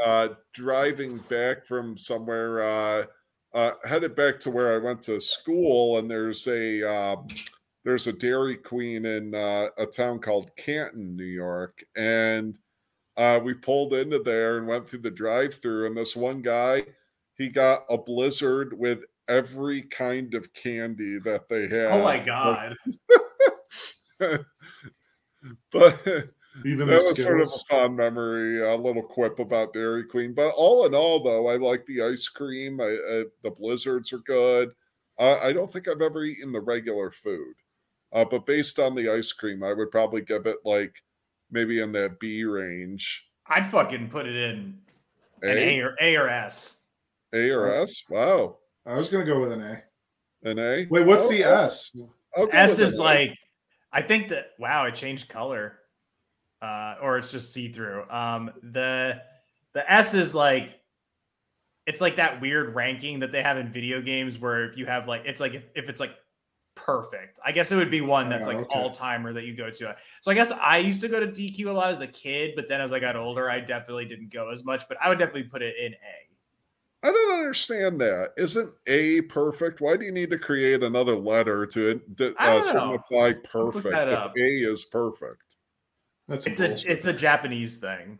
[0.04, 3.06] uh driving back from somewhere uh
[3.54, 7.28] uh headed back to where I went to school and there's a um
[7.84, 12.58] there's a Dairy Queen in uh, a town called Canton, New York, and
[13.18, 16.84] uh we pulled into there and went through the drive-through and this one guy
[17.40, 21.92] he got a blizzard with every kind of candy that they had.
[21.92, 22.76] Oh my god.
[25.72, 26.30] but
[26.66, 30.34] Even that was sort of a fond memory, a little quip about Dairy Queen.
[30.34, 32.82] But all in all, though, I like the ice cream.
[32.82, 34.72] I, uh, the blizzards are good.
[35.18, 37.54] Uh, I don't think I've ever eaten the regular food,
[38.14, 40.96] uh, but based on the ice cream, I would probably give it like
[41.52, 43.28] maybe in that B range.
[43.48, 44.80] I'd fucking put it in
[45.42, 46.86] an A, A or A or S.
[47.34, 48.04] A or S?
[48.10, 49.84] Wow, I was gonna go with an A.
[50.50, 50.88] an A.
[50.90, 51.92] Wait, what's Oh, the S?
[51.96, 52.02] S?
[52.38, 53.36] I'll go S is like
[53.92, 55.79] I think that wow, it changed color.
[56.62, 58.10] Uh or it's just see-through.
[58.10, 59.22] Um the
[59.74, 60.80] the S is like
[61.86, 65.08] it's like that weird ranking that they have in video games where if you have
[65.08, 66.16] like it's like if, if it's like
[66.76, 67.40] perfect.
[67.44, 68.80] I guess it would be one that's like okay.
[68.80, 69.96] all timer that you go to.
[70.22, 72.68] So I guess I used to go to DQ a lot as a kid, but
[72.68, 74.88] then as I got older, I definitely didn't go as much.
[74.88, 77.08] But I would definitely put it in A.
[77.08, 78.34] I don't understand that.
[78.38, 79.82] Isn't A perfect?
[79.82, 84.26] Why do you need to create another letter to to, uh, signify perfect if.
[84.26, 85.49] A is perfect?
[86.30, 88.20] That's It's a it's a Japanese thing.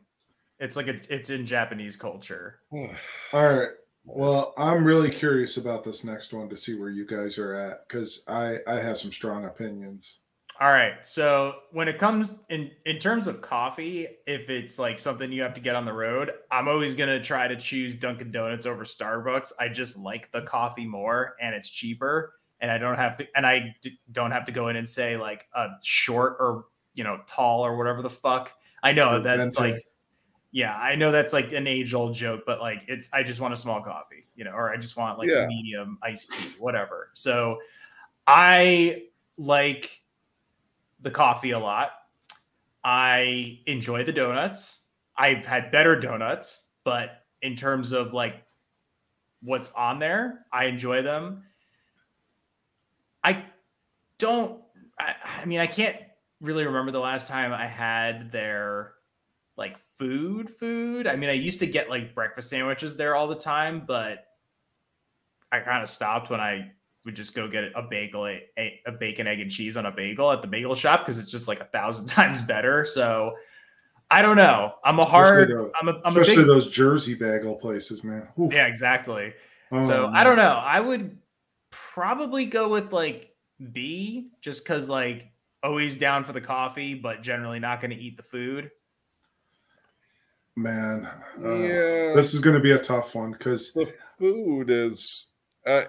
[0.60, 2.60] It's like a it's in Japanese culture.
[2.72, 2.90] All
[3.34, 3.70] right.
[4.04, 7.88] Well, I'm really curious about this next one to see where you guys are at
[7.88, 10.20] because I I have some strong opinions.
[10.60, 11.06] All right.
[11.06, 15.54] So when it comes in in terms of coffee, if it's like something you have
[15.54, 19.54] to get on the road, I'm always gonna try to choose Dunkin' Donuts over Starbucks.
[19.60, 23.46] I just like the coffee more, and it's cheaper, and I don't have to, and
[23.46, 27.20] I d- don't have to go in and say like a short or you know
[27.28, 28.54] tall or whatever the fuck.
[28.82, 29.84] I know that's like,
[30.52, 33.54] yeah, I know that's like an age old joke, but like it's I just want
[33.54, 35.46] a small coffee, you know, or I just want like Yeah.
[35.48, 37.10] medium iced tea, whatever.
[37.14, 37.60] So
[38.26, 39.04] I
[39.38, 40.02] like
[41.02, 41.92] the coffee a lot.
[42.84, 44.88] I enjoy the donuts.
[45.18, 48.44] I've had better donuts, but in terms of like
[49.42, 51.44] what's on there, I enjoy them.
[53.24, 53.46] I
[54.18, 54.62] don't,
[54.98, 55.98] I, I mean, I can't
[56.42, 58.94] really remember the last time I had their
[59.58, 61.08] like food food.
[61.08, 64.26] I mean, I used to get like breakfast sandwiches there all the time, but
[65.52, 66.72] I kind of stopped when I
[67.06, 68.42] would just go get a bagel, a,
[68.86, 71.48] a bacon, egg, and cheese on a bagel at the bagel shop because it's just
[71.48, 72.86] like a thousand times better.
[72.86, 73.36] So
[74.12, 74.74] I don't know.
[74.84, 75.52] I'm a hard.
[75.52, 76.02] Especially I'm a.
[76.06, 76.48] I'm a Especially big.
[76.48, 78.28] those Jersey bagel places, man.
[78.40, 78.54] Oof.
[78.54, 79.34] Yeah, exactly.
[79.72, 80.54] Oh, So I don't know.
[80.64, 81.18] I would
[81.70, 83.36] probably go with like
[83.72, 85.29] B, just because like
[85.64, 88.72] always down for the coffee, but generally not going to eat the food.
[90.56, 91.08] Man,
[91.44, 93.86] uh, yeah, this is going to be a tough one because the
[94.18, 95.32] food is
[95.66, 95.84] uh,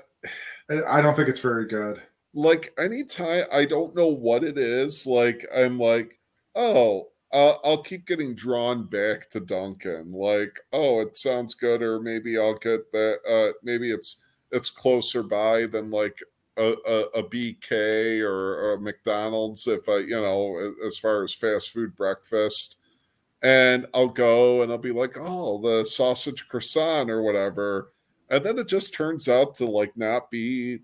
[0.88, 2.01] I don't think it's very good.
[2.34, 5.06] like anytime I don't know what it is.
[5.06, 6.18] Like I'm like,
[6.55, 10.12] oh, uh, I'll keep getting drawn back to Dunkin'.
[10.12, 13.18] Like, oh, it sounds good, or maybe I'll get that.
[13.28, 16.18] Uh, maybe it's it's closer by than like
[16.61, 21.70] a, a, a BK or, a McDonald's if I, you know, as far as fast
[21.70, 22.77] food breakfast.
[23.43, 27.93] And I'll go and I'll be like, oh, the sausage croissant or whatever.
[28.28, 30.81] And then it just turns out to like not be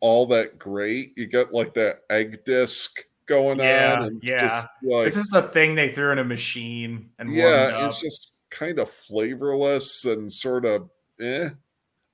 [0.00, 1.12] all that great.
[1.16, 4.18] You get like that egg disc going Yeah, on.
[4.22, 4.40] Yeah.
[4.40, 7.88] just like This is the thing they threw in a machine and yeah, up.
[7.88, 10.88] it's just kind of flavorless and sort of
[11.20, 11.50] eh.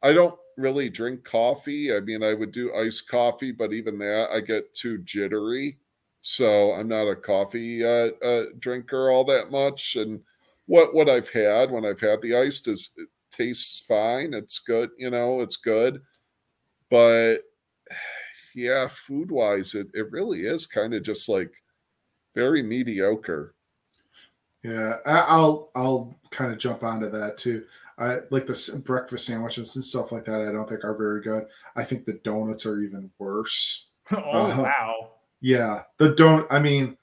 [0.02, 1.94] I don't really drink coffee.
[1.94, 5.78] I mean, I would do iced coffee, but even that I get too jittery.
[6.20, 9.96] So I'm not a coffee uh, uh, drinker all that much.
[9.96, 10.22] And
[10.66, 14.34] what what I've had when I've had the iced is it tastes fine.
[14.34, 16.02] It's good, you know, it's good.
[16.90, 17.38] But
[18.54, 21.52] yeah, food wise, it, it really is kind of just like
[22.34, 23.54] very mediocre.
[24.62, 27.66] Yeah, I'll I'll kind of jump onto that too.
[27.98, 30.40] I like the breakfast sandwiches and stuff like that.
[30.42, 31.44] I don't think are very good.
[31.76, 33.86] I think the donuts are even worse.
[34.12, 34.62] oh Uh-huh.
[34.62, 35.10] wow.
[35.40, 36.46] Yeah, the don't.
[36.52, 36.96] I mean,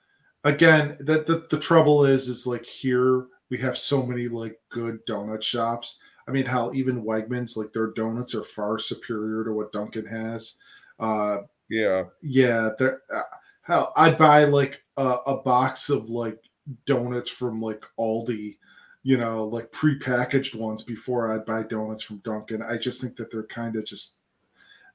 [0.44, 5.06] again, that the, the trouble is, is like here we have so many like good
[5.06, 6.00] donut shops.
[6.28, 10.58] I mean, hell, even Wegmans, like their donuts are far superior to what Dunkin' has.
[11.00, 11.40] Uh,
[11.70, 12.06] Yeah.
[12.22, 13.24] yeah, they're uh,
[13.64, 13.94] hell.
[13.96, 16.40] I'd buy like a, a box of like
[16.86, 18.58] donuts from like Aldi,
[19.04, 22.62] you know, like prepackaged ones before I'd buy donuts from Dunkin'.
[22.62, 24.14] I just think that they're kind of just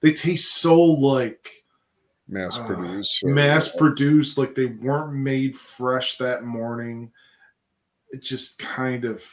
[0.00, 1.64] they taste so like
[2.28, 3.24] Mass uh, produced.
[3.24, 7.10] or- mass produced, like they weren't made fresh that morning.
[8.10, 9.24] It just kind of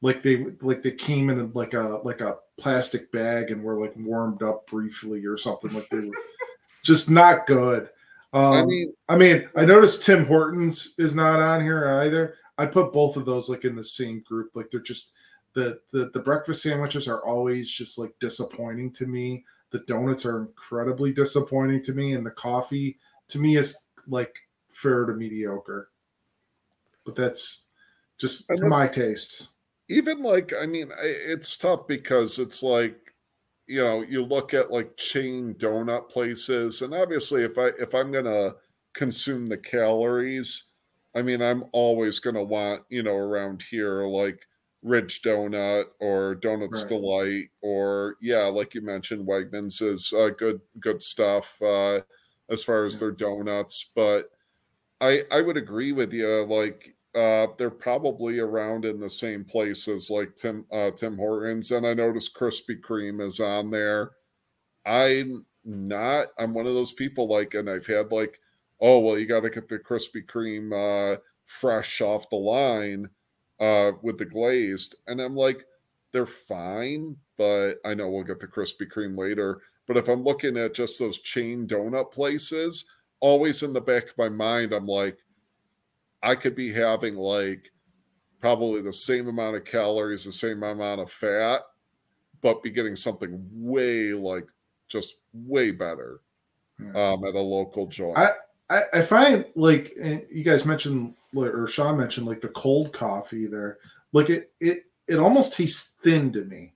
[0.00, 3.94] like they like they came in like a like a plastic bag and were like
[3.96, 6.14] warmed up briefly or something like they were
[6.84, 7.88] just not good.
[8.32, 12.34] Um, I mean, I mean, I noticed Tim Hortons is not on here either.
[12.58, 14.52] I'd put both of those like in the same group.
[14.54, 15.12] Like they're just
[15.54, 19.44] the the the breakfast sandwiches are always just like disappointing to me.
[19.70, 22.98] The donuts are incredibly disappointing to me, and the coffee
[23.28, 23.76] to me is
[24.06, 24.36] like
[24.70, 25.90] fair to mediocre.
[27.04, 27.66] But that's
[28.18, 29.50] just to my taste.
[29.88, 30.96] even like i mean I-
[31.32, 33.14] it's tough because it's like
[33.66, 38.12] you know you look at like chain donut places and obviously if i if i'm
[38.12, 38.54] gonna
[38.94, 40.73] consume the calories
[41.14, 44.46] i mean i'm always gonna want you know around here like
[44.82, 46.86] ridge donut or donuts Right.
[46.86, 52.00] delight or yeah like you mentioned wegmans is uh, good good stuff uh
[52.50, 52.98] as far as Yeah.
[52.98, 54.30] their donuts but
[55.00, 60.10] i i would agree with you like uh, they're probably around in the same places
[60.10, 64.10] like Tim uh, Tim Hortons, and I noticed Krispy Kreme is on there.
[64.86, 66.28] I'm not.
[66.38, 68.40] I'm one of those people like, and I've had like,
[68.80, 70.72] oh well, you got to get the Krispy Kreme
[71.16, 73.08] uh, fresh off the line
[73.60, 75.64] uh, with the glazed, and I'm like,
[76.12, 79.60] they're fine, but I know we'll get the Krispy Kreme later.
[79.86, 82.90] But if I'm looking at just those chain donut places,
[83.20, 85.18] always in the back of my mind, I'm like,
[86.22, 87.70] I could be having like
[88.40, 91.62] probably the same amount of calories, the same amount of fat,
[92.40, 94.46] but be getting something way like
[94.88, 96.20] just way better
[96.94, 98.18] um, at a local joint.
[98.18, 98.34] I-
[98.70, 99.94] I, I find like
[100.30, 103.78] you guys mentioned or Sean mentioned like the cold coffee there.
[104.12, 106.74] Like it it it almost tastes thin to me.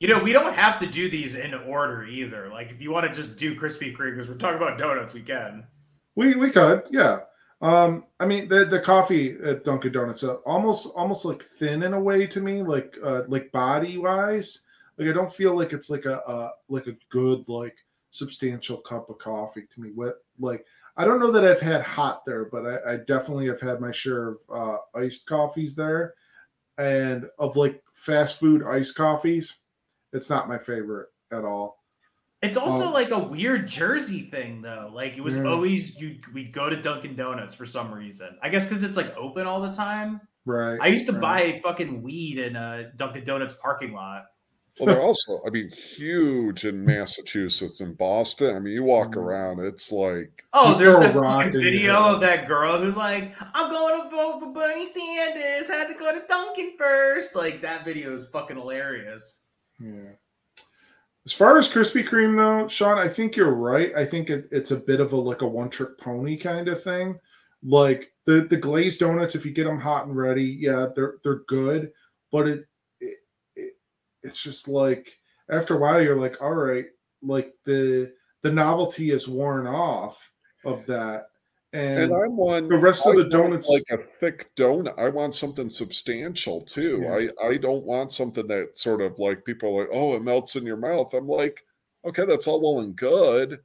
[0.00, 2.50] You know, we don't have to do these in order either.
[2.50, 5.22] Like, if you want to just do Krispy Kreme, because we're talking about donuts, we
[5.22, 5.66] can.
[6.14, 7.20] We we could, yeah.
[7.62, 11.94] Um, I mean the the coffee at Dunkin' Donuts uh, almost almost like thin in
[11.94, 14.60] a way to me, like uh, like body wise.
[14.98, 17.76] Like I don't feel like it's like a, a like a good like
[18.10, 19.90] substantial cup of coffee to me.
[19.94, 20.66] What like
[20.96, 23.90] I don't know that I've had hot there, but I, I definitely have had my
[23.90, 26.14] share of uh, iced coffees there,
[26.78, 29.56] and of like fast food iced coffees.
[30.12, 31.82] It's not my favorite at all.
[32.42, 34.90] It's also Um, like a weird Jersey thing, though.
[34.94, 35.44] Like, it was Yeah.
[35.44, 36.20] always you.
[36.34, 38.38] We'd go to Dunkin' Donuts for some reason.
[38.42, 40.20] I guess because it's like open all the time.
[40.44, 40.78] Right.
[40.80, 41.20] I used to right.
[41.22, 44.26] buy fucking weed in a Dunkin' Donuts parking lot.
[44.78, 48.56] Well, they're also, I mean, huge in Massachusetts and Boston.
[48.56, 49.16] I mean, you walk Mm.
[49.18, 52.14] around, it's like, Oh, there's throw a that rock fucking in your video head.
[52.14, 55.68] of that girl who's like, "I'm going to vote for Bernie Sanders.
[55.68, 57.34] Had to go to Dunkin' first.
[57.36, 59.42] Like that video is fucking hilarious.
[59.80, 60.12] Yeah.
[61.26, 63.92] As far as Krispy Kreme, though, Sean, I think you're right.
[63.96, 66.82] I think it, it's a bit of a like a one trick pony kind of
[66.82, 67.18] thing.
[67.62, 71.42] Like the the glazed donuts, if you get them hot and ready, yeah, they're they're
[71.48, 71.92] good.
[72.30, 72.66] But it, it, it
[74.24, 75.18] it's just like
[75.50, 76.86] after a while, you're like, all right,
[77.22, 80.30] like the the novelty is worn off
[80.64, 81.28] of that,
[81.72, 84.98] and, and I want the rest of the donuts- like a thick donut.
[84.98, 87.02] I want something substantial too.
[87.02, 87.28] Yeah.
[87.42, 90.56] I I don't want something that sort of like people are like, oh, it melts
[90.56, 91.12] in your mouth.
[91.14, 91.62] I'm like,
[92.04, 93.60] okay, that's all well and good,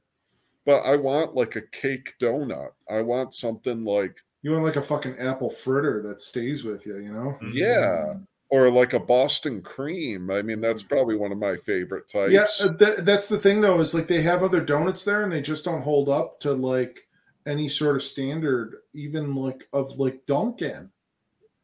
[0.64, 2.70] but I want like a cake donut.
[2.88, 6.96] I want something like you want like a fucking apple fritter that stays with you,
[6.98, 7.36] you know?
[7.42, 7.50] Mm-hmm.
[7.52, 8.14] yeah,
[8.50, 10.30] or like a Boston cream.
[10.30, 12.32] I mean, that's probably one of my favorite types.
[12.32, 15.32] Yeah, uh, th- that's the thing though, is like they have other donuts there and
[15.32, 17.06] they just don't hold up to like
[17.46, 20.90] any sort of standard, even like of like Dunkin'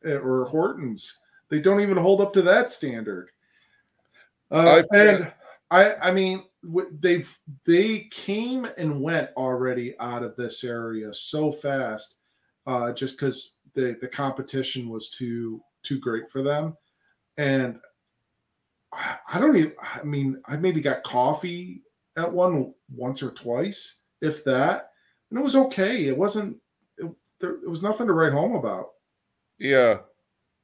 [0.05, 1.19] eh, or Hortons.
[1.49, 3.31] They don't even hold up to that standard.
[4.51, 5.33] Uh, and
[5.71, 6.45] I, I mean,
[7.01, 12.15] they've they came and went already out of this area so fast,
[12.67, 16.77] uh, just because the the competition was too too great for them,
[17.37, 17.79] and
[18.93, 19.73] I, don't even.
[19.81, 21.83] I mean, I maybe got coffee
[22.17, 24.91] at one once or twice, if that,
[25.31, 26.07] and it was okay.
[26.07, 26.57] It wasn't.
[26.99, 27.11] It,
[27.41, 28.91] there, it was nothing to write home about.
[29.59, 29.99] Yeah.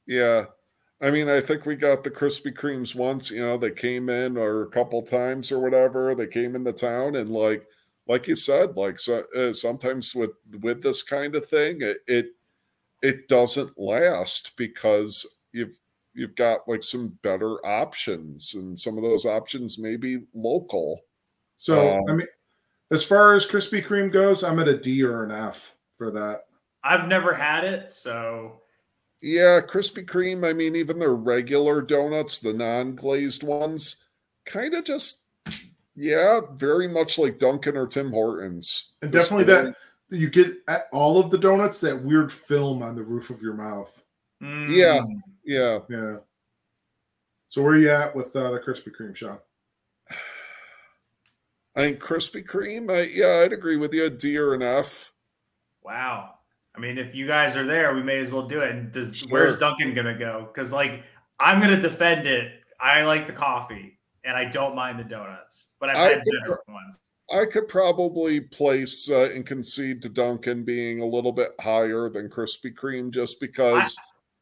[0.07, 0.47] Yeah.
[1.01, 4.37] I mean, I think we got the Krispy Kremes once, you know, they came in
[4.37, 6.15] or a couple times or whatever.
[6.15, 7.67] They came into town and like
[8.09, 10.31] like you said, like so uh, sometimes with
[10.61, 12.27] with this kind of thing, it, it
[13.03, 15.77] it doesn't last because you've
[16.15, 21.01] you've got like some better options and some of those options may be local.
[21.57, 22.27] So Um, I mean,
[22.91, 26.45] as far as Krispy Kreme goes, I'm at a D or an F for that.
[26.85, 28.61] I've never had it, so
[29.21, 34.05] Yeah, Krispy Kreme, I mean, even their regular donuts, the non glazed ones,
[34.45, 35.29] kind of just,
[35.95, 38.93] yeah, very much like Dunkin' or Tim Hortons.
[39.01, 39.77] And definitely that
[40.13, 43.55] you get at all of the donuts that weird film on the roof of your
[43.55, 44.03] mouth.
[44.43, 45.03] mm, Yeah.
[45.45, 45.79] Yeah.
[45.89, 46.17] Yeah.
[47.49, 49.39] So where are you at with uh, the Krispy Kreme, Sean?
[51.75, 54.05] I think Krispy Kreme, I, yeah, I'd agree with you.
[54.05, 55.13] a D or an F.
[55.83, 56.35] Wow.
[56.75, 58.71] I mean, if you guys are there, we may as well do it.
[58.71, 59.29] And does Sure.
[59.31, 60.49] where's Dunkin' gonna go?
[60.53, 61.03] Because like
[61.41, 62.53] I'm gonna defend it.
[62.81, 66.41] I like the coffee and I don't mind the donuts, but I've I had could
[66.43, 66.99] better ones.
[67.33, 72.29] I could probably place uh, and concede to Dunkin' being a little bit higher than
[72.29, 73.97] Krispy Kreme just because.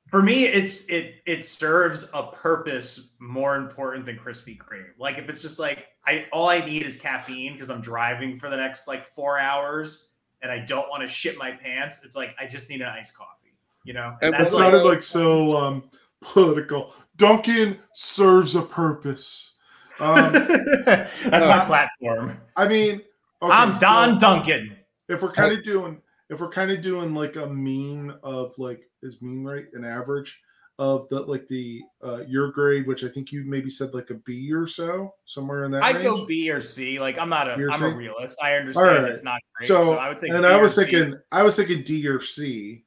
[0.08, 4.90] For me, it's it it serves a purpose more important than Krispy Kreme.
[4.98, 8.50] Like if it's just like I all I need is caffeine because I'm driving for
[8.50, 10.12] the next like four hours
[10.42, 12.02] and I don't want to shit my pants.
[12.04, 13.54] It's like I just need an iced coffee,
[13.84, 14.16] you know.
[14.20, 15.90] And That That's sounded like- like so um,
[16.20, 16.92] political.
[17.16, 19.58] Dunkin' serves a purpose.
[20.00, 20.32] Um,
[20.86, 22.38] That's my platform.
[22.56, 23.02] I mean,
[23.42, 24.76] okay, I'm Don so Dunkin'.
[25.08, 28.82] if we're kind of doing, if we're kind of doing like a mean of like
[29.02, 30.40] is mean right an average
[30.78, 34.14] of the like the uh your grade, which I think you maybe said like a
[34.14, 35.82] B or so, somewhere in that.
[35.82, 36.98] I'd go B or C.
[36.98, 37.96] Like I'm not a B or I'm a C?
[37.96, 38.38] realist.
[38.42, 39.10] I understand right.
[39.12, 39.68] it's not great.
[39.68, 42.22] So, So, I would say and B I was thinking, I was thinking D or
[42.22, 42.84] C.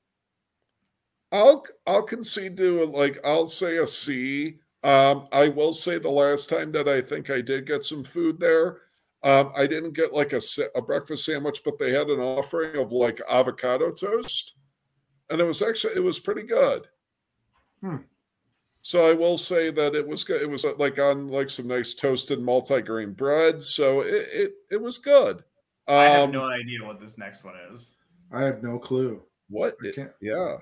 [1.32, 2.90] I'll I'll concede to it.
[2.90, 4.60] like I'll say a C.
[4.84, 8.40] Um, I will say the last time that I think I did get some food
[8.40, 8.82] there,
[9.24, 10.42] um, I didn't get like a
[10.76, 14.58] a breakfast sandwich, but they had an offering of like avocado toast,
[15.30, 16.88] and it was actually it was pretty good.
[17.82, 17.98] Hmm.
[18.82, 20.42] So I will say that it was good.
[20.42, 24.82] It was uh, like on like some nice toasted multigrain bread, so it it, it
[24.82, 25.38] was good.
[25.88, 27.96] Um, I have no idea what this next one is.
[28.34, 29.22] I have no clue.
[29.50, 29.76] what?
[29.86, 30.12] I can't.
[30.22, 30.58] yeah,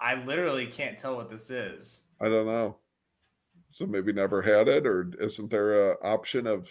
[0.00, 2.06] I literally can't tell what this is.
[2.20, 2.76] I don't know.
[3.72, 6.70] So maybe never had it, or isn't there a option of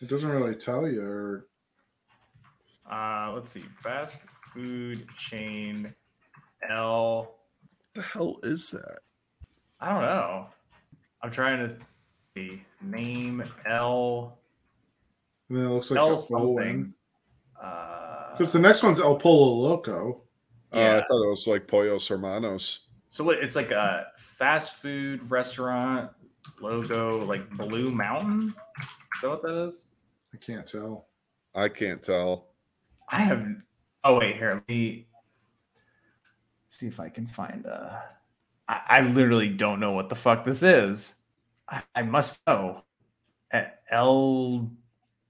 [0.00, 1.02] It doesn't really tell you.
[1.02, 1.46] Or
[2.90, 3.64] Uh, let's see.
[3.82, 4.22] Fast
[4.52, 5.94] food chain
[6.68, 7.38] L.
[7.94, 8.98] the hell is that?
[9.80, 10.46] I don't know.
[11.22, 11.76] I'm trying to
[12.36, 12.62] see.
[12.80, 14.38] Name L.
[15.48, 16.92] and then it looks like L a something.
[17.54, 20.24] Because Uh, the next one's El Pollo Loco.
[20.72, 22.88] Uh, I thought it was like Pollos Hermanos.
[23.12, 23.44] So what?
[23.44, 26.10] It's like a fast food restaurant
[26.62, 28.54] logo, like Blue Mountain.
[28.80, 29.88] Is that what that is?
[30.32, 31.08] I can't tell.
[31.54, 32.46] I can't tell.
[33.10, 33.46] I have.
[34.02, 34.54] Oh wait, here.
[34.54, 35.08] Let me
[36.70, 37.66] see if I can find.
[37.66, 37.98] Uh,
[38.66, 41.16] I, I literally don't know what the fuck this is.
[41.68, 42.82] I, I must know.
[43.50, 44.70] At L,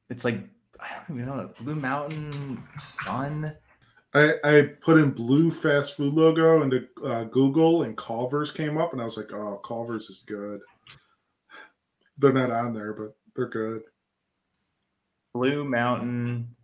[0.09, 0.39] it's like
[0.79, 1.51] I don't even know.
[1.59, 3.57] Blue Mountain Sun.
[4.15, 8.93] I, I put in blue fast food logo into uh, Google and Culver's came up,
[8.93, 10.61] and I was like, oh, Culver's is good.
[12.19, 13.83] They're not on there, but they're good.
[15.33, 16.55] Blue Mountain.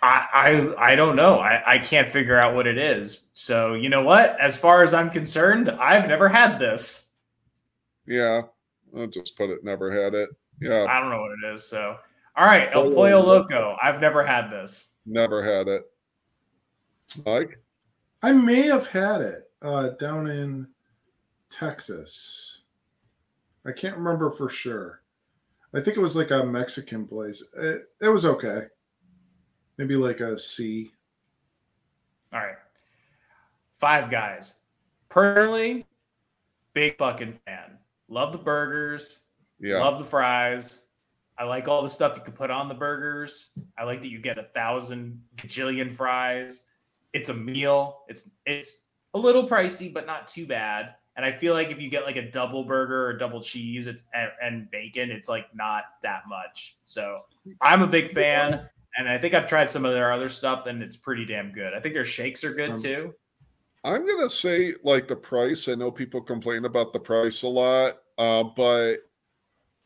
[0.00, 1.40] I I I don't know.
[1.40, 3.26] I, I can't figure out what it is.
[3.32, 4.38] So you know what?
[4.38, 7.14] As far as I'm concerned, I've never had this.
[8.06, 8.42] Yeah,
[8.96, 9.64] I'll just put it.
[9.64, 10.30] Never had it.
[10.60, 11.64] Yeah, I don't know what it is.
[11.64, 11.96] So
[12.36, 13.54] all right, El Pollo Pollo Loco.
[13.54, 13.76] Loco.
[13.82, 14.92] I've never had this.
[15.04, 15.82] never had it.
[17.24, 17.60] Mike,
[18.22, 20.68] I may have had it uh, down in
[21.50, 22.58] Texas.
[23.64, 25.02] I can't remember for sure.
[25.74, 27.44] I think it was like a Mexican place.
[27.56, 28.62] It, it was okay.
[29.76, 30.90] Maybe like a C.
[32.32, 32.56] All right.
[33.78, 34.60] Five guys.
[35.08, 35.86] Personally,
[36.74, 37.78] big fucking fan.
[38.08, 39.20] Love the burgers.
[39.60, 40.86] yeah, Love the fries.
[41.38, 43.52] I like all the stuff you can put on the burgers.
[43.78, 46.66] I like that you get a thousand gajillion fries.
[47.12, 48.02] It's a meal.
[48.08, 48.82] It's it's
[49.14, 50.94] a little pricey, but not too bad.
[51.16, 54.04] And I feel like if you get like a double burger or double cheese, it's
[54.14, 56.78] and, and bacon, it's like not that much.
[56.84, 57.22] So
[57.60, 60.82] I'm a big fan, and I think I've tried some of their other stuff, and
[60.82, 61.74] it's pretty damn good.
[61.74, 63.14] I think their shakes are good Um, too.
[63.84, 65.68] I'm gonna say like the price.
[65.68, 68.98] I know people complain about the price a lot, uh, but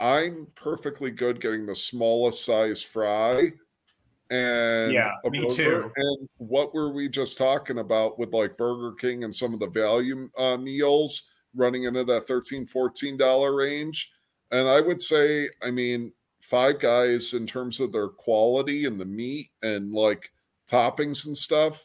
[0.00, 3.52] I'm perfectly good getting the smallest size fry.
[4.32, 5.92] And Yeah, me too.
[5.94, 9.68] And what were we just talking about with like Burger King and some of the
[9.68, 14.10] value uh, meals running into that 13 14 dollar range?
[14.50, 19.04] And I would say, I mean, Five Guys in terms of their quality and the
[19.04, 20.32] meat and like
[20.66, 21.84] toppings and stuff.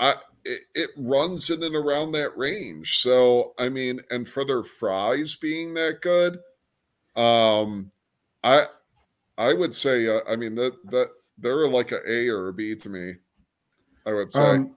[0.00, 2.98] I it, it runs in and around that range.
[2.98, 6.38] So I mean, and for their fries being that good,
[7.16, 7.92] um,
[8.42, 8.66] I
[9.38, 12.74] I would say uh, I mean that that they're like a A or a B
[12.76, 13.14] to me.
[14.06, 14.40] I would say.
[14.42, 14.76] Um,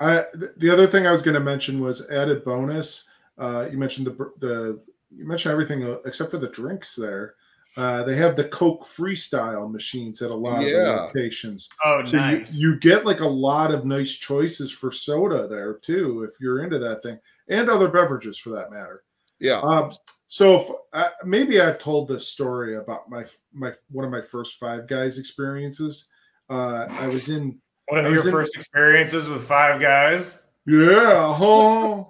[0.00, 0.24] I
[0.56, 3.08] the other thing I was going to mention was added bonus.
[3.38, 4.80] Uh, you mentioned the the
[5.10, 7.34] you mentioned everything uh, except for the drinks there.
[7.78, 10.72] Uh, they have the Coke Freestyle machines at a lot of Yeah.
[10.82, 11.68] the locations.
[11.84, 12.54] Oh, So nice.
[12.54, 16.64] you, you get like a lot of nice choices for soda there too, if you're
[16.64, 17.18] into that thing,
[17.48, 19.02] and other beverages for that matter.
[19.40, 19.60] Yeah.
[19.60, 19.92] Um,
[20.28, 24.56] so if, uh, maybe I've told this story about my my one of my first
[24.58, 26.08] Five Guys experiences.
[26.50, 27.58] Uh, I was in
[27.88, 30.48] One I of your in- first experiences with Five Guys.
[30.66, 32.04] yeah, huh?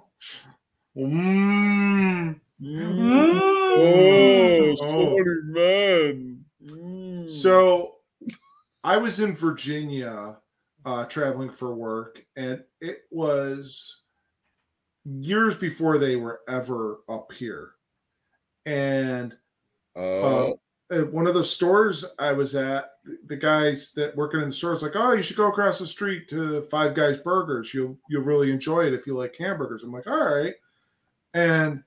[0.97, 2.39] Mm.
[3.79, 5.15] Oh, so Oh.
[5.15, 6.45] many men.
[6.65, 7.29] Mm.
[7.31, 7.95] So
[8.83, 10.37] I was in Virginia
[10.85, 14.01] uh, traveling for work, and it was
[15.07, 17.71] years before they were ever up here.
[18.65, 19.35] And
[19.95, 20.53] Uh, uh,
[20.91, 22.91] at one of the stores I was at,
[23.25, 25.87] the guys that working in the store was like, "Oh, you should go across the
[25.87, 27.73] street to Five Guys Burgers.
[27.73, 30.55] You'll you'll really enjoy it if you like hamburgers." I'm like, "All right,"
[31.33, 31.83] and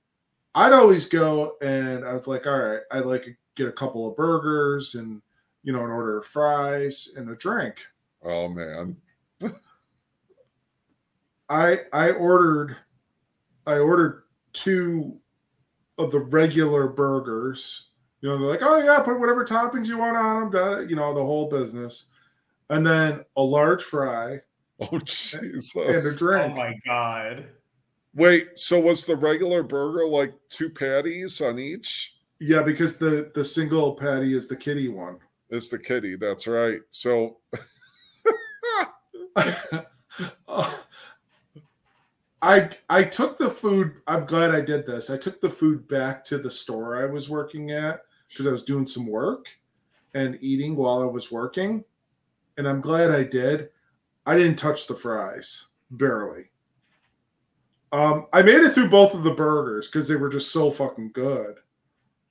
[0.54, 4.08] I'd always go, and I was like, "All right, I'd like to get a couple
[4.08, 5.22] of burgers and
[5.62, 7.80] you know an order of fries and a drink."
[8.22, 8.96] oh man.
[11.48, 12.76] I I ordered
[13.70, 15.16] I ordered two
[15.98, 17.90] of the regular burgers.
[18.20, 20.96] You know, they're like, oh yeah, put whatever toppings you want on them, da- you
[20.96, 22.06] know, the whole business.
[22.68, 24.40] And then a large fry
[24.80, 25.74] Oh Jesus.
[25.76, 26.52] and a drink.
[26.52, 27.46] Oh my god.
[28.14, 32.16] Wait, so was the regular burger like two patties on each?
[32.40, 35.18] yeah, because the the single patty is the kitty one.
[35.50, 36.16] Is the kitty?
[36.16, 36.80] That's right.
[36.90, 37.38] So
[40.48, 40.80] oh.
[42.42, 43.96] I I took the food.
[44.06, 45.10] I'm glad I did this.
[45.10, 48.64] I took the food back to the store I was working at because I was
[48.64, 49.46] doing some work
[50.14, 51.84] and eating while I was working,
[52.56, 53.70] and I'm glad I did.
[54.26, 56.50] I didn't touch the fries barely.
[57.92, 61.10] Um, I made it through both of the burgers because they were just so fucking
[61.12, 61.56] good.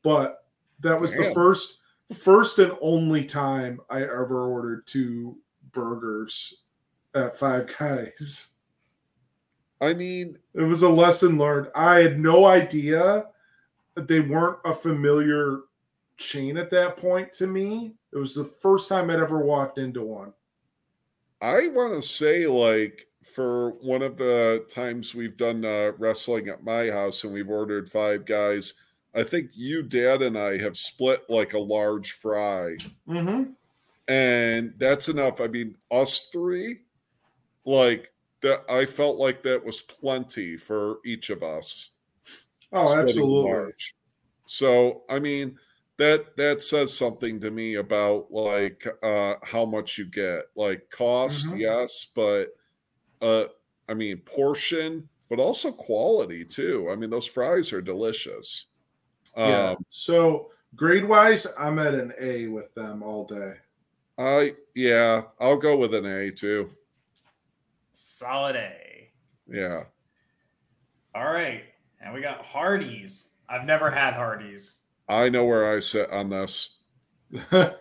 [0.04, 0.46] But
[0.80, 1.80] that was the first
[2.14, 5.38] first and only time I ever ordered two
[5.72, 6.62] burgers
[7.14, 8.50] at Five Guys.
[9.82, 11.70] I mean, It was a lesson learned.
[11.74, 13.28] I had no idea
[13.96, 15.62] that they weren't a familiar
[16.18, 17.94] chain at that point to me.
[18.12, 20.34] It was the first time I'd ever walked into one.
[21.42, 26.64] I want to say, like, for one of the times we've done uh, wrestling at
[26.64, 28.74] my house and we've ordered five guys,
[29.16, 32.78] I think you, Dad, and I have split like a large fry.
[33.08, 33.52] Mm-hmm.
[34.08, 35.40] And that's enough.
[35.40, 36.80] I mean, us three,
[37.66, 41.92] like, that I felt like that was plenty for each of us.
[42.72, 43.36] Oh, absolutely.
[43.42, 43.96] large.
[44.46, 45.60] So, I mean,
[45.98, 50.46] that that says something to me about like uh how much you get.
[50.56, 51.54] Like cost, Mhm.
[51.54, 52.50] yes, but
[53.22, 53.48] uh
[53.90, 56.90] I mean portion, but also quality too.
[56.92, 58.68] I mean, those fries are delicious.
[59.42, 59.74] Yeah.
[59.74, 63.58] Um So grade wise, I'm at an A with them all day.
[64.18, 66.70] I yeah, I'll go with an A too.
[68.02, 69.10] Solid A.
[69.46, 69.84] Yeah.
[71.14, 71.64] All right.
[72.00, 73.32] And we got Hardee's.
[73.50, 74.78] I've never had Hardee's.
[75.10, 76.78] I know where I sit on this.
[77.52, 77.74] I,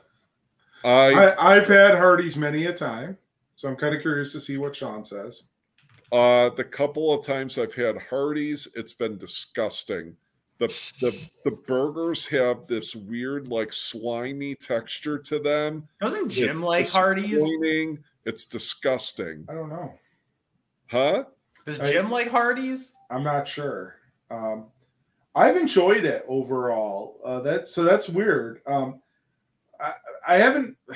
[0.85, 3.17] I I've had Hardee's many a time,
[3.55, 5.45] so I'm kind of curious to see what Sean says.
[6.11, 10.17] Uh, the couple of times I've had Hardee's, it's been disgusting.
[10.59, 10.67] The,
[11.01, 15.87] the the burgers have this weird, like slimy texture to them.
[16.01, 17.41] Doesn't Jim It's like Hardee's?
[18.25, 19.95] It's disgusting, I don't know.
[20.91, 21.25] Huh?
[21.65, 22.95] Does I- Jim like Hardee's?
[23.11, 23.97] I'm not sure.
[24.31, 24.67] Um,
[25.35, 27.21] I've enjoyed it overall.
[27.25, 28.61] Uh, that so that's weird.
[28.67, 29.01] Um,
[29.81, 29.95] I,
[30.27, 30.77] I haven't.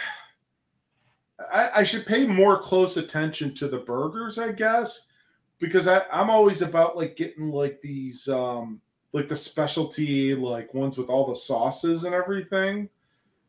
[1.53, 5.07] I, I should pay more close attention to the burgers, I guess,
[5.59, 8.81] because I, I'm always about like getting like these um,
[9.13, 12.89] like the specialty like ones with all the sauces and everything.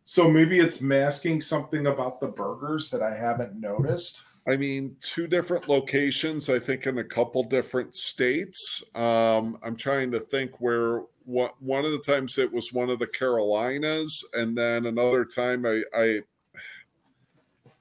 [0.06, 4.24] So maybe it's masking something about the burgers that I haven't noticed.
[4.48, 8.84] I mean, two different locations, I think in a couple different states.
[8.94, 13.00] Um, I'm trying to think where what one of the times it was one of
[13.00, 16.22] the Carolinas, and then another time I, I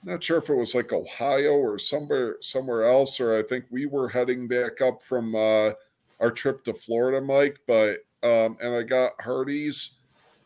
[0.04, 3.86] not sure if it was like Ohio or somewhere somewhere else, or I think we
[3.86, 5.72] were heading back up from uh,
[6.20, 7.58] our trip to Florida, Mike.
[7.66, 9.98] But um, and I got Hardee's,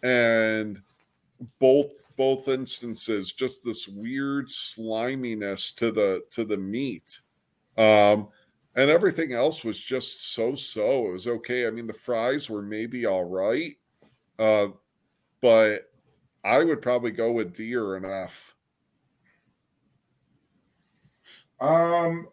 [0.02, 0.80] and
[1.58, 7.20] both both instances just this weird sliminess to the to the meat.
[7.76, 8.28] Um
[8.74, 11.66] and everything else was just so so it was okay.
[11.66, 13.74] I mean the fries were maybe all right
[14.38, 14.68] uh
[15.40, 15.90] but
[16.44, 18.56] i would probably go with d or an f.
[21.60, 22.28] Um,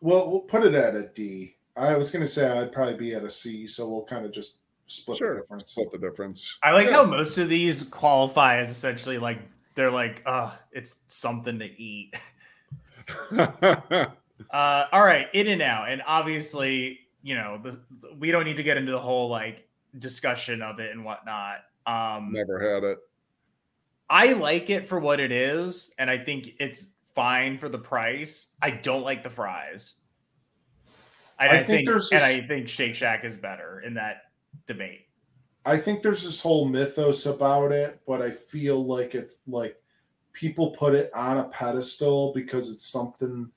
[0.00, 1.56] well, we'll put it at a D.
[1.76, 4.32] I was going to say I'd probably be at a C, so we'll kind of
[4.32, 4.58] just
[4.96, 5.70] split the sure difference.
[5.70, 6.94] split the difference I like Yeah.
[6.94, 9.38] how most of these qualify as essentially like
[9.74, 12.14] they're like, uh, it's something to eat.
[14.50, 17.78] Uh, all right, in and out, and obviously, you know, the,
[18.18, 19.66] we don't need to get into the whole like
[20.00, 21.58] discussion of it and whatnot.
[21.86, 22.98] Um, never had it
[24.10, 28.54] I like it for what it is, and I think it's fine for the price.
[28.60, 29.94] I don't like the fries.
[31.38, 34.22] I I, think think, there's and this- I think Shake Shack is better in that
[34.66, 35.08] debate.
[35.66, 39.80] I think there's this whole mythos about it, but I feel like it's like
[40.32, 43.50] people put it on a pedestal because it's something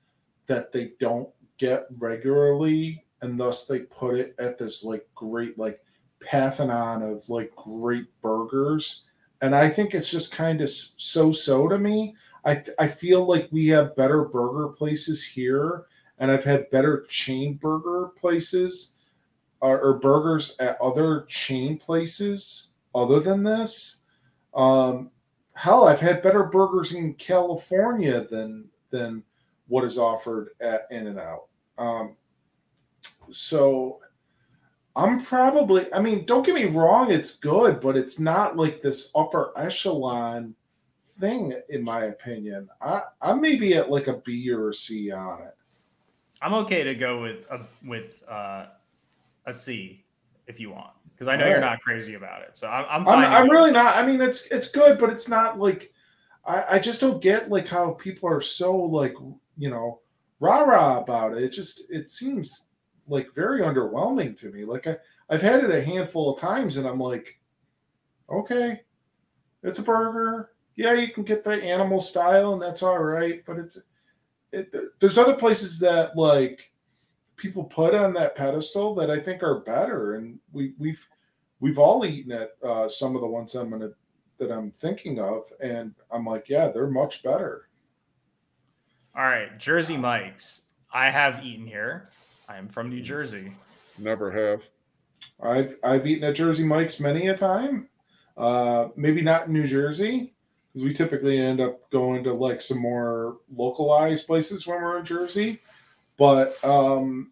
[0.46, 5.82] that they don't get regularly, and thus they put it at this like great like
[6.22, 9.04] pantheon of like great burgers.
[9.42, 12.16] And I think it's just kind of so so to me.
[12.46, 15.86] I I feel like we have better burger places here,
[16.20, 18.94] and I've had better chain burger places
[19.62, 23.98] or, or burgers at other chain places other than this.
[24.56, 25.12] Um,
[25.54, 29.24] hell, I've had better burgers in California than than
[29.68, 31.46] what is offered at In and Out.
[31.78, 32.16] Um,
[33.32, 34.00] so
[34.96, 35.92] I'm probably.
[35.94, 40.56] I mean, don't get me wrong; it's good, but it's not like this upper echelon
[41.20, 42.70] thing, in my opinion.
[42.82, 45.56] I I may be at like a B or a C on it.
[46.42, 48.68] I'm okay to go with a with uh,
[49.48, 50.06] a C
[50.46, 52.56] if you want, because I know you're not crazy about it.
[52.56, 53.98] So I'm I'm, I'm, I'm really not.
[53.98, 55.92] I mean, it's it's good, but it's not like
[56.46, 59.16] I, I just don't get like how people are so like
[59.58, 60.02] you know
[60.40, 61.44] rah rah about it.
[61.44, 62.64] It just it seems
[63.08, 64.66] like very underwhelming to me.
[64.66, 64.98] Like I
[65.30, 67.40] I've had it a handful of times, and I'm like,
[68.30, 68.82] okay,
[69.64, 70.52] it's a burger.
[70.76, 73.44] Yeah, you can get the animal style, and that's all right.
[73.46, 73.80] But it's
[74.52, 76.72] it, there's other places that like
[77.38, 81.06] people put on that pedestal that I think are better, and we we've
[81.60, 83.92] we've all eaten at uh, some of the ones I'm gonna
[84.40, 87.70] that I'm thinking of, and I'm like, yeah, they're much better.
[89.16, 90.66] All right, Jersey Mike's.
[90.92, 92.10] I have eaten here.
[92.50, 93.52] I am from New Jersey.
[93.98, 94.68] never have
[95.42, 97.90] I've I've eaten at Jersey Mike's many a time.
[98.36, 100.34] Uh, maybe not in New Jersey
[100.68, 105.06] because we typically end up going to like some more localized places when we're in
[105.06, 105.60] Jersey.
[106.18, 107.32] But um,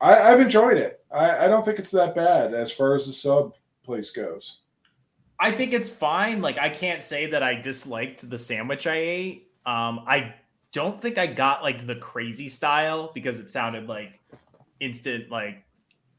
[0.00, 1.04] I, I've enjoyed it.
[1.10, 4.58] I, I don't think it's that bad as far as the sub place goes.
[5.40, 6.40] I think it's fine.
[6.42, 9.50] Like I can't say that I disliked the sandwich I ate.
[9.64, 10.34] Um, I
[10.72, 14.18] don't think I got like the crazy style because it sounded like
[14.80, 15.64] instant like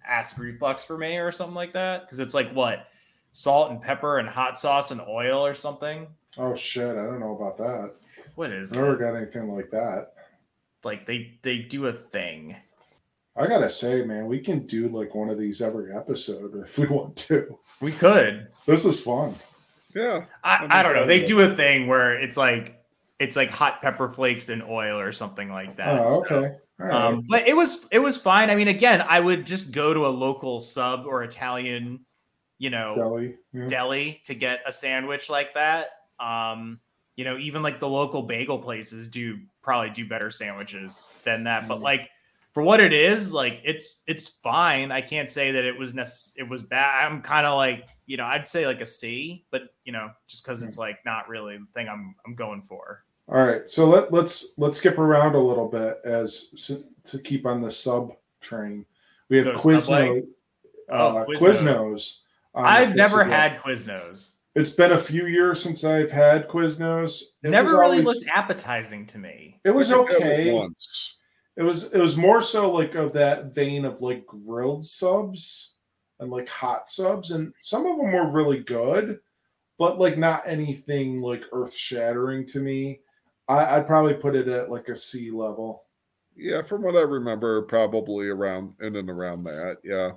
[0.07, 2.05] acid reflux for me or something like that.
[2.05, 2.87] Because it's like what
[3.31, 6.07] salt and pepper and hot sauce and oil or something.
[6.37, 6.95] Oh shit!
[6.97, 7.93] I don't know about that.
[8.35, 8.99] What is I Never it?
[8.99, 10.13] got anything like that.
[10.83, 12.55] Like they they do a thing.
[13.35, 16.87] I gotta say, man, we can do like one of these every episode if we
[16.87, 17.57] want to.
[17.81, 18.47] We could.
[18.65, 19.35] This is fun.
[19.95, 21.05] yeah I, I'm don't know.
[21.07, 22.83] They do a thing where it's like
[23.19, 25.99] it's like hot pepper flakes and oil or something like that.
[25.99, 26.55] Oh, So- okay.
[26.81, 26.93] All right.
[26.93, 28.49] Um, but it was it was fine.
[28.49, 32.05] I mean, again, I would just go to a local sub or Italian,
[32.57, 33.35] you know, Deli.
[33.53, 33.67] Yeah.
[33.67, 35.89] deli to get a sandwich like that.
[36.21, 36.79] Um,
[37.17, 39.39] you know, even like the local bagel places do
[39.69, 41.67] probably do better sandwiches than that.
[41.67, 41.83] But Mm.
[41.83, 42.09] like
[42.53, 44.91] for what it is, like it's it's fine.
[44.91, 45.93] I can't say that it was
[46.35, 47.05] it was bad.
[47.05, 50.43] I'm kind of like you know I'd say like a C, but you know just
[50.43, 53.03] because it's like not really the thing I'm I'm going for.
[53.27, 53.69] All right.
[53.69, 57.69] So let let's let's skip around a little bit as so- to keep on the
[57.69, 58.87] sub train.
[59.29, 59.47] We have.
[59.47, 59.51] Uh,
[60.91, 61.39] Oh, Quiznos.
[61.39, 62.15] Quiznos.
[62.55, 64.31] I've never had Quiznos.
[64.55, 67.21] It's been a few years since I've had Quiznos.
[67.43, 69.59] It Never really always- looked appetizing to me.
[69.63, 70.51] It was I think I've had it okay.
[70.53, 71.17] once
[71.55, 75.73] It was it was more so like of that vein of like grilled subs
[76.19, 79.19] and like hot subs, and some of them were really good,
[79.77, 82.99] but like not anything like earth shattering to me.
[83.47, 85.83] I, I'd probably put it at like a C level.
[86.35, 89.77] Yeah, from what I remember, probably around in and around that.
[89.83, 90.11] Yeah.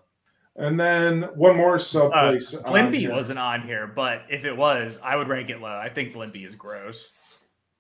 [0.57, 2.55] And then one more sub Uh, place.
[2.55, 5.75] on Blimpie wasn't on here, but if it was, I would rank it low.
[5.79, 7.15] I think Blimpie is gross.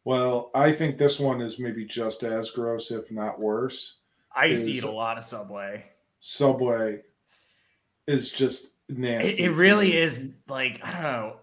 [0.05, 3.97] Well, I think this one is maybe just as gross, if not worse.
[4.35, 5.85] I used to eat a lot of Subway.
[6.21, 7.03] Subway
[8.07, 9.33] is just nasty.
[9.35, 9.97] It, it really me.
[9.99, 11.37] is like I don't know.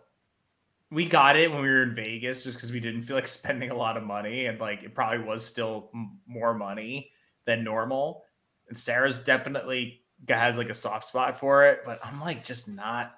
[0.91, 3.69] We got it when we were in Vegas just because we didn't feel like spending
[3.69, 7.11] a lot of money, and like it probably was still m- more money
[7.45, 8.23] than normal.
[8.67, 13.15] And Sarah's definitely has like a soft spot for it, but I'm like just not.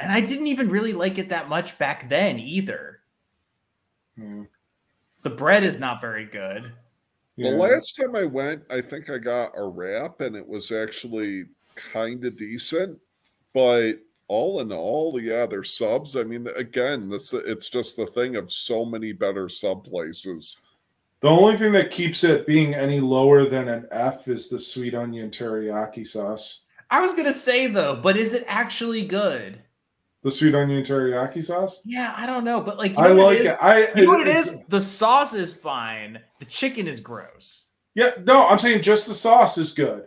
[0.00, 3.00] And I didn't even really like it that much back then either.
[4.16, 4.42] Hmm.
[5.22, 6.72] The bread is not very good.
[7.36, 7.50] The Yeah.
[7.50, 12.24] last time I went, I think I got a wrap and it was actually kind
[12.24, 13.00] of decent.
[13.52, 13.94] But
[14.28, 16.16] all in all, yeah, they're subs.
[16.16, 20.60] I mean, again, this it's just the thing of so many better sub places.
[21.24, 24.94] The only thing that keeps it being any lower than an F is the sweet
[24.94, 26.64] onion teriyaki sauce.
[26.90, 29.58] I was gonna say though, but is it actually good?
[30.22, 31.80] The sweet onion teriyaki sauce.
[31.86, 33.52] Yeah, I don't know, but like you I know what like it is?
[33.52, 33.58] it.
[33.58, 36.20] I You know what it's- The sauce is fine.
[36.40, 37.68] The chicken is gross.
[37.94, 40.06] Yeah, no, I'm saying just the sauce is good.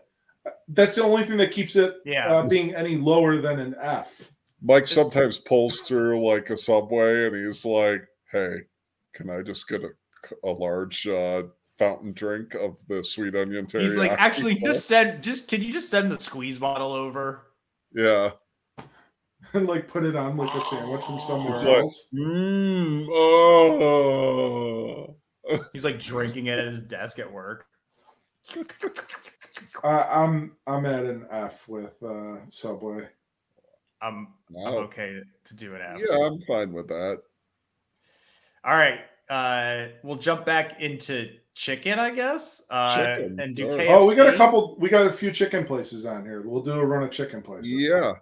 [0.67, 2.31] That's the only thing that keeps it Yeah.
[2.31, 4.29] uh, being any lower than an F.
[4.61, 8.57] Mike sometimes pulls through like a subway and he's like, Hey,
[9.13, 9.89] can I just get a,
[10.43, 11.43] a large uh,
[11.77, 13.81] fountain drink of the sweet onion teriyaki?
[13.81, 17.43] He's like, actually, sauce?" just send, just can you just send the squeeze bottle over?
[17.93, 18.31] Yeah.
[19.53, 22.07] and like put it on like a sandwich from somewhere It's like- else.
[22.13, 25.15] Mm, oh.
[25.71, 27.65] He's like drinking it at his desk at work.
[29.83, 33.07] Uh, I'm I'm at an F with uh, Subway.
[34.01, 36.05] I'm, I'm okay to do it after.
[36.09, 37.19] Yeah, I'm fine with that.
[38.63, 38.99] All right.
[39.29, 43.79] Uh, we'll jump back into chicken, I guess, uh, Chicken, and do sure.
[43.79, 43.89] KFC.
[43.89, 44.75] Oh, we got a couple.
[44.79, 46.41] We got a few chicken places on here.
[46.45, 47.71] We'll do a run of chicken places.
[47.71, 48.13] Yeah.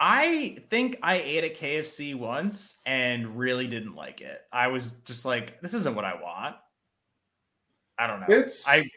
[0.00, 4.42] I think I ate at KFC once and really didn't like it.
[4.52, 6.54] I was just like, this isn't what I want.
[7.98, 8.26] I don't know.
[8.28, 8.88] It's I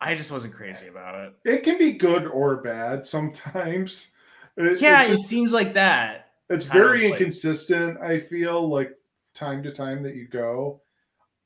[0.00, 1.34] I just wasn't crazy about it.
[1.44, 4.12] it can be good or bad sometimes.
[4.56, 6.30] It- Yeah, it it seems like that.
[6.48, 7.98] it's very inconsistent.
[8.00, 8.96] I feel like
[9.36, 10.80] time to time that you go.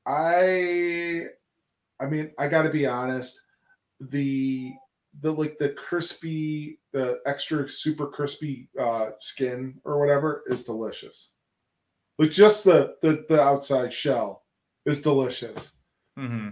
[0.07, 1.27] I,
[2.01, 3.41] I mean, I got to be honest.
[4.01, 4.73] The
[5.21, 11.33] the like the crispy, the extra super crispy uh, skin or whatever is delicious.
[12.19, 14.45] Like just the the the outside shell
[14.87, 15.73] is delicious.
[16.17, 16.49] hmm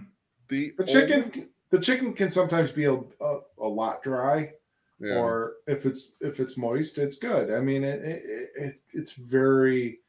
[0.48, 4.52] The, The chicken, the chicken can sometimes be a, a, a lot dry,
[4.98, 5.16] yeah.
[5.18, 7.50] or if it's if it's moist, it's good.
[7.52, 10.00] I mean, it, it, it it's very,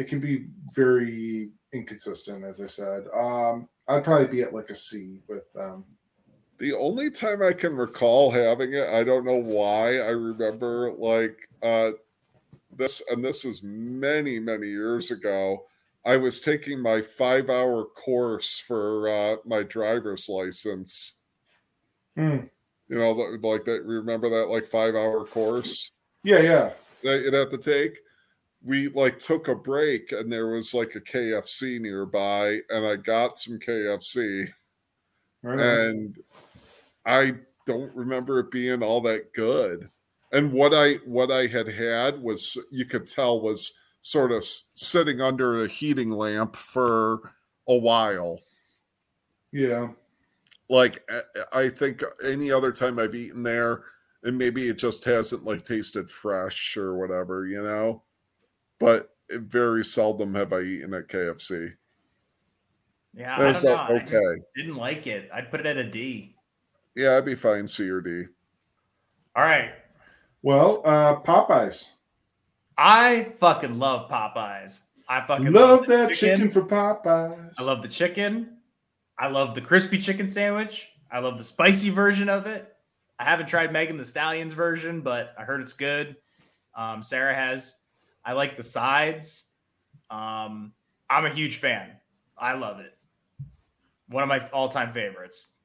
[0.00, 3.04] it can be very inconsistent, as I said.
[3.14, 5.84] Um, I'd probably be at like a C with um.
[6.58, 9.98] The only time I can recall having it, I don't know why.
[9.98, 11.92] I remember like uh
[12.74, 15.66] this and this is many, many years ago.
[16.06, 21.24] I was taking my five hour course for uh my driver's license.
[22.16, 22.38] hmm.
[22.88, 25.92] You know, like that remember that like five hour course
[26.24, 26.72] Yeah, yeah.
[27.02, 27.98] that you'd have to take?
[28.62, 33.38] We like took a break and there was like a KFC nearby, and I got
[33.38, 34.48] some KFC.
[35.42, 36.18] Right and
[37.06, 39.90] I don't remember it being all that good.
[40.32, 45.20] And what I what I had had was you could tell was sort of sitting
[45.20, 47.32] under a heating lamp for
[47.68, 48.40] a while.
[49.52, 49.88] yeah.
[50.68, 53.84] Like I- I think any other time I've eaten there,
[54.22, 58.02] and maybe it just hasn't like tasted fresh or whatever, you know.
[58.80, 61.72] But very seldom have I eaten at KFC.
[63.14, 63.76] Yeah, I don't That's know.
[63.76, 64.42] I just okay.
[64.56, 65.30] didn't like it.
[65.32, 66.34] I'd put it at a D.
[66.96, 68.24] Yeah, I'd be fine C or D.
[69.36, 69.70] All right.
[70.42, 71.90] Well, uh, Popeyes.
[72.76, 74.80] I fucking love Popeyes.
[75.10, 76.52] I fucking Love the that chicken.
[76.52, 77.54] for Popeyes.
[77.58, 78.58] I love the chicken.
[79.18, 80.88] I love the crispy chicken sandwich.
[81.10, 82.72] I love the spicy version of it.
[83.18, 86.14] I haven't tried Megan Thee Stallion's version, but I heard it's good.
[86.76, 87.79] Um, Sarah has.
[88.30, 89.56] I like the sides.
[90.08, 90.74] Um,
[91.10, 91.98] I'm a huge fan.
[92.38, 92.96] I love it.
[94.08, 95.56] One of my all-time favorites.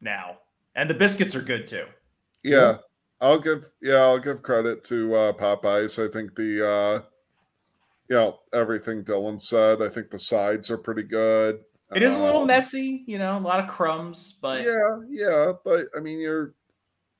[0.00, 0.40] Now,
[0.74, 1.86] and the biscuits are good too.
[2.44, 2.78] Yeah,
[3.20, 6.02] I'll give yeah, I'll give credit to uh Popeyes.
[6.04, 7.02] I think the uh
[8.08, 9.80] you know, everything Dylan said.
[9.82, 11.64] I think the sides are pretty good.
[11.94, 15.52] It is a little Um, messy, you know, a lot of crumbs, but Yeah, yeah,
[15.64, 16.54] but I mean you're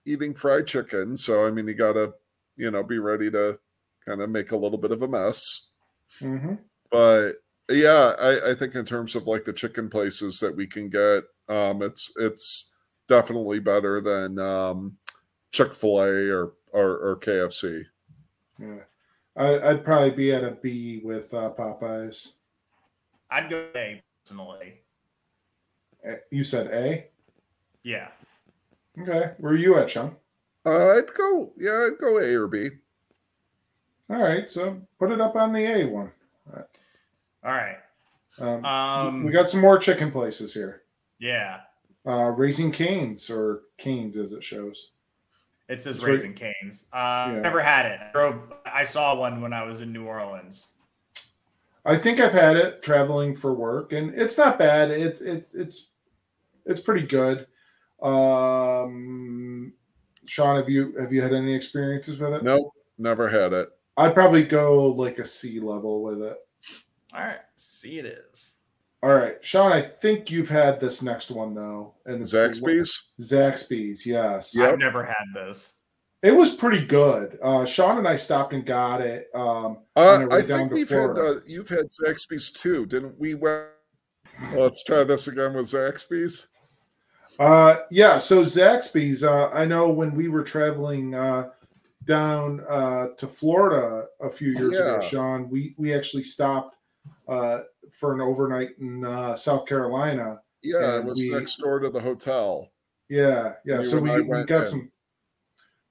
[0.07, 2.15] eating fried chicken, so I mean you gotta,
[2.57, 3.61] you know, be ready to
[4.07, 5.69] kind of make a little bit of a mess.
[6.19, 6.55] hmm
[6.91, 7.33] but
[7.71, 11.25] yeah, I, I think in terms of like the chicken places that we can get,
[11.49, 12.75] um, it's it's
[13.09, 14.99] definitely better than um,
[15.53, 17.85] Chick Fil A or, or or KFC.
[18.59, 18.81] Yeah,
[19.37, 22.33] I, I'd probably be at a B with uh, Popeyes.
[23.31, 24.83] I'd go A personally.
[26.31, 27.07] You said A.
[27.83, 28.09] Yeah.
[29.01, 30.17] Okay, where are you at, Sean?
[30.65, 32.69] Uh, I'd go, yeah, I'd go A or B.
[34.11, 36.11] All right, so put it up on the A one.
[37.45, 37.77] All right.
[38.39, 39.25] Um, Um.
[39.25, 40.83] we got some more chicken places here.
[41.19, 41.61] Yeah.
[42.07, 44.91] Uh, Raising Canes or Canes as it shows.
[45.69, 46.89] It says It's right- Raising Canes.
[46.93, 47.41] Uh, Yeah.
[47.41, 48.01] Never had it.
[48.01, 48.53] I drove.
[48.67, 50.75] I saw one when I was in New Orleans.
[51.85, 54.91] I think I've had it traveling for work, and it's not bad.
[54.91, 55.91] It's it, it's
[56.65, 57.47] it's pretty good.
[58.03, 59.73] Um,
[60.27, 62.43] Sean, have you have you had any experiences with it?
[62.43, 63.69] Nope, never had it.
[63.97, 66.37] I'd probably go like a C level with it.
[67.15, 67.41] All right.
[67.57, 68.57] C it is.
[69.05, 73.11] All right, Sean, I think you've had this next one though, and it's Zaxby's.
[73.21, 74.55] Zaxby's, yes.
[74.55, 74.75] Yep.
[74.75, 75.79] I've never had this.
[76.23, 77.37] It was pretty good.
[77.43, 79.29] Uh, Sean and I stopped and got it.
[79.35, 81.21] Um, Uh, on the way I think we've Florida.
[81.21, 83.35] had uh, you've had Zaxby's too, didn't we?
[83.35, 83.67] Well,
[84.55, 86.47] let's try this again with Zaxby's.
[87.41, 88.19] Uh, yeah.
[88.19, 89.25] So Zaxby's.
[89.25, 91.51] Uh, I know when we were traveling uh,
[92.05, 96.77] down uh, to Florida a few years ago, Sean, we we actually stopped
[97.29, 97.61] uh,
[97.93, 100.41] for an overnight in uh, South Carolina.
[100.63, 102.71] Yeah, it was we- next door to the hotel.
[103.09, 103.79] Yeah, yeah.
[103.79, 104.65] You so we, we got in.
[104.69, 104.93] some.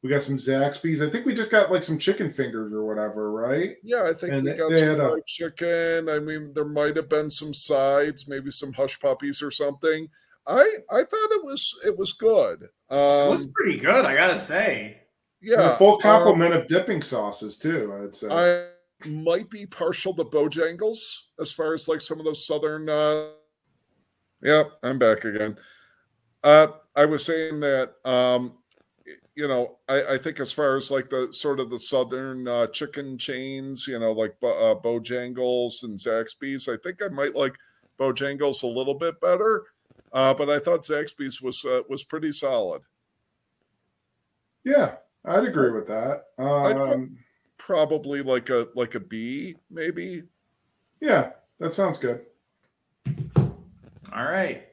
[0.03, 0.99] We got some Zaxby's.
[1.03, 3.75] I think we just got like some chicken fingers or whatever, right?
[3.83, 6.09] Yeah, I think And we they- got they some had a- fried chicken.
[6.09, 10.07] I mean, there might have been some sides, maybe some hush puppies or something.
[10.47, 12.63] I I thought it was it was good.
[12.63, 14.05] It Um, looks pretty good.
[14.05, 15.00] I gotta say.
[15.41, 17.93] Yeah, a full um, complement of dipping sauces too.
[18.03, 18.27] I'd say.
[18.29, 22.89] I might be partial to Bojangles as far as like some of those southern.
[22.89, 23.29] uh
[24.43, 25.57] Yep, I'm back again.
[26.43, 28.57] Uh I was saying that um
[29.35, 32.67] you know I, I think as far as like the sort of the southern uh,
[32.67, 37.55] chicken chains, you know, like uh, Bojangles and Zaxby's, I think I might like
[37.99, 39.63] Bojangles a little bit better.
[40.13, 42.81] Uh, but I thought Zaxby's was uh, was pretty solid.
[44.63, 44.95] yeah,
[45.25, 46.25] I'd agree with that.
[46.37, 47.17] Um,
[47.57, 50.23] Probably like a like a B, maybe.
[50.99, 52.21] yeah, that sounds good.
[53.35, 54.67] All right.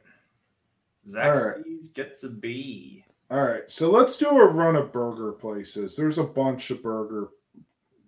[1.07, 3.05] Zaxby's gets a B.
[3.31, 5.95] All right, so let's do a run of burger places.
[5.97, 7.29] There's a bunch of burger.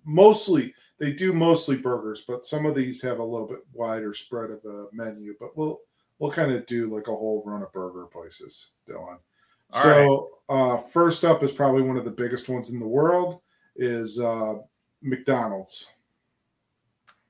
[0.04, 4.50] Mostly, they do mostly burgers, but some of these have a little bit wider spread
[4.50, 5.34] of a menu.
[5.38, 5.80] But we'll
[6.18, 9.18] we'll kind of do like a whole run of burger places, Dylan.
[9.72, 13.40] All so uh, first up is probably one of the biggest ones in the world
[13.76, 14.54] is uh,
[15.02, 15.86] McDonald's.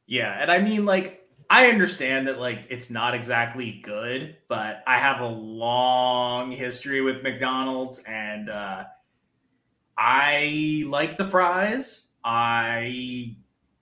[0.06, 4.98] Yeah, and I mean, like, I understand that like it's not exactly good, but I
[4.98, 8.84] have a long history with McDonald's, and uh,
[9.98, 12.12] I like the fries.
[12.24, 13.36] I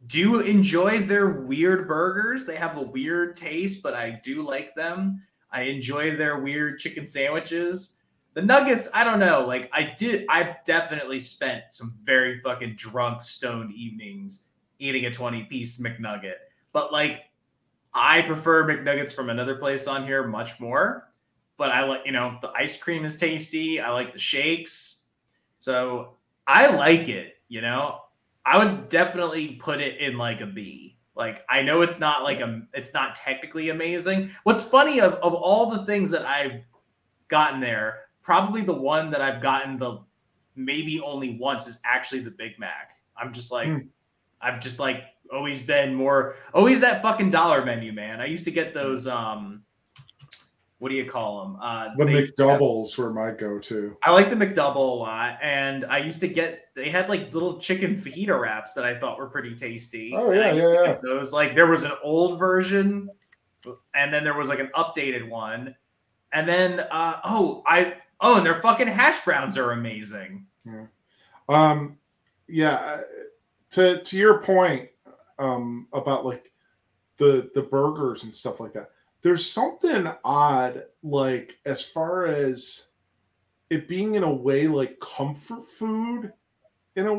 [0.06, 2.46] do enjoy their weird burgers.
[2.46, 5.22] They have a weird taste, but I do like them.
[5.52, 7.97] I enjoy their weird chicken sandwiches.
[8.38, 9.44] The nuggets, I don't know.
[9.44, 14.44] Like I did, I definitely spent some very fucking drunk, stoned evenings
[14.78, 16.34] eating a 20 piece McNugget.
[16.72, 17.22] But like,
[17.92, 21.10] I prefer McNuggets from another place on here much more.
[21.56, 23.80] But I like, you know, the ice cream is tasty.
[23.80, 25.06] I like the shakes.
[25.58, 26.14] So
[26.46, 28.02] I like it, you know.
[28.46, 30.96] I would definitely put it in like a B.
[31.16, 34.30] Like I know it's not like a it's not technically amazing.
[34.44, 36.60] What's funny of, of all the things that I've
[37.26, 40.00] gotten there, probably the one that I've gotten the
[40.54, 42.90] maybe only once is actually the Big Mac.
[43.16, 43.78] I'm just like Hmm.
[44.42, 48.20] I've just like always been more always that fucking dollar menu, man.
[48.20, 49.62] I used to get those um
[50.78, 51.56] what do you call them?
[51.62, 53.96] Uh The they- McDoubles were my go-to.
[54.02, 56.66] I like the McDouble a lot, and I used to get.
[56.76, 60.12] They had like little chicken fajita wraps that I thought were pretty tasty.
[60.14, 63.08] Oh, yeah, to yeah, Those like there was an old version,
[63.94, 65.74] and then there was like an updated one,
[66.30, 70.46] and then uh oh I oh and their fucking hash browns are amazing.
[71.48, 71.98] Um,
[72.48, 73.00] yeah, uh,
[73.70, 74.88] to to your point
[75.38, 76.52] um, about like
[77.18, 78.90] the the burgers and stuff like that.
[79.20, 82.86] There's something odd, like as far as
[83.70, 86.32] it being in a way like comfort food,
[86.96, 87.12] in a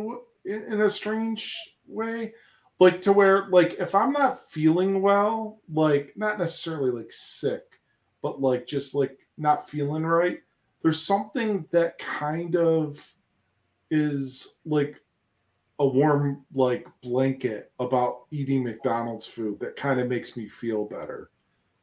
[0.46, 2.34] in a strange way,
[2.80, 7.80] like to where like if I'm not feeling well, like not necessarily like sick,
[8.22, 10.40] but like just like not feeling right.
[10.82, 13.12] There's something that kind of
[13.92, 15.02] is like
[15.80, 21.32] a warm like blanket about eating McDonald's food that kind of makes me feel better.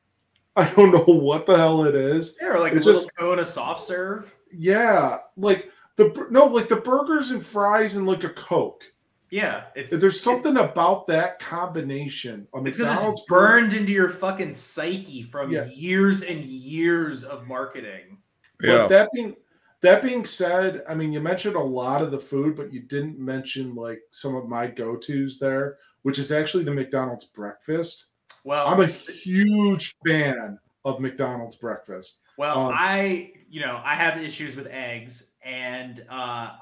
[0.56, 2.36] I don't know what the hell it is.
[2.40, 4.34] Yeah, or like It's a little cone of soft serve.
[4.52, 8.82] Yeah, like the no, like the burgers and fries and like a Coke.
[9.30, 12.46] Yeah, it's There's something about that combination.
[12.54, 15.66] A It's because it's burger- burned into your fucking psyche from Yeah.
[15.66, 18.18] years and years of marketing.
[18.60, 18.86] But Yeah.
[18.88, 19.36] that being
[19.82, 23.18] that being said, I mean, you mentioned a lot of the food, but you didn't
[23.18, 28.06] mention like some of my go tos there, which is actually the McDonald's breakfast.
[28.44, 32.20] Well, I'm a huge fan of McDonald's breakfast.
[32.36, 36.56] well, um, I you know I have issues with eggs, and uh,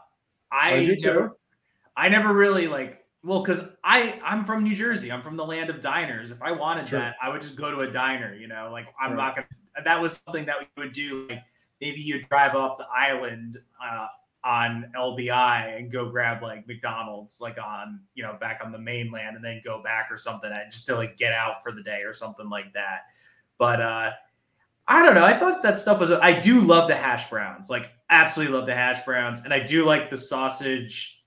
[0.50, 0.94] I I too.
[1.04, 1.36] never,
[1.96, 3.04] I never really like.
[3.22, 5.10] Well, because I I'm from New Jersey.
[5.10, 6.30] I'm from the land of diners.
[6.30, 6.98] If I wanted Sure.
[7.00, 8.34] that, I would just go to a diner.
[8.34, 9.16] You know, like I'm Right.
[9.16, 9.48] not gonna.
[9.84, 11.26] That was something that we would do.
[11.28, 11.40] Like
[11.80, 14.06] maybe you drive off the island uh,
[14.44, 19.36] on LBI and go grab like McDonald's, like on you know back on the mainland,
[19.36, 22.02] and then go back or something, and just to like get out for the day
[22.02, 23.02] or something like that.
[23.58, 24.10] But uh
[24.86, 25.24] I don't know.
[25.24, 26.10] I thought that stuff was.
[26.10, 29.86] I do love the hash browns, like absolutely love the hash browns, and I do
[29.86, 31.24] like the sausage.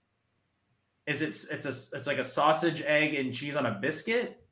[1.07, 1.98] Is it's It's a.
[1.98, 4.45] It's like a sausage, egg, and cheese on a biscuit.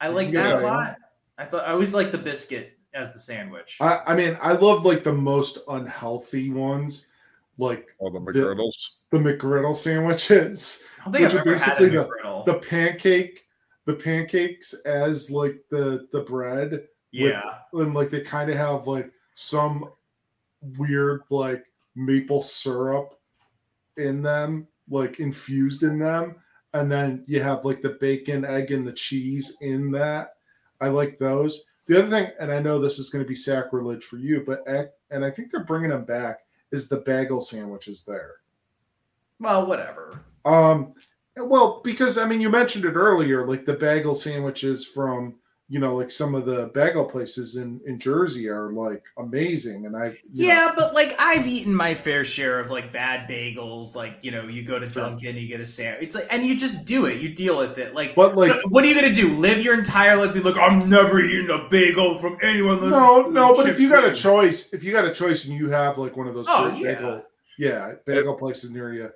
[0.00, 0.70] I like that Yeah, a yeah.
[0.70, 0.96] lot.
[1.38, 3.76] I thought I always like the biscuit as the sandwich.
[3.80, 7.06] I, I mean, I love like the most unhealthy ones,
[7.58, 8.92] like oh, All the McGriddles.
[9.10, 13.44] the McGriddle sandwiches, I think which I've are ever had a basically the- the pancake,
[13.84, 16.88] the pancakes as like the the bread.
[17.12, 17.42] yeah,
[17.72, 19.90] and like they kind of have like some
[20.78, 21.64] weird like
[21.94, 23.18] maple syrup
[23.96, 26.36] in them, like infused in them,
[26.74, 30.34] and then you have like the bacon, egg, and the cheese in that.
[30.80, 31.64] I like those.
[31.86, 34.66] The other thing, and I know this is going to be sacrilege for you, but
[35.10, 36.40] and I think they're bringing them back
[36.72, 38.36] is the bagel sandwiches there.
[39.38, 40.20] well, whatever.
[40.44, 40.94] Um,
[41.36, 45.36] well, because I mean, you mentioned it earlier, like the bagel sandwiches from
[45.68, 49.96] you know, like some of the bagel places in in Jersey are like amazing, and
[49.96, 53.96] I you know, Yeah, but like I've eaten my fair share of like bad bagels.
[53.96, 55.02] Like you know, you go to Sure.
[55.02, 56.04] Dunkin', you get a sandwich.
[56.04, 57.20] It's like, and you just do it.
[57.20, 57.94] You deal with it.
[57.94, 59.34] Like but like what are you gonna do?
[59.34, 60.32] Live your entire life?
[60.32, 62.76] Be like, I'm never eating a bagel from anyone.
[62.78, 65.54] unless no, no, but if you got a choice, if you got a choice, and
[65.58, 66.94] you have like one of those Oh, great yeah.
[66.94, 67.22] bagel,
[67.58, 69.14] yeah, bagel places near you, it,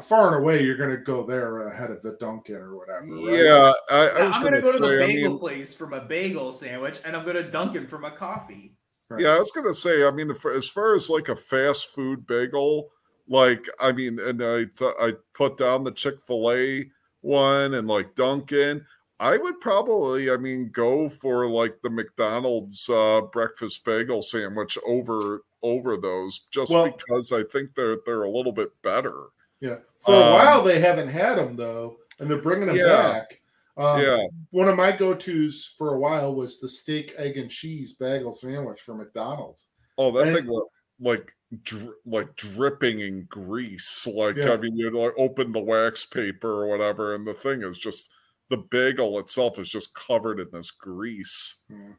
[0.00, 3.04] far and away, you're gonna go there ahead of the Dunkin' or whatever.
[3.06, 3.44] right?
[3.44, 5.04] Yeah, I, I was I'm gonna, gonna go to the say.
[5.04, 8.74] I bagel mean, place for my bagel sandwich, and I'm gonna Dunkin' for my coffee.
[9.08, 9.22] Right.
[9.22, 10.06] yeah, I was gonna say.
[10.06, 12.90] I mean, as far as like a fast food bagel,
[13.28, 14.66] like I mean, and I
[15.00, 16.90] I put down the Chick Fil A
[17.20, 18.84] one and like Dunkin'.
[19.18, 25.42] I would probably, I mean, go for like the McDonald's uh, breakfast bagel sandwich over
[25.62, 29.26] over those, just Well- because I think they're they're a little bit better.
[29.60, 29.76] Yeah.
[30.00, 32.84] For a Um, while, they haven't had them though, and they're bringing them Yeah.
[32.86, 33.40] back.
[33.76, 34.18] Um, yeah,
[34.50, 38.80] One of my go-tos for a while was the steak, egg, and cheese bagel sandwich
[38.82, 39.68] from McDonald's.
[39.96, 40.66] Oh, that And- thing was
[40.98, 44.06] like dri- like dripping in grease.
[44.06, 44.52] Like Yeah.
[44.52, 48.10] I mean, you like open the wax paper or whatever, and the thing is just
[48.50, 51.62] the bagel itself is just covered in this grease.
[51.68, 51.92] Hmm.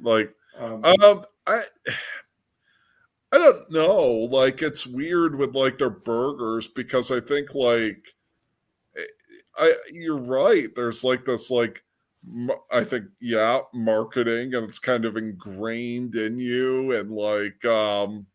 [0.00, 1.62] Like, Um, um, I.
[3.36, 4.28] I don't know.
[4.30, 8.14] Like it's weird with like their burgers because I think like
[8.96, 9.02] eh,
[9.58, 10.68] I you're right.
[10.74, 11.84] There's like this like
[12.72, 18.26] I think yeah, marketing and it's kind of ingrained in you and like um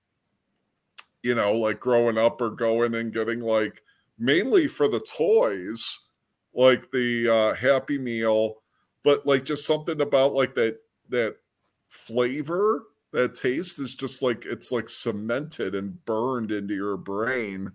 [1.23, 3.82] you know, like growing up or going and getting like
[4.18, 6.10] mainly for the toys,
[6.53, 8.56] like the uh happy meal,
[9.03, 10.78] but like just something about like that
[11.10, 11.38] that
[11.88, 17.71] flavor that taste is just like it's like cemented and burned into your brain.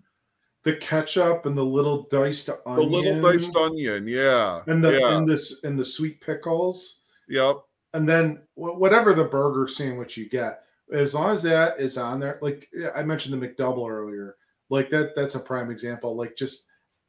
[0.63, 2.91] the ketchup and the little diced onion.
[2.91, 6.99] The little diced onion, yeah, and the yeah, and this and the sweet pickles,
[7.29, 7.57] yep,
[7.93, 12.37] and then whatever the burger sandwich you get, as long as that is on there.
[12.41, 14.35] Like I mentioned the McDouble earlier,
[14.69, 15.15] like that.
[15.15, 16.17] That's a prime example.
[16.17, 16.65] Like just,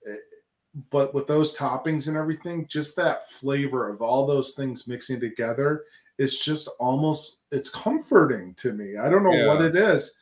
[0.08, 0.14] eh,
[0.90, 5.84] but with those toppings and everything, just that flavor of all those things mixing together.
[6.18, 8.96] It's just almost it's comforting to me.
[8.96, 10.14] I don't know what it is,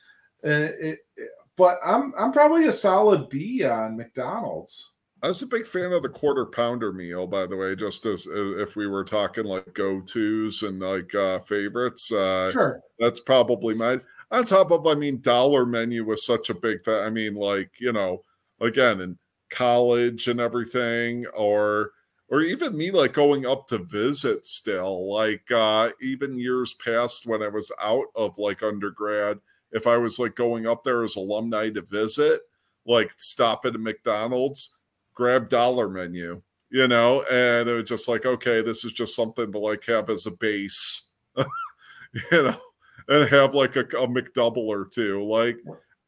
[0.42, 4.92] and it, it but I'm I'm probably a solid B on McDonald's.
[5.22, 7.74] I was a big fan of the quarter pounder meal, by the way.
[7.74, 12.80] Just as if we were talking like go tos and like uh favorites, uh, Sure.
[12.98, 14.00] that's probably my.
[14.32, 17.02] On top of, I mean, dollar menu was such a big thing.
[17.02, 18.22] I mean, like you know,
[18.60, 19.18] again in
[19.50, 21.92] college and everything, or
[22.28, 27.42] or even me like going up to visit still, like uh even years past when
[27.42, 29.38] I was out of like undergrad,
[29.72, 32.40] if I was like going up there as alumni to visit,
[32.86, 34.80] like stop at a McDonald's,
[35.14, 39.52] grab dollar menu, you know, and it was just like, okay, this is just something
[39.52, 42.60] to like have as a base, you know,
[43.08, 45.24] and have like a, a McDouble or two.
[45.24, 45.58] Like,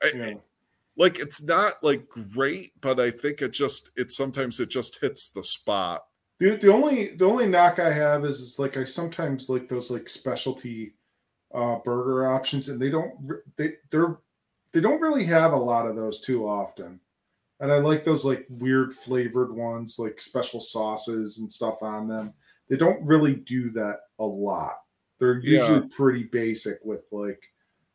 [0.02, 0.36] I-
[0.96, 5.30] like it's not like great, but I think it just it sometimes it just hits
[5.30, 6.04] the spot.
[6.38, 9.90] The, the only the only knock I have is, is like I sometimes like those
[9.90, 10.94] like specialty
[11.54, 14.18] uh, burger options, and they don't they they're
[14.72, 17.00] they don't really have a lot of those too often.
[17.60, 22.34] And I like those like weird flavored ones, like special sauces and stuff on them.
[22.68, 24.76] They don't really do that a lot.
[25.18, 25.60] They're Yeah.
[25.60, 27.42] usually pretty basic with like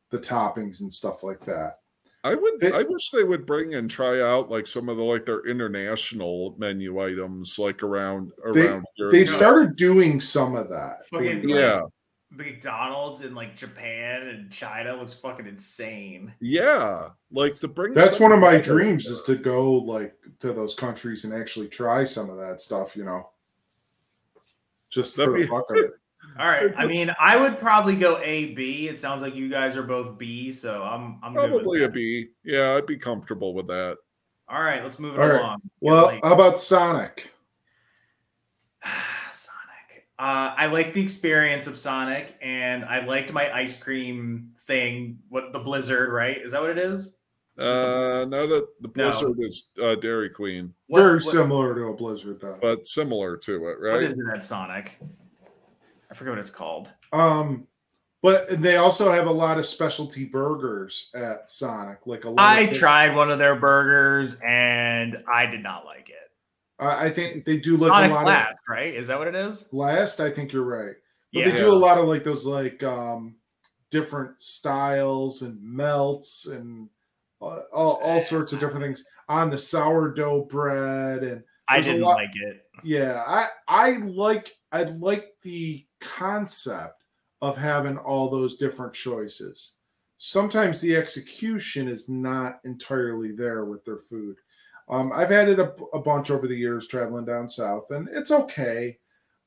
[0.10, 1.80] the toppings and stuff like that.
[2.26, 5.04] I would It- I wish they would bring and try out like some of the
[5.04, 9.12] like their international menu items like around They- around here.
[9.12, 9.34] They've No.
[9.36, 11.06] started doing some of that.
[11.08, 11.84] Fucking Yeah.
[12.32, 16.34] McDonald's in like Japan and China looks fucking insane.
[16.40, 17.94] Yeah, like to bring.
[17.94, 22.04] That's one of my dreams is to go like to those countries and actually try
[22.06, 23.30] some of that stuff, you know.
[24.90, 25.91] Just for That'd the be- fuck of it.
[26.39, 26.64] All right.
[26.64, 28.88] It's I mean, I would probably go A B.
[28.88, 31.88] It sounds like you guys are both B, so I'm I'm good with probably a
[31.88, 31.93] that.
[31.93, 32.27] B.
[32.43, 33.97] Yeah, I'd be comfortable with that.
[34.49, 35.39] All right, let's move it All right.
[35.39, 35.60] along.
[35.61, 36.19] Get Well, late.
[36.23, 37.31] how about Sonic?
[39.31, 40.07] Sonic.
[40.19, 45.19] Uh, I like the experience of Sonic, and I liked my ice cream thing.
[45.30, 46.38] What the Blizzard, right?
[46.41, 47.18] Is that what it is?
[47.57, 48.93] Uh, now that the No.
[48.93, 52.57] Blizzard is uh, Dairy Queen, What, Very what- similar to a Blizzard, though.
[52.61, 54.03] but similar to it, right?
[54.03, 54.97] is it at Sonic?
[56.14, 56.91] I forget what it's called.
[57.11, 57.65] Um,
[58.22, 62.06] but they also have a lot of specialty burgers at Sonic.
[62.06, 62.40] Like a lot.
[62.40, 66.15] I of tried one of their burgers, and I did not like it.
[66.77, 68.94] I I think they do like Sonic a lot Blast, right?
[68.94, 69.73] Is that what it is?
[69.73, 70.19] last.
[70.19, 70.94] I think you're right.
[71.34, 71.49] But Yeah.
[71.49, 73.38] they do a lot of like those like um
[73.90, 76.90] different styles and melts and
[77.41, 82.35] uh, all, all sorts of different things on the sourdough bread and I didn't like
[82.35, 82.65] it.
[82.84, 87.04] yeah i i like i like the concept
[87.41, 89.76] of having all those different choices
[90.18, 94.36] sometimes the execution is not entirely there with their food
[94.90, 98.32] um, i've had it a, a bunch over the years traveling down south and it's
[98.32, 98.98] okay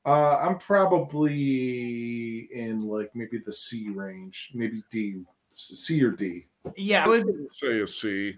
[0.05, 5.23] uh, i'm probably in like maybe the c range maybe d
[5.53, 6.45] c or d
[6.75, 7.51] Yeah, I I would.
[7.51, 8.37] say a C.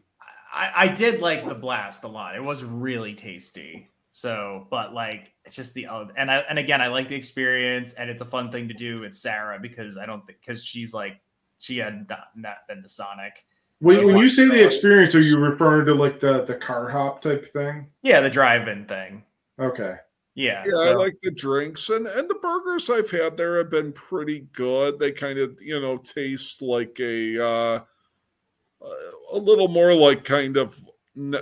[0.53, 2.35] I, I did like the blast a lot.
[2.35, 3.89] It was really tasty.
[4.11, 7.93] So, but like, it's just the other, and I and again, I like the experience,
[7.93, 10.93] and it's a fun thing to do with Sarah because I don't think because she's
[10.93, 11.19] like
[11.59, 13.45] she had not, not been to Sonic.
[13.79, 16.89] when, when you say to- the experience are you referring to like the the car
[16.89, 19.23] hop type thing Yeah, the drive-in thing.
[19.59, 19.95] okay
[20.35, 23.91] Yeah, Yeah, I like the drinks and and the burgers I've had there have been
[23.93, 24.99] pretty good.
[24.99, 27.79] They kind of you know taste like a uh,
[29.33, 30.79] a little more like kind of
[31.17, 31.35] n-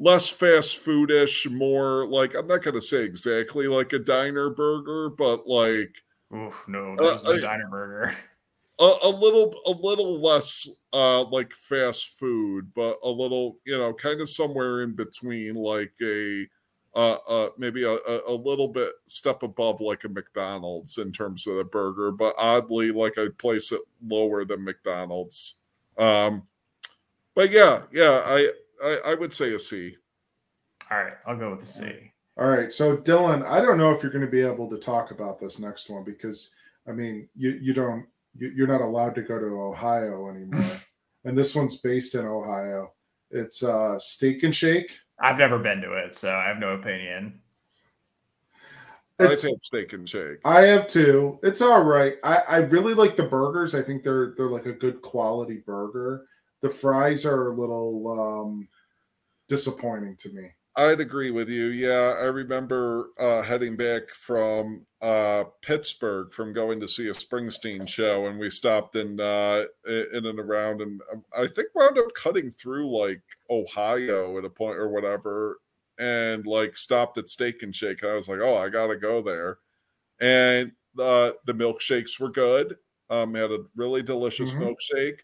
[0.00, 5.46] less fast foodish, more like I'm not gonna say exactly like a diner burger, but
[5.46, 5.94] like
[6.34, 8.16] Oof, no, Uh, there's no diner burger.
[8.80, 13.92] a, a little a little less uh like fast food but a little you know
[13.92, 16.46] kind of somewhere in between like a
[16.96, 17.92] uh, uh maybe a,
[18.26, 22.90] a, little bit step above like a mcdonald's in terms of the burger but oddly
[22.90, 25.60] like i'd place it lower than mcdonald's
[25.98, 26.42] um
[27.36, 28.50] but yeah yeah i
[28.82, 29.96] i, I would say a c
[30.90, 32.12] All right, I'll go with the C.
[32.36, 35.10] All right, so Dylan, I don't know if you're going to be able to talk
[35.10, 36.50] about this next one because
[36.88, 40.80] I mean, you you don't you, you're not allowed to go to Ohio anymore,
[41.24, 42.92] and this one's based in Ohio.
[43.30, 44.90] It's uh, Steak and Shake.
[45.20, 47.40] I've never been to it, so I have no opinion.
[49.18, 51.38] i've It's, had steak and shake I have two.
[51.42, 52.14] It's all right.
[52.24, 53.74] I I really like the burgers.
[53.74, 56.26] I think they're they're like a good quality burger.
[56.62, 58.68] The fries are a little um,
[59.48, 60.50] disappointing to me.
[60.76, 61.66] I'd agree with you.
[61.66, 67.88] Yeah, I remember uh, heading back from uh, Pittsburgh from going to see a Springsteen
[67.88, 72.14] show, and we stopped in uh, in and around, and um, I think wound up
[72.14, 75.58] cutting through like Ohio at a point or whatever,
[75.98, 78.04] and like stopped at Steak and Shake.
[78.04, 79.58] I was like, oh, I gotta go there,
[80.20, 82.78] and uh, the milkshakes were good.
[83.10, 84.76] Um, had a really delicious Mhm.
[84.76, 85.20] milkshake.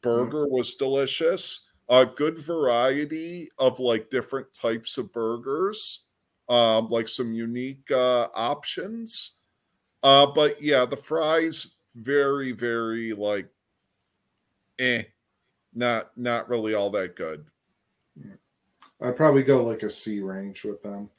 [0.00, 6.06] Burger was delicious a good variety of like different types of burgers
[6.48, 9.36] um like some unique uh options
[10.02, 13.46] uh but yeah the fries very very like
[14.78, 15.02] eh
[15.74, 17.44] not not really all that good
[19.00, 21.10] I'd probably go like a C range with them.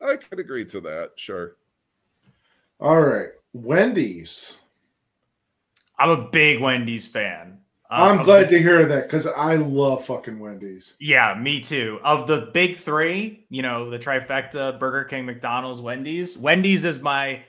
[0.00, 1.56] i could agree to that sure
[2.80, 4.58] All right, Wendy's.
[5.98, 7.61] I'm a big Wendy's fan.
[7.92, 10.96] I'm of glad the- to hear that because I love fucking Wendy's.
[11.00, 12.00] Yeah, me too.
[12.02, 16.36] Of the big three, you know, the trifecta: Burger King, McDonald's, Wendy's.
[16.38, 17.42] Wendy's is my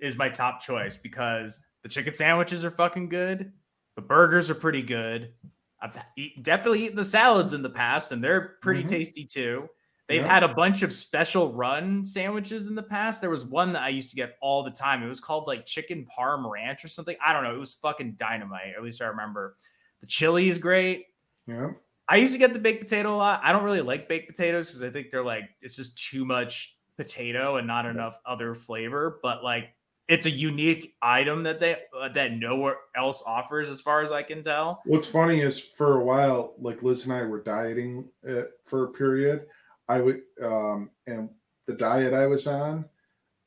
[0.00, 3.52] is my top choice because the chicken sandwiches are fucking good.
[3.96, 5.32] The burgers are pretty good.
[5.80, 8.88] I've eat, definitely eaten the salads in the past, and they're pretty Mhm.
[8.88, 9.68] tasty too.
[10.08, 10.32] They've Yeah.
[10.34, 13.20] had a bunch of special run sandwiches in the past.
[13.20, 15.02] There was one that I used to get all the time.
[15.02, 17.16] It was called like chicken parm ranch or something.
[17.24, 17.54] I don't know.
[17.54, 18.74] It was fucking dynamite.
[18.76, 19.56] At least I remember.
[20.00, 21.06] The chili is great.
[21.46, 21.70] Yeah.
[22.08, 23.40] I used to get the baked potato a lot.
[23.42, 26.76] I don't really like baked potatoes because I think they're like it's just too much
[26.96, 29.18] potato and not enough other flavor.
[29.22, 29.74] But like
[30.08, 34.22] it's a unique item that they uh, that nowhere else offers, as far as I
[34.22, 34.80] can tell.
[34.86, 38.92] What's funny is for a while, like Liz and I were dieting uh, for a
[38.92, 39.46] period.
[39.88, 41.28] I would, um, and
[41.66, 42.86] the diet I was on,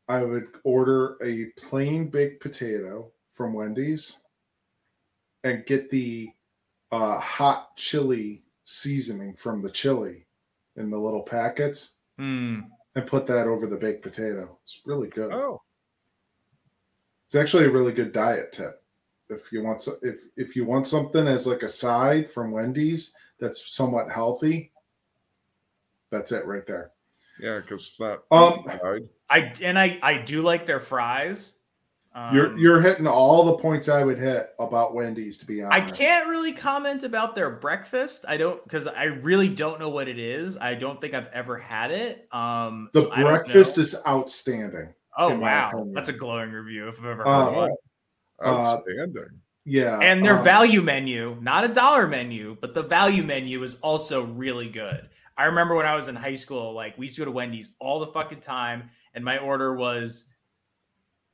[0.07, 4.17] I would order a plain baked potato from Wendy's
[5.43, 6.29] and get the
[6.91, 10.25] uh, hot chili seasoning from the chili
[10.75, 12.59] in the little packets Hmm.
[12.95, 14.57] and put that over the baked potato.
[14.63, 15.31] It's really good.
[15.31, 15.61] Oh,
[17.25, 18.83] It's actually a really good diet tip.
[19.29, 23.13] If you want so, if if you want something as like a side from Wendy's
[23.39, 24.71] that's somewhat healthy,
[26.09, 26.91] that's it right there.
[27.39, 28.23] yeah, because that.
[28.31, 28.65] Um.
[29.29, 31.53] I and I I do like their fries.
[32.13, 35.93] Um, you're you're hitting all the points I would hit about Wendy's to be honest,
[35.93, 38.25] I can't really comment about their breakfast.
[38.27, 40.57] I don't because I really don't know what it is.
[40.57, 42.27] I don't think I've ever had it.
[42.33, 44.93] Um, The so breakfast is outstanding.
[45.17, 47.71] oh wow, that's a glowing review if I've ever heard Uh, one.
[48.43, 49.27] Oh, outstanding.
[49.63, 53.75] Yeah, and their um, value menu, not a dollar menu, but the value menu is
[53.75, 55.07] also really good.
[55.37, 57.75] I remember when I was in high school, like we used to go to Wendy's
[57.79, 60.27] all the fucking time, and my order was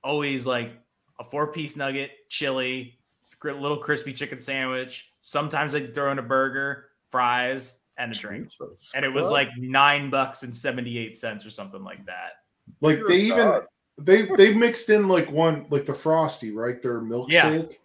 [0.08, 0.72] always like
[1.20, 3.00] a four piece nugget, chili,
[3.40, 5.12] gr- little crispy chicken sandwich.
[5.20, 8.44] Sometimes they'd throw in a burger, fries, and a drink.
[8.46, 9.32] Jesus And it was Christ.
[9.34, 12.34] like nine bucks and 78 cents or something like that.
[12.82, 13.62] like Dear they even
[14.00, 17.78] they they mixed in like one like the frosty right their milkshake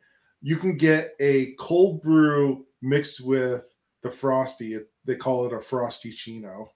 [0.43, 5.61] you can get a cold brew mixed with the frosty it, they call it a
[5.61, 6.70] frosty chino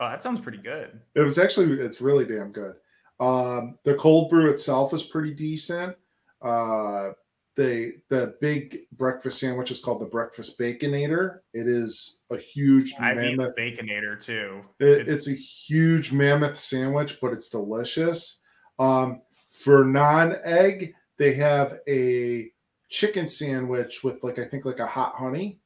[0.00, 0.98] Oh, that sounds pretty good.
[1.14, 2.74] it was actually it's really damn good
[3.20, 5.94] um the cold brew itself is pretty decent
[6.42, 7.10] uh
[7.56, 13.16] they the big breakfast sandwich is called the breakfast baconator it is a huge I've
[13.16, 14.62] mammoth Baconator too.
[14.78, 18.38] it, It's- it's, a huge mammoth sandwich, but it's delicious.
[18.78, 19.20] Um,
[19.50, 22.50] for non-egg, they have a
[22.88, 25.60] chicken sandwich with like I think like a hot honey.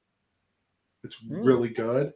[1.04, 1.44] It's Mm.
[1.46, 2.12] really good.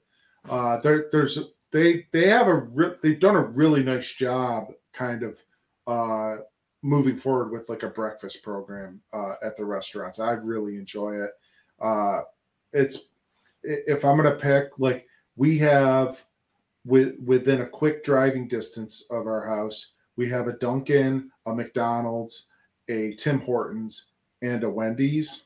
[0.48, 1.38] Uh, there, there's
[1.72, 5.42] they they have a re- they've done a really nice job, kind of
[5.86, 6.38] uh,
[6.82, 10.18] moving forward with like a breakfast program uh, at the restaurants.
[10.18, 11.30] I really enjoy it.
[11.80, 12.22] Uh,
[12.72, 13.08] it's
[13.62, 15.06] if I'm gonna pick like
[15.36, 16.24] we have
[16.84, 22.46] with within a quick driving distance of our house, we have a Dunkin', a McDonald's,
[22.88, 24.08] a Tim Hortons,
[24.42, 25.44] and a Wendy's.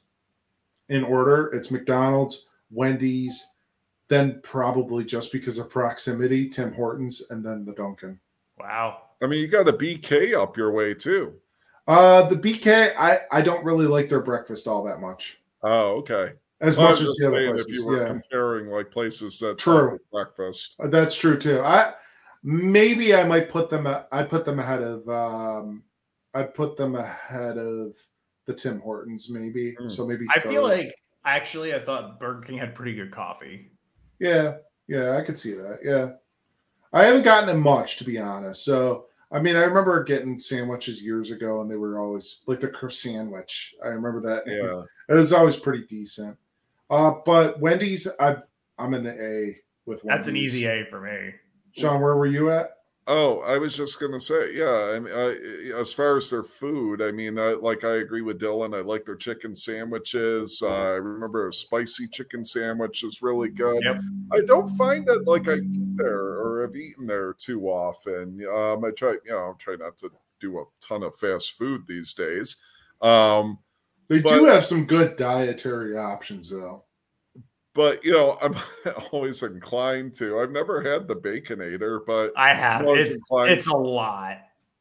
[0.89, 3.48] In order, it's McDonald's, Wendy's,
[4.09, 8.19] then probably just because of proximity, Tim Hortons, and then the Dunkin'.
[8.59, 9.02] Wow.
[9.23, 11.35] I mean, you got a BK up your way too.
[11.86, 16.32] Uh, the BK, I I don't really like their breakfast all that much, Oh, okay.
[16.61, 17.66] as Well, much as the other places.
[17.66, 18.09] if you were yeah.
[18.09, 19.99] comparing like places that True.
[20.12, 20.77] breakfast.
[20.82, 21.61] Uh, That's true too.
[21.61, 21.94] I
[22.44, 23.86] maybe I might put them.
[24.12, 25.09] I'd put them ahead of.
[25.09, 25.82] Um,
[26.35, 27.94] I'd put them ahead of
[28.47, 29.28] the Tim Hortons.
[29.28, 29.90] Maybe Mm.
[29.90, 30.07] so.
[30.07, 30.94] Maybe I feel like
[31.24, 33.70] actually I thought Burger King had pretty good coffee.
[34.20, 34.57] yeah,
[34.89, 35.81] yeah, I could see that.
[35.82, 36.12] Yeah,
[36.93, 38.65] I haven't gotten it much to be honest.
[38.65, 42.69] So I mean, I remember getting sandwiches years ago, and they were always like the
[42.69, 43.75] Croissan'wich.
[43.83, 44.43] I remember that.
[44.47, 44.83] Yeah.
[45.09, 46.37] it was always pretty decent.
[46.91, 48.37] Uh, but Wendy's, I
[48.79, 49.57] I'm an A
[49.87, 50.05] with.
[50.05, 50.19] Wendy's.
[50.19, 51.33] That's an easy A for me.
[51.73, 52.77] Sean, where were you at?
[53.09, 54.93] Oh, I was just gonna say, yeah.
[54.95, 58.41] I mean, I, as far as their food, I mean, I, like I agree with
[58.41, 58.77] Dylan.
[58.77, 60.62] I like their chicken sandwiches.
[60.65, 63.83] Uh, I remember a spicy chicken sandwich is really good.
[63.83, 63.97] Yep.
[64.33, 68.41] I don't find that like I eat there or have eaten there too often.
[68.47, 71.83] Um, I try, you know, I try not to do a ton of fast food
[71.89, 72.62] these days.
[73.01, 73.59] Um,
[74.09, 76.85] They But- do have some good dietary options, though.
[77.74, 78.55] But you know, I'm
[79.12, 80.40] always inclined to.
[80.40, 82.82] I've never had the baconator, but I have.
[82.82, 84.39] I'm It's it's a lot.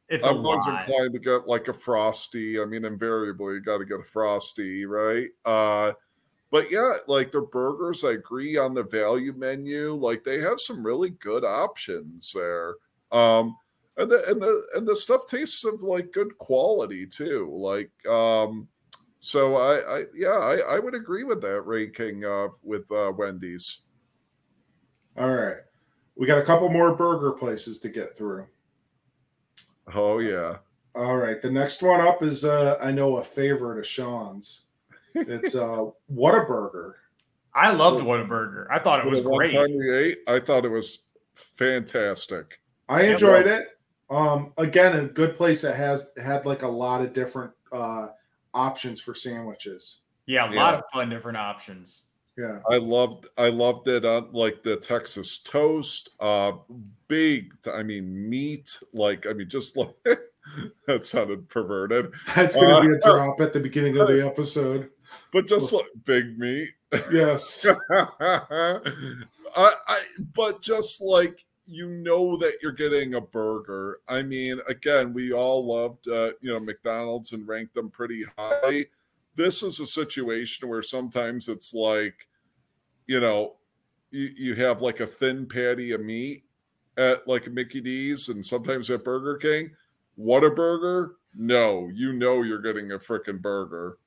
[0.09, 0.87] It's a I'm always lot.
[0.87, 2.59] inclined to get like a frosty.
[2.59, 5.29] I mean, invariably, you got to get a frosty, right?
[5.45, 5.93] Uh,
[6.51, 9.93] but yeah, like the burgers, I agree on the value menu.
[9.93, 12.75] Like they have some really good options there.
[13.13, 13.55] Um,
[13.97, 17.49] and the and the and the stuff tastes of like good quality too.
[17.55, 18.67] Like um,
[19.21, 23.81] So I, I yeah, I, I would agree with that ranking uh, with uh, Wendy's.
[25.17, 25.57] All right.
[26.15, 28.47] We got a couple more burger places to get through.
[29.93, 30.57] Oh yeah.
[30.95, 31.41] All right.
[31.41, 34.63] The next one up is uh I know a favorite of Sean's.
[35.25, 36.93] It's uh Whataburger.
[37.53, 38.67] I loved Whataburger.
[38.71, 39.51] I thought it was the one great.
[39.51, 42.61] time we ate, I thought it was fantastic.
[42.89, 43.67] I Yeah, enjoyed it.
[44.09, 48.09] Um again a good place that has had like a lot of different uh
[48.53, 49.99] options for sandwiches.
[50.27, 50.63] Yeah, a Yeah.
[50.63, 52.05] lot of fun different options.
[52.37, 52.59] Yeah.
[52.69, 56.53] I loved I loved it on like the Texas toast, uh
[57.07, 59.93] big I mean meat, like I mean just like
[60.87, 62.11] that sounded perverted.
[62.35, 64.89] That's gonna Uh, be a drop at the beginning of the episode.
[65.33, 66.69] But just like big meat.
[67.11, 67.65] Yes.
[67.91, 68.79] I,
[69.55, 70.01] I
[70.33, 73.99] but just like you know that you're getting a burger.
[74.07, 78.85] I mean, again, we all loved uh, you know McDonald's and ranked them pretty high.
[79.35, 82.27] This is a situation where sometimes it's like,
[83.07, 83.55] you know,
[84.11, 86.43] you, you have like a thin patty of meat
[86.97, 89.71] at like Mickey D's and sometimes at Burger King.
[90.15, 91.15] What a burger!
[91.35, 93.97] No, you know you're getting a freaking burger.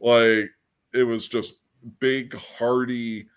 [0.00, 0.50] Like
[0.92, 1.60] it was just
[1.98, 3.28] big, hearty,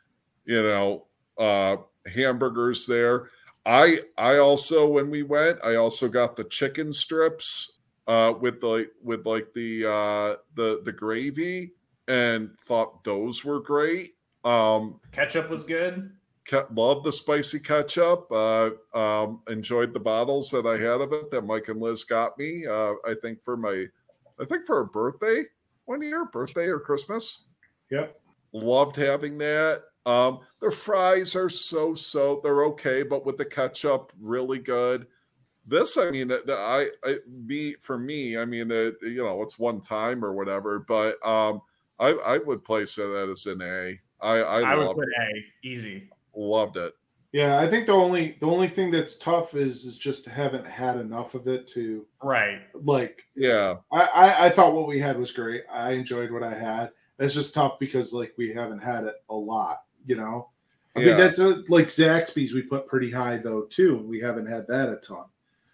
[0.46, 1.08] you know,
[1.38, 1.78] uh
[2.14, 3.30] hamburgers there.
[3.66, 7.78] I I also when we went, I also got the chicken strips
[8.08, 11.74] uh with the with like the uh the the gravy
[12.08, 14.10] and thought those were great.
[14.44, 16.12] Um Ketchup was good.
[16.50, 18.28] ke- love the spicy ketchup.
[18.32, 22.38] Uh um enjoyed the bottles that I had of it that Mike and Liz got
[22.40, 22.66] me.
[22.66, 23.86] Uh I think for my
[24.40, 25.44] I think for a birthday
[25.86, 27.46] one year, birthday or Christmas
[27.92, 28.20] Yep.
[28.54, 29.84] loved having that.
[30.06, 35.08] Um, their fries are so so they're okay, but with the ketchup, really good.
[35.68, 39.60] This, I mean, the- I, I me for me, I mean, uh, you know, it's
[39.60, 41.62] one time or whatever, but um,
[42.00, 44.00] I I would place that as an A.
[44.22, 45.44] I I, I, would put it.
[45.64, 46.10] A easy.
[46.36, 46.94] loved it.
[47.32, 50.98] Yeah, I think the only the only thing that's tough is is just haven't had
[50.98, 52.62] enough of it to Right.
[52.74, 55.64] like Yeah, I, I I thought what we had was great.
[55.72, 56.92] I enjoyed what I had.
[57.20, 60.50] It's just tough because like we haven't had it a lot, you know.
[60.96, 61.06] I Yeah.
[61.06, 63.98] think that's a, like Zaxby's we put pretty high though too.
[64.00, 65.26] We haven't had that a ton.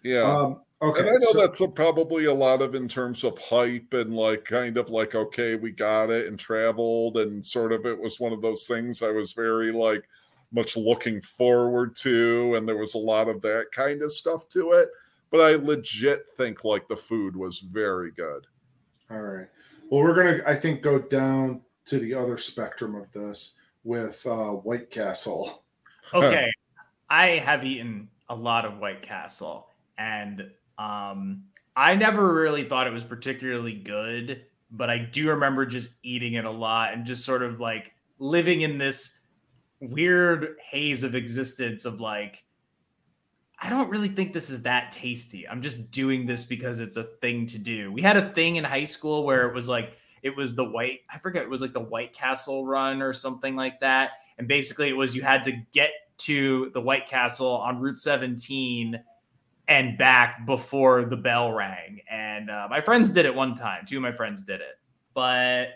[0.02, 0.20] yeah.
[0.22, 1.00] Um okay.
[1.00, 4.14] and I know so- that's a, probably a lot of in terms of hype and
[4.14, 8.20] like kind of like okay, we got it and traveled and sort of it was
[8.20, 10.04] one of those things I was very like
[10.52, 14.72] much looking forward to, and there was a lot of that kind of stuff to
[14.72, 14.88] it.
[15.30, 18.46] But I legit think like the food was very good.
[19.10, 19.46] All right.
[19.90, 24.52] Well, we're gonna, I think, go down to the other spectrum of this with uh,
[24.52, 25.64] White Castle.
[26.14, 26.50] Okay.
[27.10, 29.68] I have eaten a lot of White Castle
[29.98, 31.44] and um
[31.76, 36.46] I never really thought it was particularly good, but I do remember just eating it
[36.46, 39.20] a lot and just sort of like living in this
[39.80, 42.42] weird haze of existence of like
[43.60, 45.46] I don't really think this is that tasty.
[45.48, 47.92] I'm just doing this because it's a thing to do.
[47.92, 51.00] We had a thing in high school where it was like it was the white
[51.12, 54.12] I forget it was like the White Castle run or something like that.
[54.38, 59.00] And basically it was you had to get to the White Castle on Route 17
[59.68, 62.00] and back before the bell rang.
[62.10, 63.84] And uh, my friends did it one time.
[63.86, 64.78] Two of my friends did it.
[65.14, 65.68] But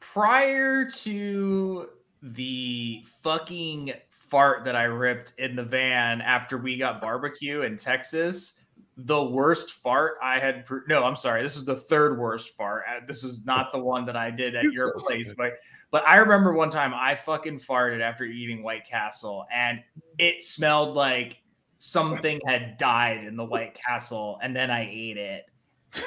[0.00, 1.88] prior to
[2.22, 8.64] the fucking fart that I ripped in the van after we got barbecue in Texas,
[8.96, 10.64] the worst fart I had.
[10.88, 11.42] No, I'm sorry.
[11.42, 12.84] This is the third worst fart.
[12.88, 15.36] Uh, This is not the one that I did at your so place, sick.
[15.36, 15.52] but
[15.90, 19.80] but I remember one time I fucking farted after eating White Castle, and
[20.18, 21.40] it smelled like
[21.78, 25.44] something had died in the White Castle, and then I ate it.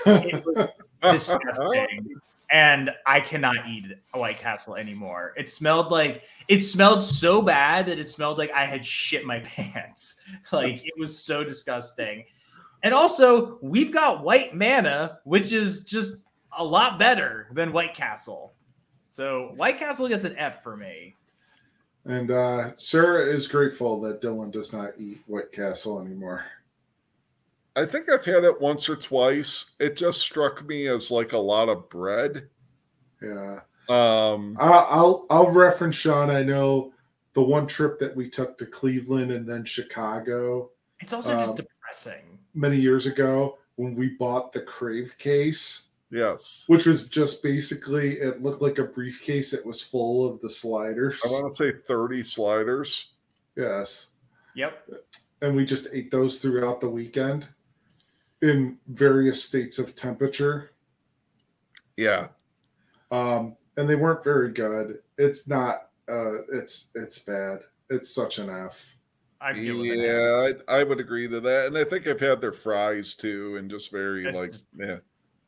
[0.05, 0.67] It was
[1.11, 2.15] disgusting.
[2.51, 5.35] And I cannot eat White Castle anymore.
[5.37, 9.39] It smelled like it smelled so bad that it smelled like I had shit my
[9.43, 10.21] pants.
[10.51, 12.25] Like it was so disgusting.
[12.83, 16.23] And also, we've got white manna, which is just
[16.57, 18.53] a lot better than White Castle.
[19.09, 21.15] So White Castle gets an F for me.
[22.05, 26.45] And uh, Sarah is grateful that Dylan does not eat White Castle anymore.
[27.75, 29.71] I think I've had it once or twice.
[29.79, 32.47] It just struck me as like a lot of bread.
[33.21, 33.59] Yeah.
[33.89, 36.29] Um, I- I'll I'll reference Sean.
[36.29, 36.93] I know
[37.33, 41.55] the one trip that we took to Cleveland and then Chicago It's also just Um,
[41.57, 42.28] depressing.
[42.59, 46.65] Many years ago when we bought the Crave case, yes.
[46.67, 51.19] which was just basically it looked like a briefcase that was full of the sliders.
[51.25, 53.13] I want to say 30 sliders.
[53.55, 54.07] Yes.
[54.55, 54.87] Yep.
[55.41, 57.47] And we just ate those throughout the weekend
[58.41, 60.71] in various states of temperature.
[61.95, 62.27] Yeah.
[63.11, 64.99] um, and they weren't very good.
[65.17, 65.89] It's not.
[66.09, 67.59] Uh, it's it's bad.
[67.89, 68.95] It's such an F.
[69.41, 69.85] I'd give them.
[69.85, 73.55] Yeah, I, I would agree to that, and I think I've had their fries too,
[73.57, 74.97] and just very It's like just- yeah.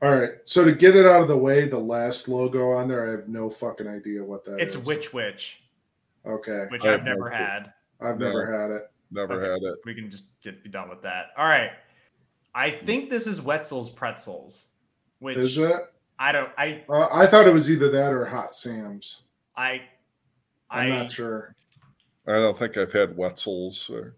[0.01, 0.31] All right.
[0.45, 3.27] So to get it out of the way, the last logo on there, I have
[3.27, 4.81] no fucking idea what that It's is.
[4.83, 5.61] Witch Witch,
[6.25, 6.65] Okay.
[6.69, 7.37] which I I've have no never clue.
[7.37, 7.73] had.
[7.99, 8.25] I've No.
[8.27, 8.91] never had it.
[9.11, 9.51] Never Okay.
[9.51, 9.79] had it.
[9.85, 11.27] We can just get be done with that.
[11.37, 11.71] All right.
[12.55, 14.69] I think this is Wetzel's Pretzels,
[15.19, 15.75] which Is it?
[16.17, 16.49] I don't.
[16.57, 19.23] I Uh, I thought it was either that or Hot Sam's.
[19.55, 19.83] I
[20.69, 21.55] I'm I not sure.
[22.27, 23.89] I don't think I've had Wetzel's.
[23.89, 24.15] Or,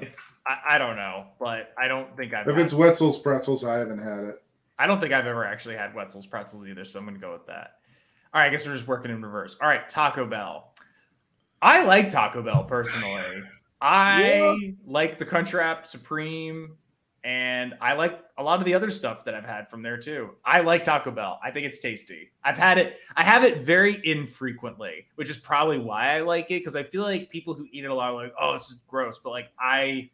[0.00, 2.48] it's I, I don't know, but I don't think I've.
[2.48, 4.42] If had- it's Wetzel's pretzels, I haven't had it.
[4.78, 7.46] I don't think I've ever actually had Wetzel's pretzels either, so I'm gonna go with
[7.46, 7.76] that.
[8.32, 9.56] All right, I guess we're just working in reverse.
[9.60, 10.72] All right, Taco Bell.
[11.60, 13.42] I like Taco Bell personally.
[13.82, 16.76] I like the Crunchwrap Supreme,
[17.22, 20.30] and I like a lot of the other stuff that I've had from there too.
[20.44, 21.38] I like Taco Bell.
[21.42, 22.32] I think it's tasty.
[22.42, 22.96] I've had it.
[23.16, 27.02] I have it very infrequently, which is probably why I like it because I feel
[27.02, 29.50] like people who eat it a lot are like, "Oh, this is gross," but like
[29.58, 30.10] I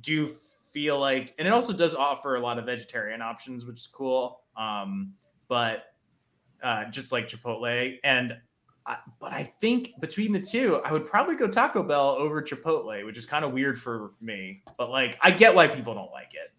[0.00, 3.86] do feel like, and it also does offer a lot of vegetarian options, which is
[3.86, 4.40] cool.
[4.56, 5.14] Um,
[5.48, 5.84] but
[6.62, 8.34] uh, just like Chipotle, and
[8.86, 13.04] I, but I think between the two, I would probably go Taco Bell over Chipotle,
[13.04, 14.62] which is kind of weird for me.
[14.78, 16.52] But like, I get why people don't like it.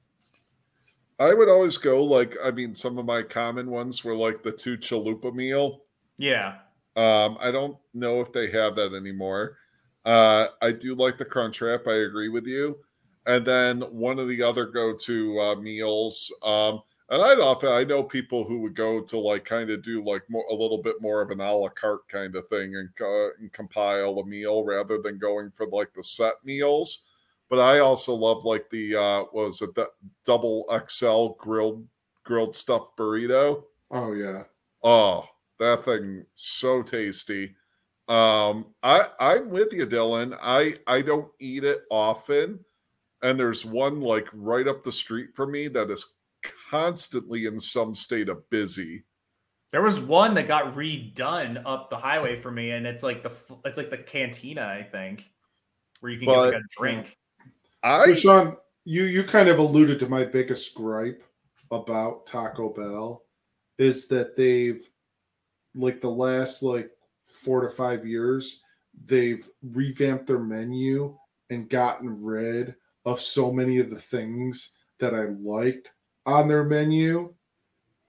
[1.19, 4.51] I would always go like I mean, some of my common ones were like the
[4.51, 5.83] two chalupa meal.
[6.19, 6.57] Yeah,
[6.95, 9.57] Um, I don't know if they have that anymore.
[10.03, 11.87] Uh, I do like the crunch wrap.
[11.87, 12.79] I agree with you.
[13.25, 16.33] And then one of the other go-to uh, meals.
[16.43, 20.03] Um, and I'd often I know people who would go to like kind of do
[20.03, 22.89] like more a little bit more of an a la carte kind of thing and,
[23.01, 27.03] uh, and compile a meal rather than going for like the set meals.
[27.49, 29.89] But I also love like the uh, what was it the
[30.25, 31.87] double XL grilled
[32.23, 33.63] grilled stuffed burrito.
[33.91, 34.43] Oh yeah.
[34.83, 35.25] Oh,
[35.59, 37.55] that thing so tasty.
[38.07, 40.37] Um, I I'm with you, Dylan.
[40.41, 42.63] I I don't eat it often,
[43.21, 46.16] and there's one like right up the street from me that is
[46.69, 49.03] constantly in some state of busy.
[49.71, 53.31] there was one that got redone up the highway for me, and it's like the
[53.65, 55.29] it's like the cantina, I think,
[55.99, 57.17] where you can get like a drink.
[57.83, 61.23] I So I Sean, you you kind of alluded to my biggest gripe
[61.71, 63.23] about Taco Bell
[63.77, 64.87] is that they've
[65.75, 66.89] like the last like
[67.25, 68.61] four to five years,
[69.05, 71.15] they've revamped their menu
[71.49, 75.91] and gotten rid of so many of the things that I liked
[76.27, 77.33] on their menu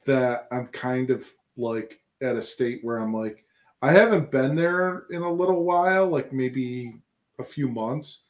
[0.05, 1.25] that I'm kind of
[1.57, 3.45] like at a state where I'm like,
[3.81, 6.97] I haven't been there in a little while, like maybe
[7.39, 8.23] a few months,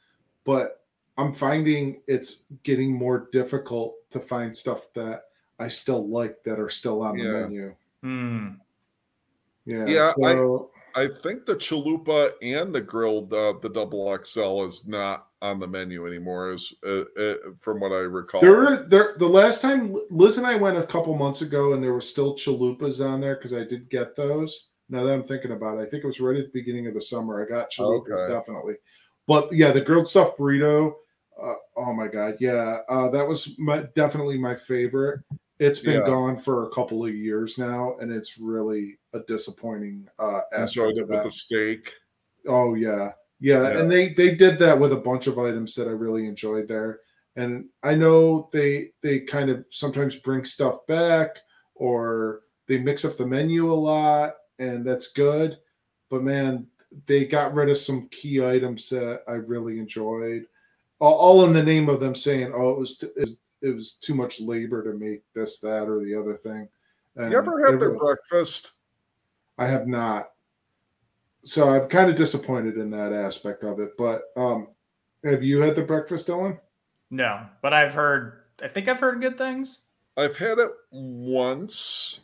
[0.45, 0.83] but
[1.17, 5.23] I'm finding it's getting more difficult to find stuff that
[5.57, 7.31] I still like that are still on the Yeah.
[7.41, 7.75] menu.
[8.01, 8.47] Hmm.
[9.65, 9.85] Yeah.
[9.87, 10.59] Yeah, I-
[10.95, 15.67] I think the chalupa and the grilled uh, the double XL is not on the
[15.67, 18.41] menu anymore, is uh, uh, from what I recall.
[18.41, 21.83] there were there the last time Liz and I went a couple months ago and
[21.83, 24.69] there were still chalupas on there because I did get those.
[24.89, 26.93] Now that I'm thinking about it, I think it was right at the beginning of
[26.93, 27.43] the summer.
[27.43, 28.33] I got chalupas Okay.
[28.33, 28.75] definitely.
[29.27, 30.93] But yeah, the grilled stuffed burrito.
[31.41, 35.21] Uh, oh my god, yeah, uh, that was my definitely my favorite.
[35.59, 36.05] It's been Yeah.
[36.07, 41.07] gone for a couple of years now, and it's really a disappointing uh, enjoyed it
[41.07, 41.93] with the steak.
[42.47, 43.11] Oh yeah.
[43.39, 43.79] Yeah, Yeah.
[43.79, 46.99] and they they did that with a bunch of items that I really enjoyed there.
[47.35, 51.37] And I know they they kind of sometimes bring stuff back
[51.75, 55.57] or they mix up the menu a lot, and that's good.
[56.09, 56.67] But man,
[57.05, 60.45] they got rid of some key items that I really enjoyed,
[60.99, 63.75] all, all in the name of them saying, "Oh, it was t- it was, it
[63.75, 66.67] was too much labor to make this, that, or the other thing."
[67.15, 68.73] And You ever had their was- breakfast?
[69.57, 70.31] I have not.
[71.43, 73.97] So I'm kind of disappointed in that aspect of it.
[73.97, 74.67] But um,
[75.23, 76.59] have you had the breakfast, Dylan?
[77.09, 78.43] No, but I've heard.
[78.61, 79.81] I think I've heard good things.
[80.17, 82.21] I've had it once.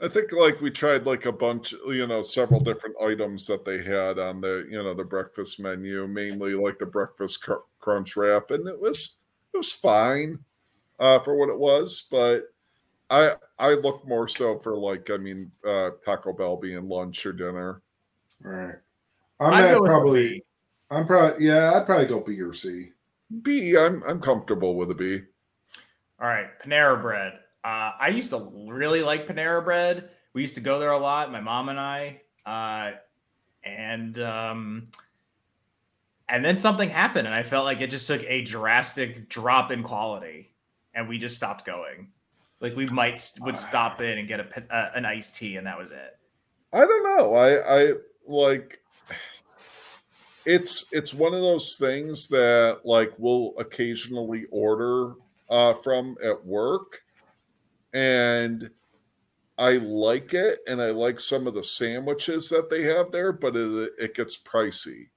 [0.00, 3.82] I think like we tried like a bunch, you know, several different items that they
[3.82, 8.50] had on the, you know, the breakfast menu, mainly like the breakfast cr- crunch wrap,
[8.50, 9.16] and it was
[9.54, 10.38] it was fine
[10.98, 12.44] uh, for what it was, but
[13.10, 17.32] I I look more so for like I mean uh, Taco Bell being lunch or
[17.32, 17.82] dinner.
[18.44, 18.74] All right.
[19.40, 20.44] I'm I'd at go with the probably.
[20.90, 21.46] I'm probably.
[21.46, 22.90] Yeah, I'd probably go B or C.
[23.42, 25.22] B, I'm I'm comfortable with a B.
[26.20, 27.32] All right, Panera Bread.
[27.64, 30.10] Uh, I used to really like Panera Bread.
[30.32, 32.20] We used to go there a lot, my mom and I.
[32.44, 32.92] Uh,
[33.64, 34.88] and um,
[36.28, 39.82] and then something happened, and I felt like it just took a drastic drop in
[39.82, 40.52] quality,
[40.94, 42.08] and we just stopped going.
[42.60, 45.78] Like we might would stop in and get a uh, an iced tea, and that
[45.78, 46.16] was it.
[46.72, 47.34] I don't know.
[47.34, 47.92] I I
[48.28, 48.80] like
[50.44, 55.14] it's it's one of those things that like we'll occasionally order
[55.50, 57.00] uh from at work
[57.92, 58.70] and
[59.58, 63.56] I like it and I like some of the sandwiches that they have there, but
[63.56, 65.08] it, it gets pricey.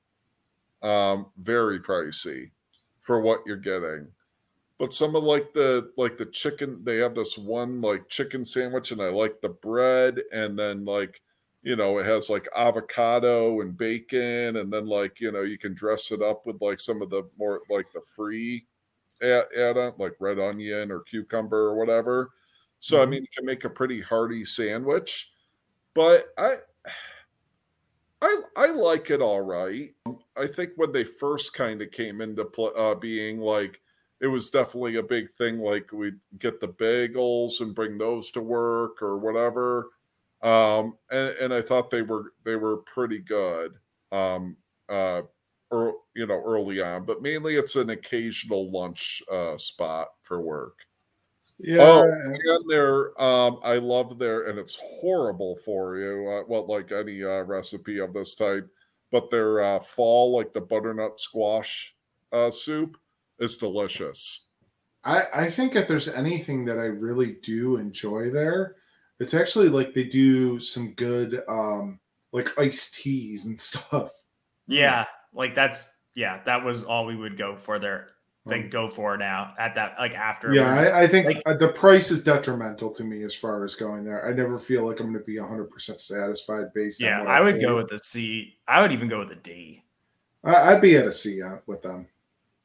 [0.81, 2.51] Um very pricey
[3.01, 4.07] for what you're getting.
[4.77, 8.91] But some of like the like the chicken, they have this one like chicken sandwich,
[8.91, 11.21] and I like the bread, and then like
[11.63, 15.73] you know it has like avocado and bacon, and then like you know you can
[15.73, 18.65] dress it up with like some of the more like the free
[19.21, 22.31] add, add on like red onion or cucumber or whatever.
[22.79, 25.31] So I mean, you can make a pretty hearty sandwich,
[25.93, 26.57] but I.
[28.21, 29.91] I, I like it all right.
[30.35, 33.79] I think when they first kind of came into pl- uh, being like
[34.21, 35.59] it was definitely a big thing.
[35.59, 39.91] Like we'd get the bagels and bring those to work or whatever.
[40.41, 43.73] Um, and, and I thought they were they were pretty good.
[44.11, 45.21] Um, uh,
[45.71, 50.79] or you know, early on, but mainly it's an occasional lunch uh, spot for work.
[51.59, 51.81] Yeah.
[51.81, 56.27] Oh, and their um, I love their, and it's horrible for you.
[56.27, 58.67] Uh, well, like any uh, recipe of this type,
[59.11, 61.95] but their uh, fall, like the butternut squash
[62.31, 62.97] uh, soup,
[63.39, 64.45] is delicious.
[65.03, 68.77] I, I think if there's anything that I really do enjoy there,
[69.19, 71.99] it's actually like they do some good um
[72.31, 74.11] like iced teas and stuff.
[74.67, 78.09] Yeah, like that's yeah, that was all we would go for there.
[78.45, 80.53] They Um, go for now at that like after.
[80.53, 83.75] Yeah, I, I think Like- uh, the price is detrimental to me as far as
[83.75, 84.25] going there.
[84.25, 87.55] I never feel like I'm going to be 100% satisfied based yeah, on I would
[87.55, 87.61] paid.
[87.63, 88.55] go with a C.
[88.67, 89.83] I would even go with a D.
[90.43, 92.07] I, I'd be at a C uh, with them.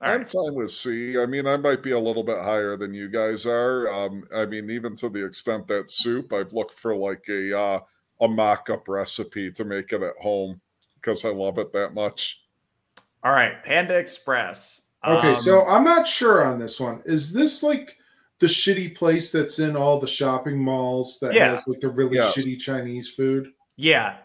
[0.05, 0.31] All I'm right.
[0.31, 1.19] fine with C.
[1.19, 3.91] I mean, I might be a little bit higher than you guys are.
[3.91, 7.81] Um, I mean, even to the extent that soup, I've looked for like a uh,
[8.21, 10.61] a mock-up recipe to make it at home
[10.97, 12.43] because I love it that much.
[13.23, 14.83] All right, Panda Express.
[15.07, 17.03] Okay, Um, so I'm not sure on this one.
[17.05, 17.97] Is this like
[18.39, 21.51] the shitty place that's in all the shopping malls that Yeah.
[21.51, 22.35] has like the really Yes.
[22.35, 23.53] shitty Chinese food?
[23.77, 24.19] yeah,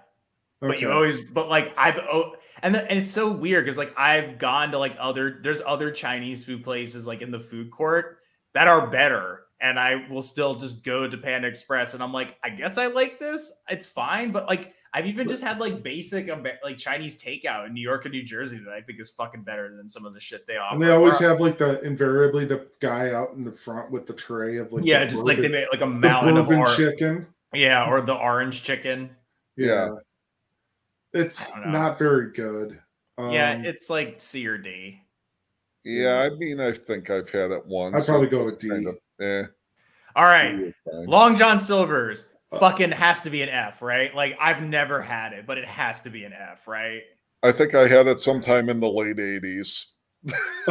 [0.60, 2.34] but you always but like I've oh,
[2.64, 5.92] and the, and it's so weird because like I've gone to like other there's other
[5.92, 8.20] Chinese food places like in the food court
[8.54, 12.38] that are better, and I will still just go to Panda Express, and I'm like,
[12.44, 13.54] I guess I like this.
[13.70, 16.30] It's fine, but like I've even just had like basic
[16.64, 19.76] like Chinese takeout in New York and New Jersey that I think is fucking better
[19.76, 20.76] than some of the shit they offer.
[20.76, 24.14] And they always have like the invariably the guy out in the front with the
[24.14, 27.28] tray of like yeah, just like they bourbon- make like a mountain of bourbon chicken.
[27.54, 29.12] yeah, or the orange chicken.
[29.56, 29.90] Yeah.
[31.14, 32.80] It's don't very good.
[33.18, 35.02] Um, yeah, it's like C or D.
[35.84, 37.96] Yeah, I mean, I think I've had it once.
[37.96, 38.70] I'd probably It go was with D.
[38.70, 39.44] kind of- eh,
[40.16, 40.58] All right.
[40.58, 41.06] D is fine.
[41.06, 44.14] Long John Silver's Uh, fucking has to be an F, right?
[44.16, 47.02] Like I've never had it, but it has to be an F, right?
[47.44, 49.94] I think I had it sometime in the late '80s.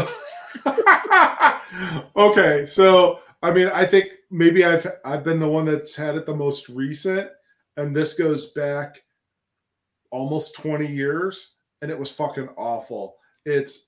[2.16, 6.26] okay, so I mean, I think maybe I've I've been the one that's had it
[6.26, 7.28] the most recent,
[7.76, 9.02] and this goes back
[10.10, 13.16] almost 20 years, and it was fucking awful.
[13.44, 13.86] It's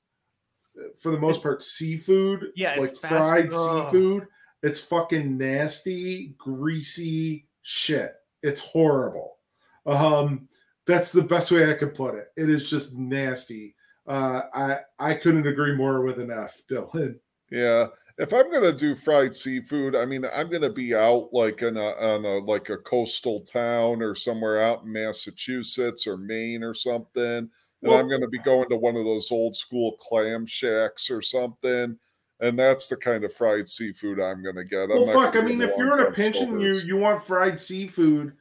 [0.99, 3.86] for the most part seafood, Yeah, it's like fast- fried ugh.
[3.86, 4.26] seafood.
[4.62, 8.15] It's fucking nasty, greasy shit.
[8.42, 9.39] It's horrible.
[9.86, 10.49] Um,
[10.86, 12.28] that's the best way I could put it.
[12.36, 13.74] It is just nasty.
[14.07, 17.18] Uh, I I couldn't agree more with an F, Dylan.
[17.50, 17.89] Yeah.
[18.20, 21.86] If I'm gonna do fried seafood, I mean, I'm gonna be out like in a
[21.97, 27.23] on a like a coastal town or somewhere out in Massachusetts or Maine or something,
[27.24, 27.50] and
[27.82, 31.99] Well- I'm gonna be going to one of those old school clam shacks or something,
[32.40, 34.90] and that's the kind of fried seafood I'm gonna get.
[34.90, 35.34] I'm Well, fuck.
[35.36, 38.34] I mean, if you're in a pinch and you you want fried seafood,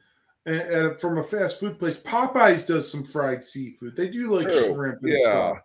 [0.46, 3.96] and, from a fast food place, Popeyes does some fried seafood.
[3.96, 4.74] They do like True.
[4.74, 5.18] shrimp and Yeah.
[5.22, 5.58] stuff.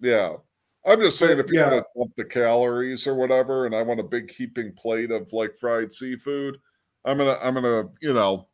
[0.00, 0.36] Yeah.
[0.86, 1.70] I'm just saying But, if you're yeah.
[1.70, 5.54] gonna dump the calories or whatever, and I want a big heaping plate of like
[5.56, 6.58] fried seafood,
[7.04, 8.48] I'm gonna I'm gonna, you know,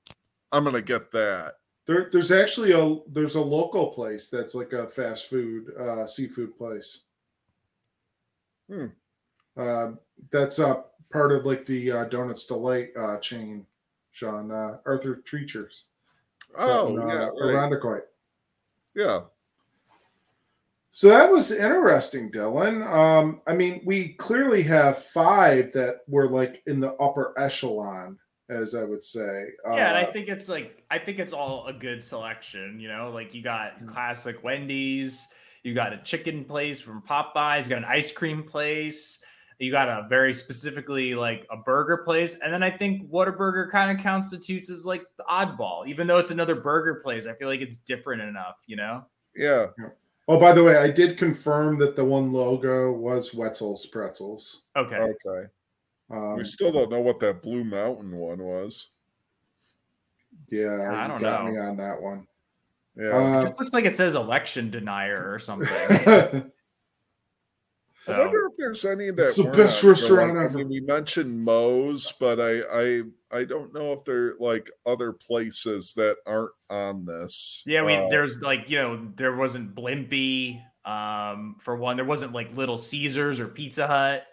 [0.50, 1.54] I'm gonna get that.
[1.86, 6.56] There, there's actually a there's a local place that's like a fast food uh, seafood
[6.56, 7.00] place.
[8.70, 8.86] Hmm.
[9.56, 9.92] Uh,
[10.30, 13.66] that's uh, part of like the uh, Donuts Delight uh, chain,
[14.10, 15.84] Sean uh, Arthur Treacher's.
[16.56, 17.54] Oh, in, uh, yeah, right.
[17.56, 18.02] Irondequoit.
[18.94, 19.20] Yeah.
[20.92, 22.86] So that was interesting, Dylan.
[22.86, 28.18] Um, I mean, we clearly have five that were like in the upper echelon,
[28.50, 29.46] as I would say.
[29.72, 32.88] Yeah, and I Uh, think it's like I think it's all a good selection, you
[32.88, 33.10] know?
[33.10, 33.86] Like you got Mm.
[33.86, 35.28] classic Wendy's,
[35.62, 39.24] you got a chicken place from Popeyes, you got an ice cream place,
[39.58, 43.96] You got a very specifically like a burger place, and then I think Whataburger kind
[43.96, 47.26] of constitutes as like the oddball, even though it's another burger place.
[47.28, 49.06] I feel like it's different enough, you know.
[49.36, 49.68] Yeah.
[50.28, 54.62] Oh, by the way, I did confirm that the one logo was Wetzel's Pretzels.
[54.76, 54.96] Okay.
[54.96, 55.48] Okay.
[56.10, 58.90] Um, we still don't know what that Blue Mountain one was.
[60.48, 61.50] yeah, I you don't got know.
[61.52, 62.26] me on that one.
[62.96, 63.04] Yeah.
[63.06, 65.68] It Uh, just looks like it says election denier or something.
[68.08, 70.38] Uh, I wonder if there's any that It's the best restaurant going.
[70.38, 70.58] I ever.
[70.58, 75.12] mean, we mentioned Moe's, but I, I I don't know if there are like other
[75.12, 77.62] places that aren't on this.
[77.66, 81.96] yeah, we Uh, there's like you know there wasn't Blimpie um for one.
[81.96, 84.26] There wasn't like Little Caesars or Pizza Hut.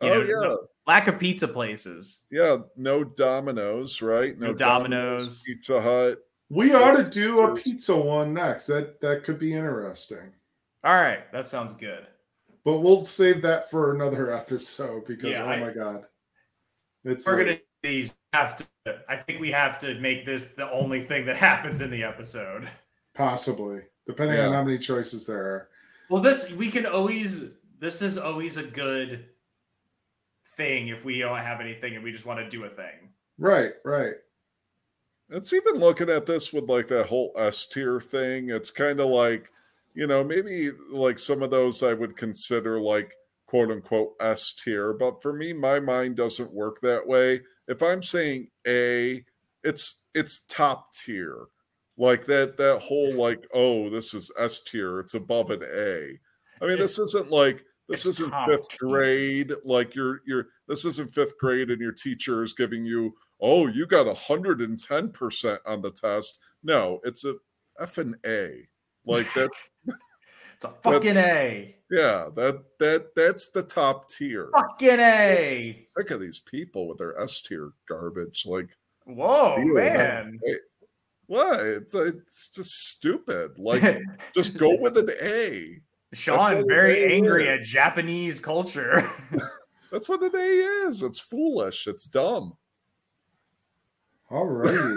[0.00, 2.26] You oh know, yeah, no- lack of pizza places.
[2.30, 2.56] yeah.
[2.76, 4.38] No Domino's, right?
[4.38, 5.42] No Domino's.
[5.42, 6.18] Pizza Hut.
[6.48, 8.66] we ought to do a pizza one next.
[8.66, 10.32] That that could be interesting.
[10.84, 12.06] All right, that sounds good.
[12.64, 16.04] But we'll save that for another episode because Yeah, oh I- my god,
[17.04, 18.66] it's We're like- gonna these have to.
[19.08, 22.68] I think we have to make this the only thing that happens in the episode.
[23.14, 25.68] possibly depending on how many choices there are.
[26.08, 27.44] Well, this we can always.
[27.78, 29.24] This is always a good
[30.56, 33.10] thing if we don't have anything and we just want to do a thing.
[33.38, 34.14] Right, right.
[35.30, 38.50] It's even looking at this with like that whole S tier thing.
[38.50, 39.50] It's kind of like,
[39.94, 43.14] you know, maybe like some of those I would consider like
[43.46, 47.40] quote unquote S tier, but for me, my mind doesn't work that way.
[47.68, 49.24] If I'm saying A,
[49.62, 51.46] it's it's top tier.
[51.96, 56.18] Like that that whole like, oh, this is S tier, it's above an A.
[56.60, 59.52] I mean, this isn't like this isn't top fifth grade.
[59.64, 63.86] Like you're you're this isn't fifth grade and your teacher is giving you oh, you
[63.86, 66.40] got 110% on the test.
[66.62, 67.34] No, it's a
[67.78, 68.68] F and A.
[69.04, 71.76] Like that's It's a fucking A.
[71.92, 74.48] yeah, that that that's the top tier.
[74.54, 75.78] Fucking A.
[75.84, 78.44] Sick of these people with their S tier garbage.
[78.46, 80.40] Like Whoa, Ew, man.
[81.26, 81.60] what?
[81.60, 83.58] It's it's just stupid.
[83.58, 84.00] Like
[84.34, 85.80] just go with an A.
[86.14, 87.60] Sean what very an A angry is.
[87.62, 89.08] at Japanese culture.
[89.92, 90.38] That's what an A
[90.88, 91.02] is.
[91.02, 91.86] It's foolish.
[91.86, 92.56] It's dumb.
[94.30, 94.96] All righty.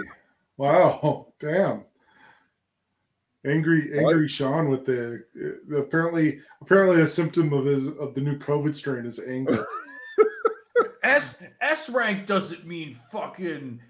[0.56, 1.32] wow.
[1.40, 1.84] Damn.
[3.46, 5.24] Angry, angry Sean with the,
[5.68, 9.64] the apparently apparently a symptom of his of the new COVID strain is anger.
[11.02, 13.80] S S rank doesn't mean fucking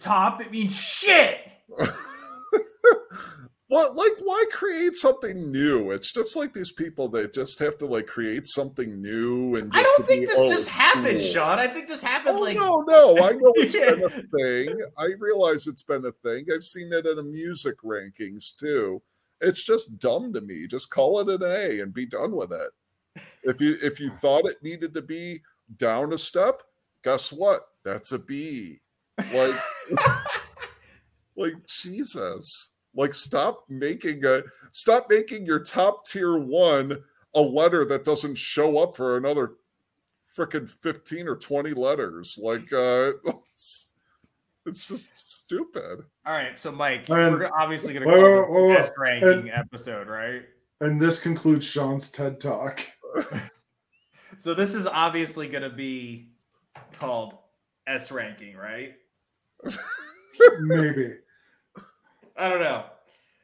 [0.00, 0.40] top.
[0.40, 1.38] It means shit.
[3.74, 5.90] What like why create something new?
[5.90, 9.80] It's just like these people that just have to like create something new and I
[9.80, 11.58] just don't to think be, this "Oh, just happened, cool." Sean.
[11.58, 14.80] I think this happened Oh like no, no, I know it's been a thing.
[14.96, 16.46] I realize it's been a thing.
[16.54, 19.02] I've seen it in the music rankings too.
[19.40, 20.68] It's just dumb to me.
[20.68, 23.24] Just call it an A and be done with it.
[23.42, 25.40] If you if you thought it needed to be
[25.78, 26.62] down a step,
[27.02, 27.62] guess what?
[27.84, 28.82] That's a B.
[29.32, 29.58] Like
[31.36, 32.73] like Jesus.
[32.96, 34.42] Like stop making a
[34.72, 36.96] stop making your top tier one
[37.34, 39.52] a letter that doesn't show up for another
[40.36, 42.38] freaking 15 or 20 letters.
[42.42, 43.12] Like uh
[43.50, 43.94] it's,
[44.66, 46.04] it's just stupid.
[46.26, 48.74] All right, so Mike, And- we're obviously going to Whoa, call whoa, whoa, the whoa.
[48.74, 50.42] best ranking episode, right?
[50.80, 52.86] and this concludes Sean's TED Talk.
[54.40, 56.30] So this is obviously going to be
[56.98, 57.34] called
[57.86, 58.94] S ranking, right?
[60.60, 61.14] Maybe.
[62.36, 62.84] I don't know.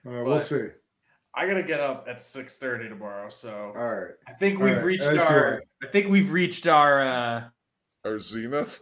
[0.06, 0.68] Uh, we'll see.
[1.34, 4.10] I got to get up at six thirty tomorrow, so All right.
[4.26, 5.62] I think All we've right, reached as do our.
[5.82, 7.42] I think we've reached our uh,
[8.04, 8.80] Our Zenith.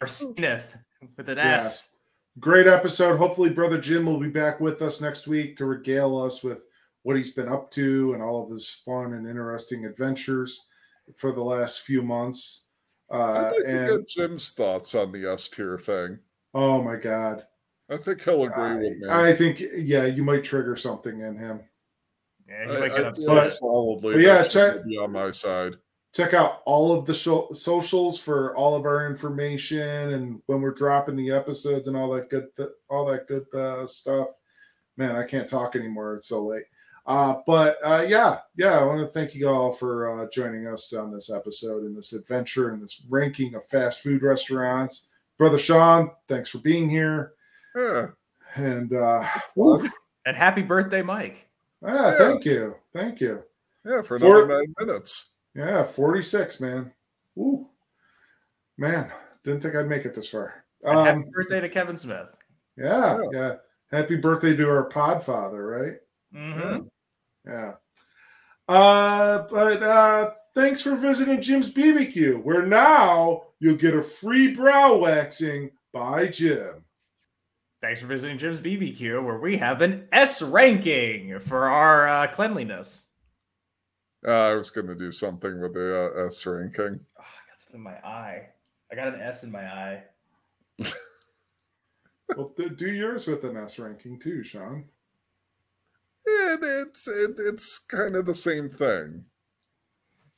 [0.00, 0.76] our zenith
[1.16, 1.54] with an Yeah.
[1.56, 1.96] S.
[2.38, 3.16] Great episode.
[3.16, 6.62] Hopefully, Brother Jim will be back with us next week to regale us with
[7.02, 10.66] what he's been up to and all of his fun and interesting adventures
[11.16, 12.64] for the last few months.
[13.10, 16.20] I'd Uh, like to get Jim's thoughts on the S tier thing.
[16.54, 17.44] oh my God,
[17.90, 19.08] I think he'll agree with me.
[19.08, 21.60] I, I think yeah, you might trigger something in him.
[22.48, 23.52] Yeah, he I, might I get feel upset.
[23.58, 25.76] solidly But yeah, check- be on my side.
[26.14, 30.72] check out all of the show, socials for all of our information and when we're
[30.72, 34.28] dropping the episodes and all that good th- all that good uh, stuff
[34.96, 36.64] man i can't talk anymore it's so late
[37.06, 40.92] uh, but uh, yeah yeah i want to thank you all for uh, joining us
[40.94, 46.10] on this episode and this adventure and this ranking of fast food restaurants brother sean
[46.26, 47.34] thanks for being here
[47.78, 48.06] Yeah.
[48.56, 49.24] and uh,
[49.54, 49.88] woo,
[50.26, 51.48] And happy birthday, Mike.
[51.84, 52.18] ah, Yeah.
[52.18, 53.42] thank you thank you
[53.84, 55.34] Yeah, for For- another nine minutes.
[55.54, 56.92] Yeah, 46, man.
[57.38, 57.68] Ooh.
[58.76, 59.10] Man,
[59.44, 60.64] didn't think I'd make it this far.
[60.82, 62.28] And happy Um, birthday to Kevin Smith.
[62.76, 63.56] yeah, yeah.
[63.90, 65.98] Happy birthday to our podfather, right?
[66.32, 66.86] hmm
[67.46, 67.74] Yeah.
[68.68, 74.96] Uh, but uh thanks for visiting Jim's BBQ, where now you'll get a free brow
[74.96, 76.84] waxing by Jim.
[77.80, 83.10] Thanks for visiting Jim's BBQ, where we have an S ranking for our uh, cleanliness.
[84.26, 86.98] Uh, I was going to do something with the uh, S ranking.
[87.18, 88.48] Oh, I got something in my eye.
[88.90, 90.02] I got an S in my eye.
[92.36, 94.84] Well, do yours with an S ranking too, Sean.
[96.26, 99.24] It, it's it, it's kind of the same thing.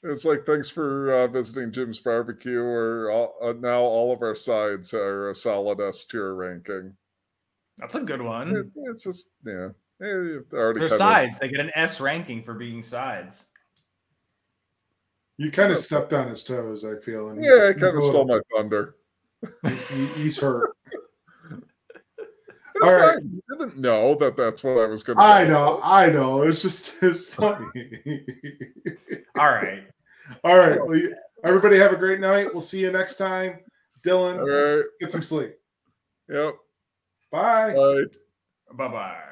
[0.03, 2.63] It's like thanks for uh, visiting Jim's Barbecue.
[2.63, 3.11] Or
[3.43, 6.95] uh, now all of our sides are a solid S tier ranking.
[7.81, 8.55] That's a good one.
[8.55, 9.69] It, it's just yeah.
[9.99, 10.43] They're
[10.73, 11.39] kinda- sides.
[11.39, 13.47] They get an S ranking for being sides.
[15.37, 17.31] You kind of stepped on his toes, I feel.
[17.31, 18.97] And Yeah, it he's kind of stole my thunder.
[19.91, 20.77] he- he's hurt.
[21.49, 21.61] It's
[22.93, 23.15] All right.
[23.15, 23.25] fine.
[23.27, 25.23] You didn't know that that's what I was going to.
[25.23, 26.43] I know, I know.
[26.43, 27.67] It's just it's funny.
[29.39, 29.85] All right.
[30.45, 30.79] All right.
[30.87, 32.49] Well, you- everybody have a great night.
[32.53, 33.61] We'll see you next time.
[34.03, 34.85] Dylan, All right.
[35.01, 35.55] get some sleep.
[36.29, 36.55] Yep.
[37.31, 37.75] Bye.
[37.75, 38.03] Bye.
[38.73, 39.30] Bye bye.